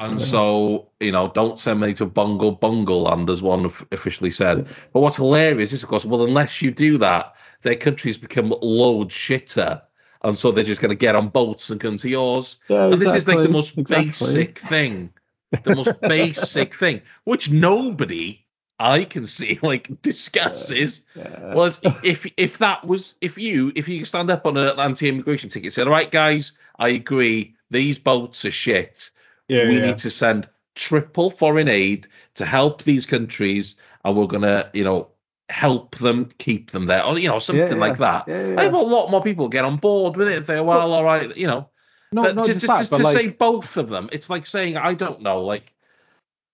And 0.00 0.20
so, 0.20 0.88
you 0.98 1.12
know, 1.12 1.28
don't 1.28 1.60
send 1.60 1.80
money 1.80 1.94
to 1.94 2.06
Bungle 2.06 2.52
Bungle 2.52 3.02
land, 3.02 3.28
as 3.30 3.42
one 3.42 3.66
of- 3.66 3.86
officially 3.92 4.30
said. 4.30 4.66
But 4.92 5.00
what's 5.00 5.18
hilarious 5.18 5.74
is, 5.74 5.82
of 5.82 5.90
course, 5.90 6.06
well, 6.06 6.24
unless 6.24 6.62
you 6.62 6.70
do 6.70 6.98
that, 6.98 7.34
their 7.62 7.76
countries 7.76 8.16
become 8.16 8.54
loads 8.62 9.14
shitter. 9.14 9.82
And 10.22 10.36
so 10.36 10.52
they're 10.52 10.64
just 10.64 10.80
going 10.80 10.90
to 10.90 10.96
get 10.96 11.16
on 11.16 11.28
boats 11.28 11.70
and 11.70 11.80
come 11.80 11.96
to 11.98 12.08
yours. 12.08 12.58
yeah, 12.68 12.86
And 12.86 13.00
this 13.00 13.14
is 13.14 13.26
like 13.26 13.38
the 13.38 13.48
most 13.48 13.78
exactly. 13.78 14.06
basic 14.06 14.58
thing, 14.58 15.12
the 15.50 15.74
most 15.74 16.00
basic 16.02 16.74
thing, 16.74 17.02
which 17.24 17.50
nobody 17.50 18.44
I 18.80 19.04
can 19.04 19.26
see 19.26 19.58
like 19.62 20.02
discusses. 20.02 21.04
Yeah. 21.14 21.54
Was 21.54 21.80
if 22.02 22.32
if 22.36 22.58
that 22.58 22.84
was 22.84 23.14
if 23.20 23.36
you 23.38 23.72
if 23.74 23.88
you 23.88 24.04
stand 24.04 24.30
up 24.30 24.46
on 24.46 24.56
an 24.56 24.78
anti-immigration 24.78 25.50
ticket, 25.50 25.72
say, 25.72 25.82
all 25.82 25.90
right, 25.90 26.10
guys, 26.10 26.52
I 26.78 26.88
agree, 26.88 27.56
these 27.70 27.98
boats 27.98 28.44
are 28.46 28.50
shit. 28.50 29.10
yeah, 29.48 29.66
we 29.66 29.76
yeah. 29.78 29.86
need 29.86 29.98
to 29.98 30.10
send 30.10 30.48
triple 30.74 31.30
foreign 31.30 31.68
aid 31.68 32.08
to 32.36 32.46
help 32.46 32.82
these 32.82 33.04
countries, 33.04 33.76
and 34.02 34.16
we're 34.16 34.26
gonna, 34.26 34.70
you 34.72 34.84
know, 34.84 35.10
help 35.50 35.96
them 35.96 36.28
keep 36.38 36.70
them 36.70 36.86
there, 36.86 37.04
or 37.04 37.18
you 37.18 37.28
know, 37.28 37.38
something 37.38 37.66
Yeah, 37.66 37.74
like 37.74 37.98
that. 37.98 38.28
Yeah, 38.28 38.48
yeah. 38.48 38.54
I 38.58 38.62
think 38.62 38.74
a 38.74 38.78
lot 38.78 39.10
more 39.10 39.22
people 39.22 39.48
get 39.48 39.64
on 39.64 39.76
board 39.76 40.16
with 40.16 40.28
it 40.28 40.36
and 40.36 40.46
say, 40.46 40.60
well, 40.60 40.92
all 40.92 41.04
right, 41.04 41.36
you 41.36 41.46
know. 41.46 41.68
Not, 42.12 42.22
But 42.24 42.34
not 42.36 42.46
just, 42.46 42.60
just, 42.60 42.66
that, 42.66 42.78
just 42.78 42.90
but 42.90 42.96
to 42.98 43.02
like, 43.04 43.16
say 43.16 43.26
both 43.28 43.76
of 43.76 43.88
them, 43.88 44.08
it's 44.10 44.28
like 44.28 44.44
saying 44.46 44.76
I 44.76 44.94
don't 44.94 45.20
know, 45.20 45.42
like 45.44 45.72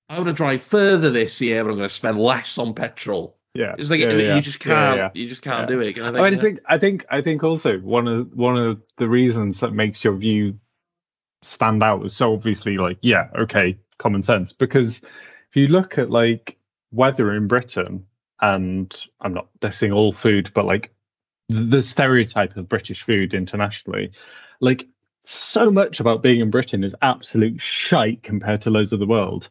I 0.08 0.16
want 0.18 0.28
to 0.28 0.34
drive 0.34 0.62
further 0.62 1.10
this 1.10 1.40
year, 1.40 1.64
but 1.64 1.70
I'm 1.70 1.76
going 1.76 1.88
to 1.88 1.94
spend 1.94 2.18
less 2.18 2.58
on 2.58 2.74
petrol. 2.74 3.38
yeah, 3.54 3.74
It's 3.78 3.88
like 3.90 4.00
yeah, 4.00 4.10
you 4.12 4.18
yeah, 4.18 4.40
just 4.40 4.64
yeah, 4.66 4.74
can't, 4.74 4.96
yeah. 4.98 5.10
you 5.14 5.26
just 5.28 5.42
can't 5.42 5.62
Yeah. 5.62 5.66
do 5.76 5.80
it. 5.80 5.98
I 5.98 6.12
think, 6.12 6.16
I, 6.18 6.30
mean, 6.30 6.38
I 6.38 6.42
think 6.42 6.60
I 6.66 6.78
think 6.78 7.06
I 7.10 7.22
think 7.22 7.42
also 7.42 7.78
one 7.78 8.06
of 8.06 8.34
one 8.34 8.58
of 8.58 8.82
the 8.98 9.08
reasons 9.08 9.60
that 9.60 9.72
makes 9.72 10.04
your 10.04 10.14
view 10.16 10.58
stand 11.42 11.82
out 11.82 12.04
is 12.04 12.14
so 12.14 12.32
obviously 12.32 12.76
like 12.76 12.98
yeah 13.02 13.28
okay 13.40 13.78
common 13.98 14.20
sense 14.22 14.52
because 14.52 15.00
if 15.48 15.54
you 15.56 15.68
look 15.68 15.96
at 15.96 16.10
like 16.10 16.58
weather 16.92 17.32
in 17.34 17.46
Britain 17.46 18.04
and 18.40 19.06
I'm 19.20 19.34
not 19.34 19.48
dissing 19.60 19.94
all 19.94 20.12
food 20.12 20.50
but 20.54 20.64
like 20.64 20.92
the, 21.48 21.80
stereotype 21.80 22.56
of 22.56 22.68
British 22.68 23.02
food 23.02 23.34
internationally 23.34 24.12
like 24.60 24.86
so 25.24 25.70
much 25.70 26.00
about 26.00 26.22
being 26.22 26.40
in 26.40 26.50
Britain 26.50 26.84
is 26.84 26.94
absolute 27.02 27.60
shite 27.60 28.22
compared 28.22 28.62
to 28.62 28.70
loads 28.70 28.92
of 28.92 29.00
the 29.00 29.06
world 29.06 29.48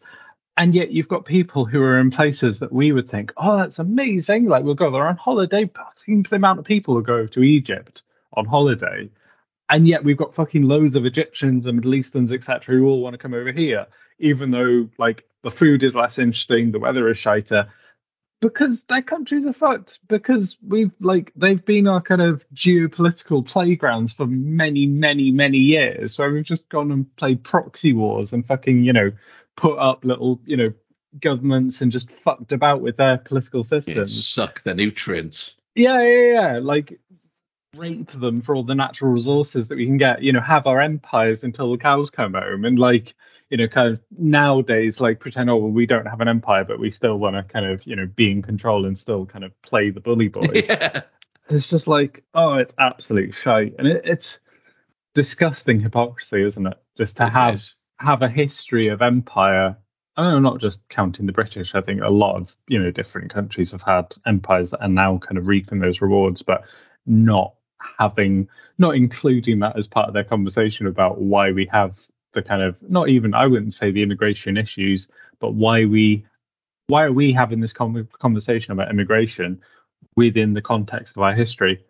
and 0.58 0.74
yet 0.74 0.92
you've 0.92 1.08
got 1.08 1.26
people 1.26 1.66
who 1.66 1.82
are 1.82 2.00
in 2.00 2.12
places 2.12 2.60
that 2.60 2.72
we 2.72 2.92
would 2.92 3.10
think, 3.10 3.34
oh, 3.38 3.58
that's 3.58 3.80
amazing. 3.80 4.46
Like 4.46 4.64
we'll 4.64 4.74
go 4.74 4.90
there 4.90 5.08
on 5.08 5.18
holiday. 5.18 5.70
i 5.76 5.84
Think 6.06 6.30
the 6.30 6.38
amount 6.38 6.60
of 6.60 6.66
people 6.66 6.94
who 6.94 7.04
go 7.04 7.28
to 7.28 7.44
Egypt 7.44 8.04
on 8.34 8.46
holiday. 8.46 9.10
And 9.68 9.88
yet 9.88 10.04
we've 10.04 10.18
got 10.18 10.34
fucking 10.34 10.64
loads 10.64 10.96
of 10.96 11.06
Egyptians 11.06 11.68
and 11.68 11.78
Middle 11.78 11.96
Easterns, 11.96 12.32
etc., 12.32 12.76
who 12.76 12.86
all 12.86 13.02
want 13.02 13.16
to 13.16 13.18
come 13.18 13.34
over 13.34 13.52
here, 13.52 13.88
even 14.20 14.52
though 14.52 14.88
like 14.98 15.26
the 15.42 15.52
food 15.52 15.84
is 15.84 15.96
less 15.96 16.20
interesting, 16.20 16.72
the 16.72 16.80
weather 16.80 17.10
is 17.10 17.18
shiter, 17.18 17.68
because 18.42 18.84
their 18.84 19.02
countries 19.02 19.46
are 19.46 19.54
fucked. 19.54 20.00
Because 20.08 20.58
we've 20.66 20.92
like 21.00 21.32
they've 21.36 21.64
been 21.64 21.88
our 21.88 22.02
kind 22.02 22.22
of 22.22 22.46
geopolitical 22.54 23.46
playgrounds 23.46 24.12
for 24.12 24.26
many, 24.28 24.86
many, 24.86 25.32
many 25.32 25.58
years, 25.58 26.18
where 26.18 26.32
we've 26.32 26.44
just 26.44 26.70
gone 26.70 26.92
and 26.92 27.16
played 27.16 27.44
proxy 27.44 27.94
wars 27.94 28.34
and 28.34 28.46
fucking, 28.46 28.84
you 28.84 28.94
know, 28.94 29.12
put 29.56 29.78
up 29.78 30.06
little, 30.06 30.42
you 30.46 30.58
know, 30.58 30.68
governments 31.20 31.82
and 31.82 31.92
just 31.92 32.12
fucked 32.12 32.52
about 32.52 32.82
with 32.82 32.98
their 32.98 33.18
political 33.18 33.62
yeah, 33.62 33.80
systems. 33.80 34.28
suck 34.28 34.64
the 34.64 34.74
nutrients. 34.74 35.58
Yeah, 35.76 36.02
yeah, 36.02 36.32
yeah. 36.34 36.60
Like 36.62 37.00
rape 37.78 38.12
them 38.12 38.42
for 38.42 38.56
all 38.56 38.64
the 38.64 38.76
natural 38.76 39.12
resources 39.12 39.68
that 39.68 39.76
we 39.78 39.86
can 39.86 39.98
get, 39.98 40.22
you 40.24 40.32
know, 40.34 40.42
have 40.42 40.68
our 40.68 40.82
empires 40.82 41.44
until 41.44 41.72
the 41.72 41.78
cows 41.78 42.10
come 42.10 42.34
home 42.34 42.66
and 42.66 42.80
like, 42.80 43.14
you 43.50 43.58
know, 43.58 43.68
kind 43.68 43.90
of 43.92 44.02
nowadays 44.18 45.00
like 45.00 45.20
pretend, 45.20 45.50
oh 45.50 45.58
well, 45.58 45.72
we 45.72 45.86
don't 45.86 46.08
have 46.08 46.22
an 46.22 46.28
empire, 46.28 46.64
but 46.64 46.80
we 46.80 46.90
still 46.90 47.18
want 47.18 47.36
to 47.36 47.44
kind 47.44 47.66
of, 47.66 47.86
you 47.86 47.96
know, 47.96 48.08
be 48.08 48.32
in 48.32 48.42
control 48.42 48.86
and 48.86 48.98
still 48.98 49.26
kind 49.26 49.44
of 49.46 49.60
play 49.62 49.90
the 49.90 50.00
bully 50.02 50.28
boys. 50.30 50.66
yeah, 50.68 51.02
It's 51.50 51.70
just 51.70 51.88
like, 51.88 52.24
oh, 52.34 52.56
it's 52.56 52.76
absolute 52.80 53.34
shite. 53.34 53.76
And 53.78 53.88
it, 53.88 54.02
it's 54.06 54.40
disgusting 55.14 55.80
hypocrisy, 55.80 56.44
isn't 56.44 56.68
it? 56.68 56.78
Just 56.98 57.18
to 57.18 57.28
it 57.28 57.30
have 57.30 57.56
is. 57.56 57.76
have 58.00 58.22
a 58.22 58.30
history 58.30 58.88
of 58.90 59.02
empire. 59.02 59.78
I 60.18 60.24
know, 60.24 60.40
not 60.40 60.60
just 60.60 60.88
counting 60.90 61.26
the 61.26 61.34
British. 61.34 61.76
I 61.76 61.82
think 61.82 62.02
a 62.02 62.10
lot 62.10 62.40
of 62.40 62.56
you 62.68 62.80
know 62.82 62.92
different 62.92 63.32
countries 63.34 63.72
have 63.72 63.82
had 63.82 64.16
empires 64.26 64.72
that 64.72 64.82
are 64.82 64.88
now 64.90 65.18
kind 65.18 65.38
of 65.38 65.48
reaping 65.48 65.80
those 65.80 66.02
rewards, 66.02 66.42
but 66.42 66.64
not 67.06 67.56
having, 68.00 68.48
not 68.78 68.96
including 68.96 69.60
that 69.60 69.78
as 69.78 69.88
part 69.88 70.08
of 70.08 70.14
their 70.14 70.24
conversation 70.24 70.88
about 70.88 71.20
why 71.20 71.52
we 71.52 71.68
have 71.72 71.98
the 72.34 72.42
kind 72.42 72.62
of 72.62 72.76
not 72.90 73.10
even 73.10 73.34
I 73.34 73.48
wouldn't 73.48 73.74
say 73.74 73.92
the 73.92 74.04
immigration 74.04 74.58
issues, 74.58 75.08
but 75.40 75.54
why 75.54 75.86
we 75.86 76.26
why 76.88 77.04
are 77.04 77.12
we 77.12 77.34
having 77.34 77.62
this 77.62 77.74
con- 77.74 78.08
conversation 78.20 78.74
about 78.74 78.92
immigration 78.92 79.62
within 80.16 80.54
the 80.54 80.62
context 80.62 81.18
of 81.18 81.24
our 81.24 81.34
history? 81.34 81.84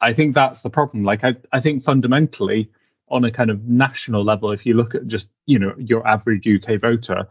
I 0.00 0.14
think 0.14 0.34
that's 0.34 0.62
the 0.62 0.70
problem. 0.70 1.04
Like 1.04 1.24
I, 1.24 1.36
I 1.52 1.60
think 1.60 1.84
fundamentally 1.84 2.70
on 3.10 3.24
a 3.24 3.30
kind 3.30 3.50
of 3.50 3.64
national 3.68 4.24
level, 4.24 4.52
if 4.52 4.64
you 4.64 4.74
look 4.74 4.94
at 4.94 5.06
just 5.06 5.30
you 5.46 5.58
know 5.58 5.74
your 5.78 6.06
average 6.06 6.46
UK 6.46 6.80
voter, 6.80 7.28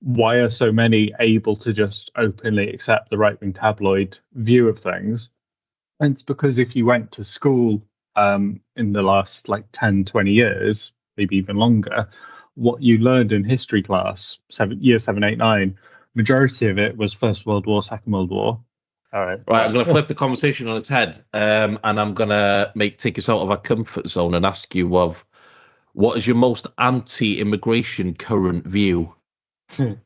why 0.00 0.36
are 0.36 0.50
so 0.50 0.70
many 0.70 1.12
able 1.20 1.56
to 1.56 1.72
just 1.72 2.10
openly 2.16 2.68
accept 2.70 3.10
the 3.10 3.18
right 3.18 3.40
wing 3.40 3.52
tabloid 3.52 4.18
view 4.34 4.68
of 4.68 4.78
things? 4.78 5.30
And 6.02 6.14
it's 6.14 6.24
because 6.24 6.58
if 6.58 6.74
you 6.74 6.84
went 6.84 7.12
to 7.12 7.22
school 7.22 7.80
um, 8.16 8.60
in 8.74 8.92
the 8.92 9.02
last 9.02 9.48
like 9.48 9.66
10, 9.70 10.04
20 10.04 10.32
years, 10.32 10.92
maybe 11.16 11.36
even 11.36 11.54
longer, 11.54 12.08
what 12.54 12.82
you 12.82 12.98
learned 12.98 13.30
in 13.30 13.44
history 13.44 13.84
class, 13.84 14.40
seven, 14.50 14.82
year 14.82 14.98
seven, 14.98 15.22
eight, 15.22 15.38
nine, 15.38 15.78
majority 16.16 16.68
of 16.68 16.80
it 16.80 16.96
was 16.96 17.12
First 17.12 17.46
World 17.46 17.66
War, 17.66 17.84
Second 17.84 18.12
World 18.12 18.30
War. 18.30 18.58
All 19.12 19.24
right. 19.24 19.38
Right, 19.46 19.64
I'm 19.64 19.72
going 19.72 19.84
to 19.84 19.92
flip 19.92 20.08
the 20.08 20.16
conversation 20.16 20.66
on 20.66 20.78
its 20.78 20.88
head, 20.88 21.24
um, 21.32 21.78
and 21.84 22.00
I'm 22.00 22.14
going 22.14 22.30
to 22.30 22.72
make 22.74 22.98
take 22.98 23.18
us 23.18 23.28
out 23.28 23.40
of 23.40 23.50
our 23.50 23.58
comfort 23.58 24.08
zone 24.08 24.34
and 24.34 24.44
ask 24.44 24.74
you 24.74 24.96
of 24.96 25.24
what 25.92 26.16
is 26.16 26.26
your 26.26 26.36
most 26.36 26.66
anti-immigration 26.78 28.14
current 28.14 28.66
view? 28.66 29.14
what 29.76 29.98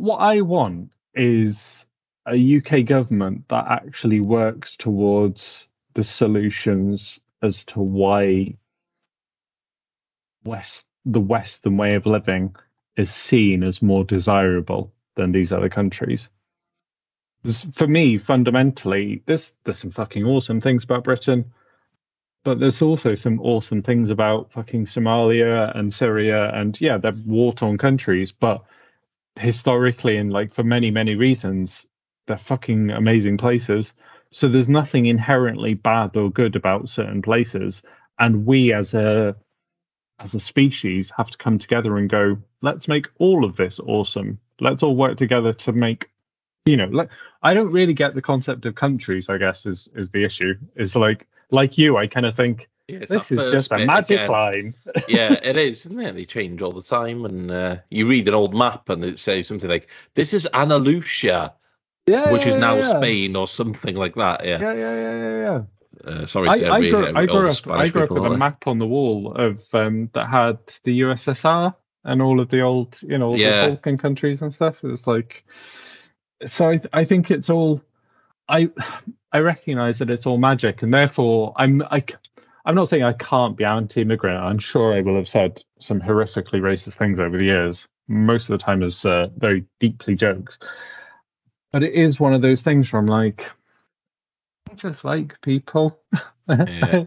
what 0.00 0.16
I 0.16 0.40
want 0.40 0.92
is 1.14 1.86
a 2.30 2.56
UK 2.58 2.84
government 2.86 3.48
that 3.48 3.66
actually 3.68 4.20
works 4.20 4.76
towards 4.76 5.66
the 5.94 6.04
solutions 6.04 7.20
as 7.42 7.64
to 7.64 7.80
why 7.80 8.54
West 10.44 10.86
the 11.04 11.20
Western 11.20 11.76
way 11.76 11.90
of 11.94 12.06
living 12.06 12.54
is 12.96 13.10
seen 13.10 13.62
as 13.62 13.82
more 13.82 14.04
desirable 14.04 14.92
than 15.14 15.32
these 15.32 15.52
other 15.52 15.68
countries. 15.68 16.28
For 17.72 17.86
me, 17.86 18.18
fundamentally, 18.18 19.22
there's 19.26 19.54
there's 19.64 19.78
some 19.78 19.90
fucking 19.90 20.24
awesome 20.24 20.60
things 20.60 20.84
about 20.84 21.04
Britain, 21.04 21.52
but 22.44 22.60
there's 22.60 22.82
also 22.82 23.14
some 23.14 23.40
awesome 23.40 23.82
things 23.82 24.10
about 24.10 24.52
fucking 24.52 24.84
Somalia 24.84 25.74
and 25.76 25.92
Syria, 25.92 26.52
and 26.54 26.78
yeah, 26.80 26.98
they're 26.98 27.14
war-torn 27.26 27.78
countries, 27.78 28.30
but 28.32 28.62
historically 29.38 30.18
and 30.18 30.30
like 30.32 30.52
for 30.52 30.64
many 30.64 30.90
many 30.90 31.14
reasons, 31.14 31.86
they're 32.30 32.38
fucking 32.38 32.90
amazing 32.90 33.38
places. 33.38 33.94
So 34.32 34.48
there's 34.48 34.70
nothing 34.70 35.06
inherently 35.06 35.74
bad 35.74 36.16
or 36.16 36.30
good 36.30 36.56
about 36.56 36.88
certain 36.90 37.22
places, 37.22 37.82
and 38.18 38.46
we 38.46 38.72
as 38.74 38.94
a 38.94 39.36
as 40.20 40.34
a 40.34 40.40
species 40.40 41.12
have 41.16 41.30
to 41.30 41.38
come 41.38 41.58
together 41.58 41.96
and 41.98 42.10
go, 42.10 42.38
let's 42.62 42.88
make 42.88 43.08
all 43.18 43.44
of 43.44 43.56
this 43.56 43.80
awesome. 43.80 44.38
Let's 44.60 44.82
all 44.82 44.96
work 44.96 45.16
together 45.18 45.52
to 45.54 45.72
make, 45.72 46.10
you 46.66 46.76
know, 46.76 46.86
like 46.86 47.10
I 47.42 47.54
don't 47.54 47.72
really 47.72 47.94
get 47.94 48.14
the 48.14 48.22
concept 48.22 48.66
of 48.66 48.74
countries. 48.76 49.28
I 49.30 49.38
guess 49.38 49.66
is 49.66 49.90
is 49.94 50.10
the 50.10 50.24
issue. 50.24 50.54
Is 50.76 50.96
like 50.96 51.28
like 51.50 51.78
you, 51.78 51.96
I 51.98 52.06
kind 52.08 52.26
of 52.26 52.36
think 52.36 52.68
Yeah, 52.88 53.00
this 53.08 53.32
is 53.32 53.46
just 53.46 53.72
a 53.72 53.80
magic 53.80 54.10
again. 54.16 54.28
line. 54.28 54.74
yeah, 55.06 55.32
it 55.42 55.56
is, 55.56 55.86
isn't 55.86 56.00
it? 56.00 56.14
They 56.14 56.26
change 56.26 56.62
all 56.62 56.72
the 56.72 56.82
time, 56.82 57.24
and 57.24 57.50
uh, 57.50 57.76
you 57.90 58.08
read 58.08 58.28
an 58.28 58.34
old 58.34 58.54
map 58.54 58.88
and 58.90 59.04
it 59.04 59.18
says 59.18 59.48
something 59.48 59.70
like, 59.70 59.88
"This 60.14 60.34
is 60.34 60.48
Andalusia," 60.54 61.54
Yeah, 62.10 62.32
which 62.32 62.46
is 62.46 62.56
now 62.56 62.76
yeah. 62.76 62.82
Spain 62.82 63.36
or 63.36 63.46
something 63.46 63.96
like 63.96 64.14
that. 64.14 64.44
Yeah. 64.44 64.60
Yeah, 64.60 64.72
yeah, 64.72 64.94
yeah, 64.94 65.16
yeah, 65.16 65.40
yeah. 65.40 65.62
Uh, 66.04 66.26
sorry 66.26 66.48
I, 66.48 66.58
to 66.58 66.70
I 66.72 66.80
grew, 66.90 67.06
I 67.14 67.26
grew 67.26 67.48
up. 67.50 67.68
I 67.68 67.88
grew 67.88 68.04
up 68.04 68.10
with 68.10 68.24
a 68.24 68.36
map 68.36 68.66
on 68.66 68.78
the 68.78 68.86
wall 68.86 69.34
of 69.34 69.62
um, 69.74 70.08
that 70.14 70.28
had 70.28 70.58
the 70.84 71.00
USSR 71.02 71.74
and 72.04 72.22
all 72.22 72.40
of 72.40 72.48
the 72.48 72.62
old, 72.62 72.98
you 73.02 73.18
know, 73.18 73.34
Yeah. 73.34 73.62
the 73.62 73.68
Balkan 73.72 73.98
countries 73.98 74.40
and 74.42 74.54
stuff. 74.54 74.82
It 74.82 74.88
was 74.88 75.06
like, 75.06 75.44
so 76.46 76.70
I, 76.70 76.76
th- 76.76 76.88
I 76.92 77.04
think 77.04 77.30
it's 77.30 77.50
all. 77.50 77.82
I 78.48 78.70
I 79.32 79.38
recognize 79.40 79.98
that 79.98 80.10
it's 80.10 80.26
all 80.26 80.38
magic, 80.38 80.82
and 80.82 80.92
therefore 80.92 81.52
I'm 81.56 81.82
I, 81.90 82.02
I'm 82.64 82.74
not 82.74 82.88
saying 82.88 83.02
I 83.02 83.12
can't 83.12 83.56
be 83.56 83.64
anti-immigrant. 83.64 84.42
I'm 84.42 84.58
sure 84.58 84.94
I 84.94 85.02
will 85.02 85.16
have 85.16 85.28
said 85.28 85.62
some 85.78 86.00
horrifically 86.00 86.60
racist 86.60 86.94
things 86.96 87.20
over 87.20 87.36
the 87.36 87.44
years. 87.44 87.86
Most 88.08 88.50
of 88.50 88.58
the 88.58 88.64
time 88.64 88.82
as 88.82 89.04
uh, 89.04 89.28
very 89.36 89.66
deeply 89.78 90.16
jokes, 90.16 90.58
but 91.72 91.82
it 91.82 91.94
is 91.94 92.18
one 92.20 92.34
of 92.34 92.42
those 92.42 92.62
things 92.62 92.92
where 92.92 93.00
I'm 93.00 93.06
like, 93.06 93.50
I 94.70 94.74
just 94.74 95.04
like 95.04 95.40
people. 95.40 95.98
Yeah. 96.48 97.04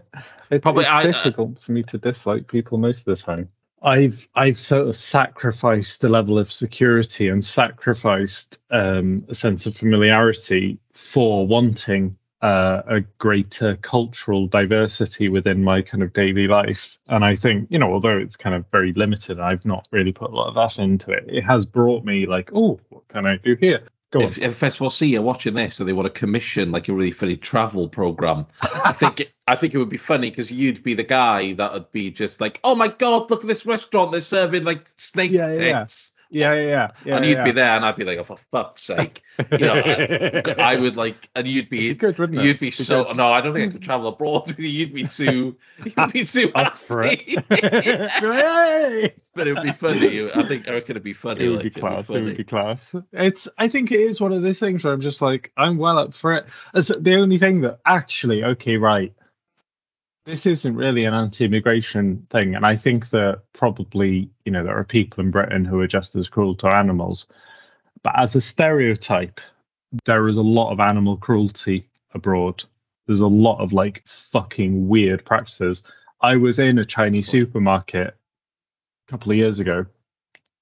it's 0.49 0.61
Probably 0.61 0.83
it's 0.85 0.91
I- 0.93 1.01
uh, 1.01 1.03
difficult 1.03 1.59
for 1.59 1.73
me 1.73 1.83
to 1.83 1.97
dislike 1.97 2.47
people 2.47 2.77
most 2.77 2.99
of 2.99 3.05
the 3.05 3.21
time. 3.21 3.49
I've 3.81 4.25
I've 4.33 4.57
sort 4.57 4.87
of 4.87 4.95
sacrificed 4.95 6.01
a 6.05 6.07
level 6.07 6.39
of 6.39 6.49
security 6.49 7.27
and 7.27 7.43
sacrificed 7.43 8.59
um, 8.71 9.25
a 9.27 9.35
sense 9.35 9.65
of 9.65 9.75
familiarity 9.75 10.79
for 10.93 11.45
wanting 11.45 12.15
uh, 12.41 12.83
a 12.87 13.01
greater 13.17 13.73
cultural 13.75 14.47
diversity 14.47 15.27
within 15.27 15.61
my 15.61 15.81
kind 15.81 16.03
of 16.03 16.13
daily 16.13 16.47
life. 16.47 16.97
And 17.09 17.25
I 17.25 17.35
think 17.35 17.67
you 17.69 17.77
know, 17.79 17.91
although 17.91 18.17
it's 18.17 18.37
kind 18.37 18.55
of 18.55 18.65
very 18.71 18.93
limited, 18.93 19.39
I've 19.41 19.65
not 19.65 19.89
really 19.91 20.13
put 20.13 20.31
a 20.31 20.33
lot 20.35 20.47
of 20.47 20.55
that 20.55 20.81
into 20.81 21.11
it. 21.11 21.25
It 21.27 21.41
has 21.41 21.65
brought 21.65 22.05
me 22.05 22.25
like, 22.25 22.51
oh, 22.55 22.79
what 22.87 23.05
can 23.09 23.25
I 23.25 23.35
do 23.35 23.55
here? 23.55 23.81
Go 24.13 24.19
on. 24.19 24.25
If, 24.25 24.37
if 24.37 24.59
S4C 24.59 25.17
are 25.17 25.23
watching 25.23 25.55
this 25.55 25.79
and 25.79 25.89
they 25.89 25.93
want 25.93 26.05
to 26.05 26.19
commission 26.19 26.71
like 26.71 26.87
a 26.87 26.93
really 26.93 27.09
funny 27.09 27.35
travel 27.35 27.89
program, 27.89 28.45
I 28.61 28.93
think 28.93 29.21
it, 29.21 29.33
I 29.47 29.55
think 29.55 29.73
it 29.73 29.79
would 29.79 29.89
be 29.89 29.97
funny 29.97 30.29
because 30.29 30.51
you'd 30.51 30.83
be 30.83 30.93
the 30.93 31.03
guy 31.03 31.53
that 31.53 31.73
would 31.73 31.91
be 31.91 32.11
just 32.11 32.39
like, 32.39 32.59
oh 32.63 32.75
my 32.75 32.89
god, 32.89 33.31
look 33.31 33.41
at 33.41 33.47
this 33.47 33.65
restaurant, 33.65 34.11
they're 34.11 34.21
serving 34.21 34.65
like 34.65 34.87
snake 34.97 35.31
Yeah, 35.31 35.51
yeah, 35.51 35.87
yeah. 36.33 36.53
Yeah, 36.53 36.87
yeah, 37.05 37.15
and 37.17 37.25
you'd 37.25 37.37
yeah. 37.37 37.43
be 37.43 37.51
there, 37.51 37.69
and 37.69 37.85
I'd 37.85 37.95
be 37.95 38.03
like, 38.03 38.17
"Oh, 38.17 38.23
for 38.23 38.37
fuck's 38.51 38.83
sake!" 38.83 39.21
You 39.51 39.57
know, 39.59 39.73
I, 39.75 40.55
I 40.57 40.75
would 40.77 40.97
like, 40.97 41.29
and 41.35 41.47
you'd 41.47 41.69
be 41.69 41.93
good, 41.93 42.17
wouldn't 42.17 42.41
you'd 42.41 42.59
be 42.59 42.71
so. 42.71 43.05
good. 43.05 43.17
No, 43.17 43.31
I 43.31 43.41
don't 43.41 43.53
think 43.53 43.69
I 43.69 43.73
could 43.73 43.83
travel 43.83 44.07
abroad. 44.07 44.55
You'd 44.57 44.93
be 44.93 45.05
too, 45.05 45.57
you'd 45.83 46.13
be 46.13 46.25
too 46.25 46.51
Up 46.55 46.75
for 46.75 47.03
happy. 47.03 47.37
But 49.35 49.47
it 49.47 49.55
would 49.55 49.63
be 49.63 49.71
funny. 49.71 50.29
I 50.31 50.43
think 50.43 50.67
reckon 50.67 50.91
it'd 50.91 51.03
be 51.03 51.13
funny. 51.13 51.45
It 51.45 51.49
would 51.49 51.63
like, 51.63 51.73
be 51.73 51.79
class. 51.81 52.01
It 52.01 52.13
funny. 52.13 52.21
would 52.25 52.37
be 52.37 52.43
class. 52.43 52.95
It's. 53.11 53.47
I 53.57 53.67
think 53.67 53.91
it 53.91 53.99
is 53.99 54.21
one 54.21 54.31
of 54.31 54.43
those 54.43 54.59
things 54.59 54.83
where 54.83 54.93
I'm 54.93 55.01
just 55.01 55.21
like, 55.21 55.51
I'm 55.57 55.77
well 55.77 55.97
up 55.97 56.13
for 56.13 56.33
it. 56.33 56.45
As 56.73 56.87
the 56.87 57.15
only 57.15 57.39
thing 57.39 57.61
that 57.61 57.79
actually, 57.85 58.43
okay, 58.43 58.77
right. 58.77 59.13
This 60.25 60.45
isn't 60.45 60.75
really 60.75 61.03
an 61.03 61.13
anti-immigration 61.13 62.27
thing, 62.29 62.55
and 62.55 62.65
I 62.65 62.77
think 62.77 63.09
that 63.09 63.41
probably, 63.51 64.29
you 64.45 64.53
know, 64.53 64.63
there 64.63 64.77
are 64.77 64.85
people 64.85 65.21
in 65.21 65.31
Britain 65.31 65.65
who 65.65 65.81
are 65.81 65.87
just 65.87 66.15
as 66.15 66.29
cruel 66.29 66.55
to 66.55 66.73
animals. 66.73 67.27
But 68.03 68.17
as 68.17 68.33
a 68.33 68.41
stereotype, 68.41 69.41
there 70.05 70.27
is 70.29 70.37
a 70.37 70.41
lot 70.41 70.71
of 70.71 70.79
animal 70.79 71.17
cruelty 71.17 71.89
abroad. 72.13 72.63
There's 73.05 73.19
a 73.19 73.27
lot 73.27 73.59
of 73.59 73.73
like 73.73 74.03
fucking 74.07 74.87
weird 74.87 75.25
practices. 75.25 75.83
I 76.21 76.37
was 76.37 76.57
in 76.57 76.79
a 76.79 76.85
Chinese 76.85 77.27
supermarket 77.27 78.15
a 79.07 79.11
couple 79.11 79.33
of 79.33 79.37
years 79.37 79.59
ago, 79.59 79.85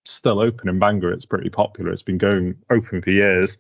still 0.06 0.40
open 0.40 0.70
in 0.70 0.80
Bangor. 0.80 1.12
It's 1.12 1.28
pretty 1.28 1.50
popular. 1.50 1.92
It's 1.92 2.02
been 2.02 2.18
going 2.18 2.56
open 2.72 3.02
for 3.04 3.12
years. 3.12 3.60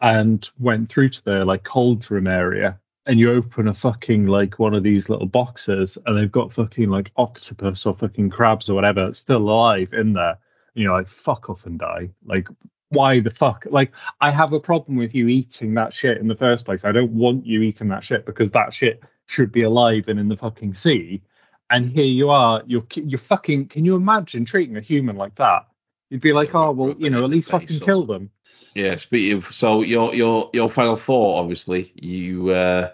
And 0.00 0.50
went 0.58 0.88
through 0.88 1.10
to 1.10 1.24
the 1.24 1.44
like 1.44 1.62
cold 1.62 2.10
room 2.10 2.26
area, 2.26 2.80
and 3.06 3.18
you 3.18 3.32
open 3.32 3.68
a 3.68 3.74
fucking 3.74 4.26
like 4.26 4.58
one 4.58 4.74
of 4.74 4.82
these 4.82 5.08
little 5.08 5.26
boxes, 5.26 5.98
and 6.06 6.16
they've 6.16 6.30
got 6.30 6.52
fucking 6.52 6.88
like 6.88 7.12
octopus 7.16 7.84
or 7.86 7.96
fucking 7.96 8.30
crabs 8.30 8.68
or 8.68 8.74
whatever 8.74 9.12
still 9.12 9.38
alive 9.38 9.92
in 9.92 10.12
there. 10.12 10.38
You 10.74 10.86
know, 10.86 10.94
like 10.94 11.08
fuck 11.08 11.50
off 11.50 11.66
and 11.66 11.78
die. 11.78 12.10
Like, 12.24 12.48
why 12.90 13.20
the 13.20 13.30
fuck? 13.30 13.66
Like, 13.68 13.92
I 14.20 14.30
have 14.30 14.52
a 14.52 14.60
problem 14.60 14.96
with 14.96 15.14
you 15.14 15.28
eating 15.28 15.74
that 15.74 15.92
shit 15.92 16.18
in 16.18 16.28
the 16.28 16.36
first 16.36 16.64
place. 16.64 16.84
I 16.84 16.92
don't 16.92 17.12
want 17.12 17.46
you 17.46 17.62
eating 17.62 17.88
that 17.88 18.04
shit 18.04 18.24
because 18.24 18.52
that 18.52 18.72
shit 18.72 19.02
should 19.26 19.52
be 19.52 19.62
alive 19.62 20.04
and 20.08 20.20
in 20.20 20.28
the 20.28 20.36
fucking 20.36 20.74
sea. 20.74 21.22
And 21.70 21.90
here 21.90 22.04
you 22.04 22.30
are, 22.30 22.62
you're 22.66 22.86
you're 22.94 23.18
fucking. 23.18 23.68
Can 23.68 23.84
you 23.84 23.96
imagine 23.96 24.44
treating 24.44 24.76
a 24.76 24.80
human 24.80 25.16
like 25.16 25.34
that? 25.36 25.66
You'd 26.10 26.20
be 26.20 26.34
like, 26.34 26.54
oh 26.54 26.70
well, 26.70 26.94
you 26.98 27.10
know, 27.10 27.24
at 27.24 27.30
least 27.30 27.50
fucking 27.50 27.80
kill 27.80 28.04
them. 28.04 28.30
Yeah. 28.74 28.96
Speaking 28.96 29.36
of, 29.38 29.44
so 29.44 29.82
your 29.82 30.14
your 30.14 30.50
your 30.52 30.68
final 30.70 30.96
thought, 30.96 31.40
obviously, 31.40 31.92
you 31.94 32.50
uh, 32.50 32.90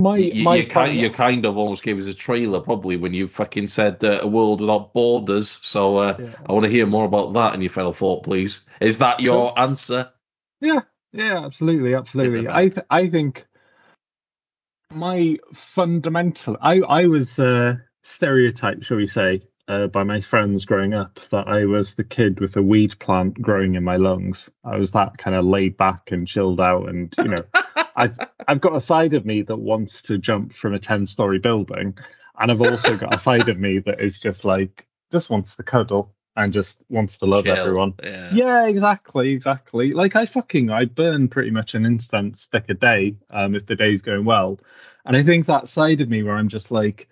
My 0.00 0.16
you, 0.16 0.44
my 0.44 0.56
you, 0.56 0.66
kind, 0.66 0.98
you 0.98 1.10
kind 1.10 1.44
of 1.44 1.56
almost 1.56 1.82
gave 1.82 1.98
us 1.98 2.06
a 2.06 2.14
trailer, 2.14 2.60
probably 2.60 2.96
when 2.96 3.14
you 3.14 3.28
fucking 3.28 3.68
said 3.68 4.02
uh, 4.04 4.20
a 4.22 4.26
world 4.26 4.60
without 4.60 4.92
borders. 4.92 5.48
So 5.48 5.98
uh, 5.98 6.16
Yeah. 6.18 6.30
I 6.48 6.52
want 6.52 6.64
to 6.64 6.70
hear 6.70 6.86
more 6.86 7.04
about 7.04 7.34
that 7.34 7.54
and 7.54 7.62
your 7.62 7.70
final 7.70 7.92
thought, 7.92 8.24
please. 8.24 8.62
Is 8.80 8.98
that 8.98 9.20
your 9.20 9.58
answer? 9.58 10.10
Yeah, 10.60 10.80
yeah, 11.12 11.44
absolutely, 11.44 11.94
absolutely. 11.94 12.48
I 12.62 12.68
th- 12.68 12.86
I 12.90 13.08
think 13.08 13.46
my 14.90 15.38
fundamental 15.54 16.56
I 16.60 16.80
I 16.80 17.06
was 17.06 17.38
uh, 17.38 17.76
stereotyped, 18.02 18.84
shall 18.84 18.96
we 18.96 19.06
say, 19.06 19.42
uh, 19.68 19.86
by 19.86 20.04
my 20.04 20.20
friends 20.20 20.64
growing 20.64 20.94
up 20.94 21.18
that 21.30 21.48
I 21.48 21.64
was 21.64 21.94
the 21.94 22.04
kid 22.04 22.40
with 22.40 22.56
a 22.56 22.62
weed 22.62 22.98
plant 22.98 23.40
growing 23.40 23.74
in 23.74 23.84
my 23.84 23.96
lungs. 23.96 24.50
I 24.64 24.76
was 24.76 24.92
that 24.92 25.18
kind 25.18 25.36
of 25.36 25.44
laid 25.44 25.76
back 25.76 26.12
and 26.12 26.26
chilled 26.26 26.60
out, 26.60 26.88
and 26.88 27.14
you 27.18 27.28
know, 27.28 27.44
I've 27.96 28.18
I've 28.46 28.60
got 28.60 28.76
a 28.76 28.80
side 28.80 29.14
of 29.14 29.24
me 29.24 29.42
that 29.42 29.56
wants 29.56 30.02
to 30.02 30.18
jump 30.18 30.52
from 30.52 30.74
a 30.74 30.78
ten 30.78 31.06
story 31.06 31.38
building. 31.38 31.96
and 32.38 32.50
I've 32.50 32.60
also 32.60 32.96
got 32.96 33.14
a 33.14 33.18
side 33.18 33.48
of 33.48 33.58
me 33.58 33.78
that 33.80 34.00
is 34.00 34.20
just 34.20 34.44
like 34.44 34.86
just 35.10 35.30
wants 35.30 35.56
to 35.56 35.62
cuddle 35.62 36.14
and 36.36 36.52
just 36.52 36.78
wants 36.88 37.18
to 37.18 37.26
love 37.26 37.44
Chill. 37.44 37.56
everyone. 37.56 37.94
Yeah. 38.02 38.30
Yeah, 38.32 38.66
exactly, 38.66 39.30
exactly. 39.30 39.92
Like 39.92 40.16
I 40.16 40.26
fucking 40.26 40.70
I 40.70 40.84
burn 40.84 41.28
pretty 41.28 41.50
much 41.50 41.74
an 41.74 41.86
instant 41.86 42.36
stick 42.36 42.64
a 42.68 42.74
day 42.74 43.16
um, 43.30 43.54
if 43.54 43.66
the 43.66 43.76
day's 43.76 44.02
going 44.02 44.24
well, 44.24 44.58
and 45.06 45.16
I 45.16 45.22
think 45.22 45.46
that 45.46 45.68
side 45.68 46.00
of 46.00 46.08
me 46.08 46.22
where 46.22 46.36
I'm 46.36 46.48
just 46.48 46.70
like, 46.70 47.08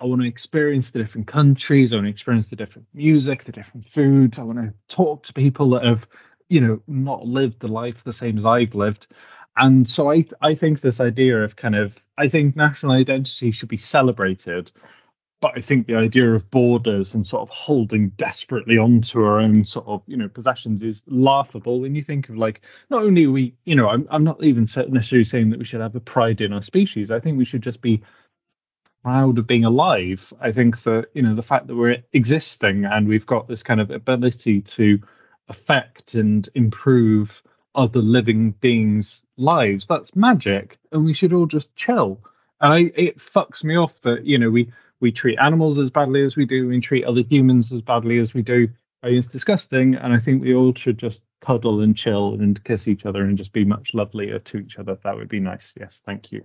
I 0.00 0.04
want 0.04 0.22
to 0.22 0.28
experience 0.28 0.90
the 0.90 0.98
different 0.98 1.26
countries, 1.26 1.92
I 1.92 1.96
want 1.96 2.06
to 2.06 2.10
experience 2.10 2.50
the 2.50 2.56
different 2.56 2.88
music, 2.94 3.44
the 3.44 3.52
different 3.52 3.86
foods. 3.86 4.38
I 4.38 4.42
want 4.42 4.58
to 4.58 4.74
talk 4.88 5.22
to 5.24 5.32
people 5.32 5.70
that 5.70 5.84
have, 5.84 6.06
you 6.48 6.60
know, 6.60 6.82
not 6.86 7.26
lived 7.26 7.60
the 7.60 7.68
life 7.68 8.04
the 8.04 8.12
same 8.12 8.38
as 8.38 8.46
I've 8.46 8.74
lived, 8.74 9.06
and 9.56 9.88
so 9.88 10.10
I 10.12 10.24
I 10.40 10.54
think 10.54 10.80
this 10.80 11.00
idea 11.00 11.42
of 11.42 11.56
kind 11.56 11.74
of 11.74 11.98
I 12.18 12.28
think 12.28 12.56
national 12.56 12.92
identity 12.92 13.50
should 13.50 13.68
be 13.68 13.76
celebrated, 13.76 14.70
but 15.40 15.52
I 15.56 15.60
think 15.60 15.86
the 15.86 15.96
idea 15.96 16.32
of 16.32 16.50
borders 16.50 17.14
and 17.14 17.26
sort 17.26 17.42
of 17.42 17.50
holding 17.50 18.10
desperately 18.10 18.78
onto 18.78 19.22
our 19.22 19.40
own 19.40 19.64
sort 19.64 19.86
of 19.86 20.02
you 20.06 20.16
know 20.16 20.28
possessions 20.28 20.84
is 20.84 21.04
laughable 21.06 21.80
when 21.80 21.94
you 21.94 22.02
think 22.02 22.28
of 22.28 22.36
like 22.36 22.60
not 22.90 23.02
only 23.02 23.26
we 23.26 23.54
you 23.64 23.74
know 23.74 23.88
I'm 23.88 24.06
I'm 24.10 24.24
not 24.24 24.42
even 24.44 24.64
necessarily 24.64 25.24
saying 25.24 25.50
that 25.50 25.58
we 25.58 25.64
should 25.64 25.80
have 25.80 25.96
a 25.96 26.00
pride 26.00 26.40
in 26.40 26.52
our 26.52 26.62
species. 26.62 27.10
I 27.10 27.20
think 27.20 27.38
we 27.38 27.44
should 27.44 27.62
just 27.62 27.80
be 27.80 28.02
proud 29.06 29.38
of 29.38 29.46
being 29.46 29.64
alive. 29.64 30.32
I 30.40 30.50
think 30.50 30.82
that 30.82 31.06
you 31.14 31.22
know 31.22 31.36
the 31.36 31.40
fact 31.40 31.68
that 31.68 31.76
we're 31.76 31.98
existing 32.12 32.84
and 32.86 33.06
we've 33.06 33.24
got 33.24 33.46
this 33.46 33.62
kind 33.62 33.80
of 33.80 33.92
ability 33.92 34.62
to 34.62 34.98
affect 35.48 36.14
and 36.14 36.48
improve 36.56 37.40
other 37.76 38.00
living 38.00 38.50
beings' 38.50 39.22
lives 39.36 39.86
that's 39.86 40.16
magic, 40.16 40.76
and 40.90 41.04
we 41.04 41.12
should 41.14 41.32
all 41.32 41.46
just 41.46 41.76
chill. 41.76 42.20
And 42.60 42.72
I, 42.74 42.78
it 42.96 43.18
fucks 43.18 43.62
me 43.62 43.76
off 43.76 44.00
that 44.00 44.26
you 44.26 44.38
know 44.38 44.50
we 44.50 44.72
we 44.98 45.12
treat 45.12 45.38
animals 45.38 45.78
as 45.78 45.92
badly 45.92 46.22
as 46.22 46.34
we 46.34 46.44
do, 46.44 46.66
we 46.66 46.80
treat 46.80 47.04
other 47.04 47.22
humans 47.22 47.72
as 47.72 47.82
badly 47.82 48.18
as 48.18 48.34
we 48.34 48.42
do. 48.42 48.68
I 49.04 49.08
think 49.08 49.18
It's 49.18 49.28
disgusting, 49.28 49.94
and 49.94 50.12
I 50.12 50.18
think 50.18 50.42
we 50.42 50.52
all 50.52 50.74
should 50.74 50.98
just 50.98 51.22
cuddle 51.40 51.80
and 51.80 51.96
chill 51.96 52.34
and 52.40 52.62
kiss 52.64 52.88
each 52.88 53.06
other 53.06 53.22
and 53.22 53.38
just 53.38 53.52
be 53.52 53.64
much 53.64 53.94
lovelier 53.94 54.40
to 54.40 54.58
each 54.58 54.80
other. 54.80 54.98
That 55.04 55.16
would 55.16 55.28
be 55.28 55.38
nice. 55.38 55.74
Yes, 55.78 56.02
thank 56.04 56.32
you. 56.32 56.44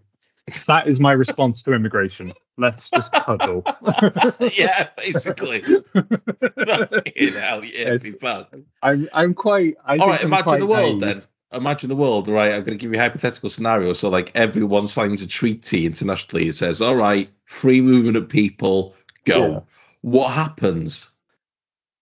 That 0.68 0.88
is 0.88 1.00
my 1.00 1.14
response 1.14 1.64
to 1.64 1.74
immigration. 1.74 2.34
Let's 2.62 2.90
just 2.90 3.12
cuddle. 3.12 3.64
yeah, 4.40 4.88
basically. 4.98 5.62
Fucking 5.62 7.34
hell, 7.34 7.66
yeah, 7.66 7.94
Yes. 7.94 8.04
be 8.04 8.12
fun. 8.12 8.46
I'm 8.82 9.10
I'm 9.14 9.34
quite. 9.34 9.76
I 9.86 9.98
All 9.98 9.98
think 9.98 10.10
right, 10.12 10.22
I'm 10.22 10.28
imagine 10.28 10.60
the 10.60 10.68
world 10.68 11.02
naive. 11.02 11.16
then. 11.16 11.24
Imagine 11.54 11.90
the 11.90 11.96
world, 11.98 12.30
right? 12.30 12.54
I'm 12.54 12.64
going 12.64 12.78
to 12.78 12.82
give 12.82 12.94
you 12.94 13.00
a 13.00 13.04
hypothetical 13.04 13.50
scenario. 13.50 13.92
So, 13.92 14.10
like, 14.10 14.32
everyone 14.36 14.88
signs 14.88 15.22
a 15.22 15.28
treaty 15.28 15.86
internationally. 15.86 16.48
It 16.48 16.56
says, 16.56 16.82
all 16.82 16.96
right, 16.96 17.30
free 17.44 17.82
movement 17.82 18.16
of 18.16 18.30
people, 18.30 18.96
go. 19.26 19.48
Yeah. 19.50 19.60
What 20.00 20.32
happens? 20.32 21.10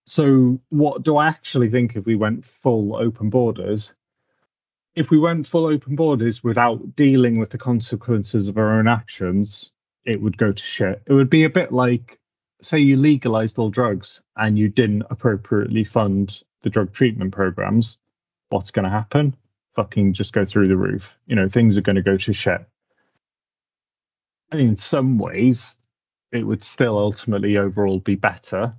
So, 0.06 0.60
what 0.68 1.02
do 1.02 1.16
I 1.16 1.26
actually 1.26 1.68
think 1.70 1.96
if 1.96 2.06
we 2.06 2.14
went 2.14 2.44
full 2.44 2.94
open 2.94 3.28
borders? 3.30 3.92
If 4.94 5.10
we 5.10 5.18
went 5.18 5.46
full 5.48 5.66
open 5.66 5.96
borders 5.96 6.44
without 6.44 6.94
dealing 6.94 7.38
with 7.40 7.50
the 7.50 7.58
consequences 7.58 8.46
of 8.48 8.56
our 8.56 8.78
own 8.78 8.86
actions, 8.88 9.72
it 10.04 10.20
would 10.20 10.38
go 10.38 10.52
to 10.52 10.62
shit. 10.62 11.02
It 11.06 11.12
would 11.12 11.30
be 11.30 11.44
a 11.44 11.50
bit 11.50 11.72
like, 11.72 12.18
say, 12.62 12.78
you 12.78 12.96
legalized 12.96 13.58
all 13.58 13.70
drugs 13.70 14.22
and 14.36 14.58
you 14.58 14.68
didn't 14.68 15.04
appropriately 15.10 15.84
fund 15.84 16.42
the 16.62 16.70
drug 16.70 16.92
treatment 16.92 17.32
programs. 17.32 17.98
What's 18.48 18.70
going 18.70 18.84
to 18.84 18.90
happen? 18.90 19.36
Fucking 19.76 20.14
just 20.14 20.32
go 20.32 20.44
through 20.44 20.66
the 20.66 20.76
roof. 20.76 21.18
You 21.26 21.36
know, 21.36 21.48
things 21.48 21.78
are 21.78 21.82
going 21.82 21.96
to 21.96 22.02
go 22.02 22.16
to 22.16 22.32
shit. 22.32 22.66
Mean, 24.52 24.70
in 24.70 24.76
some 24.76 25.18
ways, 25.18 25.76
it 26.32 26.42
would 26.42 26.62
still 26.62 26.98
ultimately 26.98 27.56
overall 27.56 28.00
be 28.00 28.16
better 28.16 28.74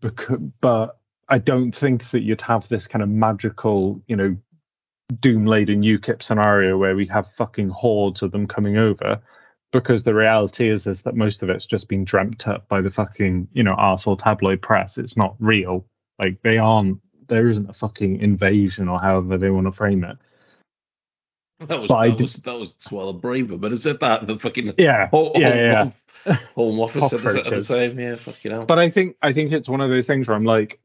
because, 0.00 0.38
but 0.60 0.98
I 1.28 1.38
don't 1.38 1.72
think 1.72 2.10
that 2.10 2.22
you'd 2.22 2.42
have 2.42 2.68
this 2.68 2.86
kind 2.86 3.02
of 3.02 3.08
magical, 3.08 4.02
you 4.06 4.16
know, 4.16 4.36
doom 5.20 5.46
laden 5.46 5.82
UKIP 5.82 6.22
scenario 6.22 6.76
where 6.78 6.94
we 6.96 7.06
have 7.06 7.30
fucking 7.32 7.68
hordes 7.68 8.22
of 8.22 8.30
them 8.32 8.46
coming 8.46 8.76
over. 8.78 9.20
Because 9.72 10.04
the 10.04 10.14
reality 10.14 10.68
is 10.68 10.86
is 10.86 11.02
that 11.02 11.16
most 11.16 11.42
of 11.42 11.48
it's 11.48 11.64
just 11.64 11.88
been 11.88 12.04
dreamt 12.04 12.46
up 12.46 12.68
by 12.68 12.82
the 12.82 12.90
fucking, 12.90 13.48
you 13.54 13.62
know, 13.62 13.74
arsehole 13.74 14.22
tabloid 14.22 14.60
press. 14.60 14.98
It's 14.98 15.16
not 15.16 15.34
real. 15.38 15.86
Like 16.18 16.42
they 16.42 16.58
aren't 16.58 17.00
there 17.28 17.46
isn't 17.46 17.70
a 17.70 17.72
fucking 17.72 18.20
invasion 18.20 18.88
or 18.88 19.00
however 19.00 19.38
they 19.38 19.48
want 19.48 19.66
to 19.66 19.72
frame 19.72 20.04
it. 20.04 20.18
That 21.60 21.80
was, 21.80 21.90
I 21.90 22.08
that, 22.08 22.18
did- 22.18 22.22
was, 22.22 22.34
that 22.34 22.58
was 22.58 22.74
Swallow 22.78 23.12
Braver, 23.14 23.56
but 23.56 23.72
is 23.72 23.86
it 23.86 24.00
that? 24.00 24.26
The 24.26 24.36
fucking 24.36 24.74
Yeah. 24.76 25.08
home, 25.08 25.32
yeah, 25.36 25.90
yeah. 26.26 26.34
home, 26.54 26.80
office 26.80 27.08
said 27.10 27.20
this 27.20 27.36
at 27.36 27.44
the 27.46 27.62
same? 27.64 27.98
Yeah, 27.98 28.16
fucking 28.16 28.50
hell. 28.50 28.66
but 28.66 28.78
I 28.78 28.90
think 28.90 29.16
I 29.22 29.32
think 29.32 29.52
it's 29.52 29.68
one 29.68 29.80
of 29.80 29.88
those 29.88 30.06
things 30.06 30.28
where 30.28 30.36
I'm 30.36 30.44
like, 30.44 30.80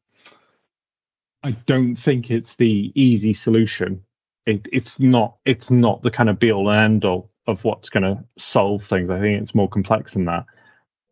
I 1.43 1.51
don't 1.51 1.95
think 1.95 2.31
it's 2.31 2.55
the 2.55 2.91
easy 2.95 3.33
solution. 3.33 4.03
It, 4.47 4.67
it's 4.71 4.99
not 4.99 5.37
it's 5.45 5.69
not 5.69 6.01
the 6.01 6.09
kind 6.09 6.29
of 6.29 6.39
be 6.39 6.51
all 6.51 6.69
and 6.69 6.79
end 6.79 7.05
all 7.05 7.29
of 7.45 7.63
what's 7.63 7.89
going 7.89 8.03
to 8.03 8.23
solve 8.37 8.83
things. 8.83 9.09
I 9.09 9.19
think 9.19 9.41
it's 9.41 9.53
more 9.53 9.69
complex 9.69 10.13
than 10.13 10.25
that. 10.25 10.45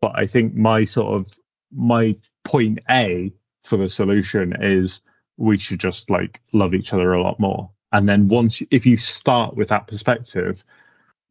But 0.00 0.12
I 0.18 0.26
think 0.26 0.54
my 0.54 0.84
sort 0.84 1.20
of 1.20 1.28
my 1.72 2.16
point 2.44 2.80
A 2.90 3.32
for 3.64 3.76
the 3.76 3.88
solution 3.88 4.54
is 4.60 5.02
we 5.36 5.58
should 5.58 5.80
just 5.80 6.10
like 6.10 6.40
love 6.52 6.74
each 6.74 6.92
other 6.92 7.12
a 7.12 7.22
lot 7.22 7.38
more. 7.38 7.70
And 7.92 8.08
then 8.08 8.28
once 8.28 8.62
if 8.70 8.86
you 8.86 8.96
start 8.96 9.56
with 9.56 9.68
that 9.68 9.86
perspective, 9.86 10.64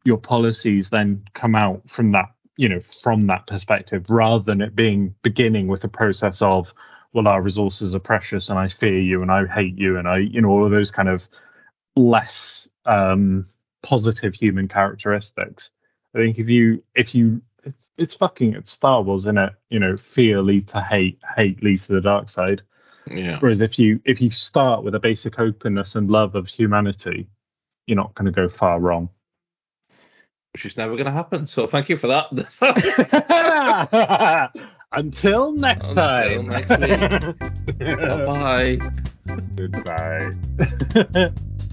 your 0.04 0.18
policies 0.18 0.88
then 0.88 1.24
come 1.34 1.56
out 1.56 1.82
from 1.90 2.12
that 2.12 2.30
you 2.56 2.68
know 2.68 2.80
from 2.80 3.22
that 3.22 3.46
perspective 3.46 4.04
rather 4.08 4.42
than 4.42 4.62
it 4.62 4.74
being 4.74 5.14
beginning 5.22 5.66
with 5.66 5.84
a 5.84 5.88
process 5.88 6.40
of 6.40 6.72
well 7.12 7.28
our 7.28 7.42
resources 7.42 7.94
are 7.94 8.00
precious 8.00 8.48
and 8.48 8.58
i 8.58 8.68
fear 8.68 8.98
you 8.98 9.20
and 9.20 9.30
i 9.30 9.44
hate 9.46 9.76
you 9.76 9.98
and 9.98 10.08
i 10.08 10.16
you 10.18 10.40
know 10.40 10.48
all 10.48 10.64
of 10.64 10.70
those 10.70 10.90
kind 10.90 11.08
of 11.08 11.28
less 11.96 12.68
um 12.84 13.46
positive 13.82 14.34
human 14.34 14.68
characteristics 14.68 15.70
i 16.14 16.18
think 16.18 16.38
if 16.38 16.48
you 16.48 16.82
if 16.94 17.14
you 17.14 17.40
it's 17.64 17.90
it's 17.98 18.14
fucking 18.14 18.54
it's 18.54 18.70
star 18.70 19.02
wars 19.02 19.24
isn't 19.24 19.38
it 19.38 19.52
you 19.70 19.78
know 19.78 19.96
fear 19.96 20.40
leads 20.42 20.72
to 20.72 20.80
hate 20.80 21.20
hate 21.36 21.62
leads 21.62 21.86
to 21.86 21.94
the 21.94 22.00
dark 22.00 22.28
side 22.28 22.62
yeah. 23.10 23.38
whereas 23.40 23.60
if 23.60 23.78
you 23.78 24.00
if 24.04 24.20
you 24.20 24.30
start 24.30 24.82
with 24.84 24.94
a 24.94 25.00
basic 25.00 25.38
openness 25.38 25.94
and 25.94 26.10
love 26.10 26.34
of 26.34 26.46
humanity 26.46 27.28
you're 27.86 27.96
not 27.96 28.14
going 28.14 28.26
to 28.26 28.32
go 28.32 28.48
far 28.48 28.80
wrong 28.80 29.08
Which 30.52 30.66
is 30.66 30.76
never 30.78 30.94
going 30.94 31.04
to 31.04 31.12
happen. 31.12 31.46
So, 31.46 31.66
thank 31.66 31.90
you 31.90 31.98
for 31.98 32.06
that. 32.06 32.32
Until 34.92 35.52
next 35.52 35.90
Until 35.90 36.04
time. 36.04 36.48
next 36.48 36.70
week. 36.70 37.00
Bye 37.98 38.24
bye. 38.24 38.78
Goodbye. 39.54 41.32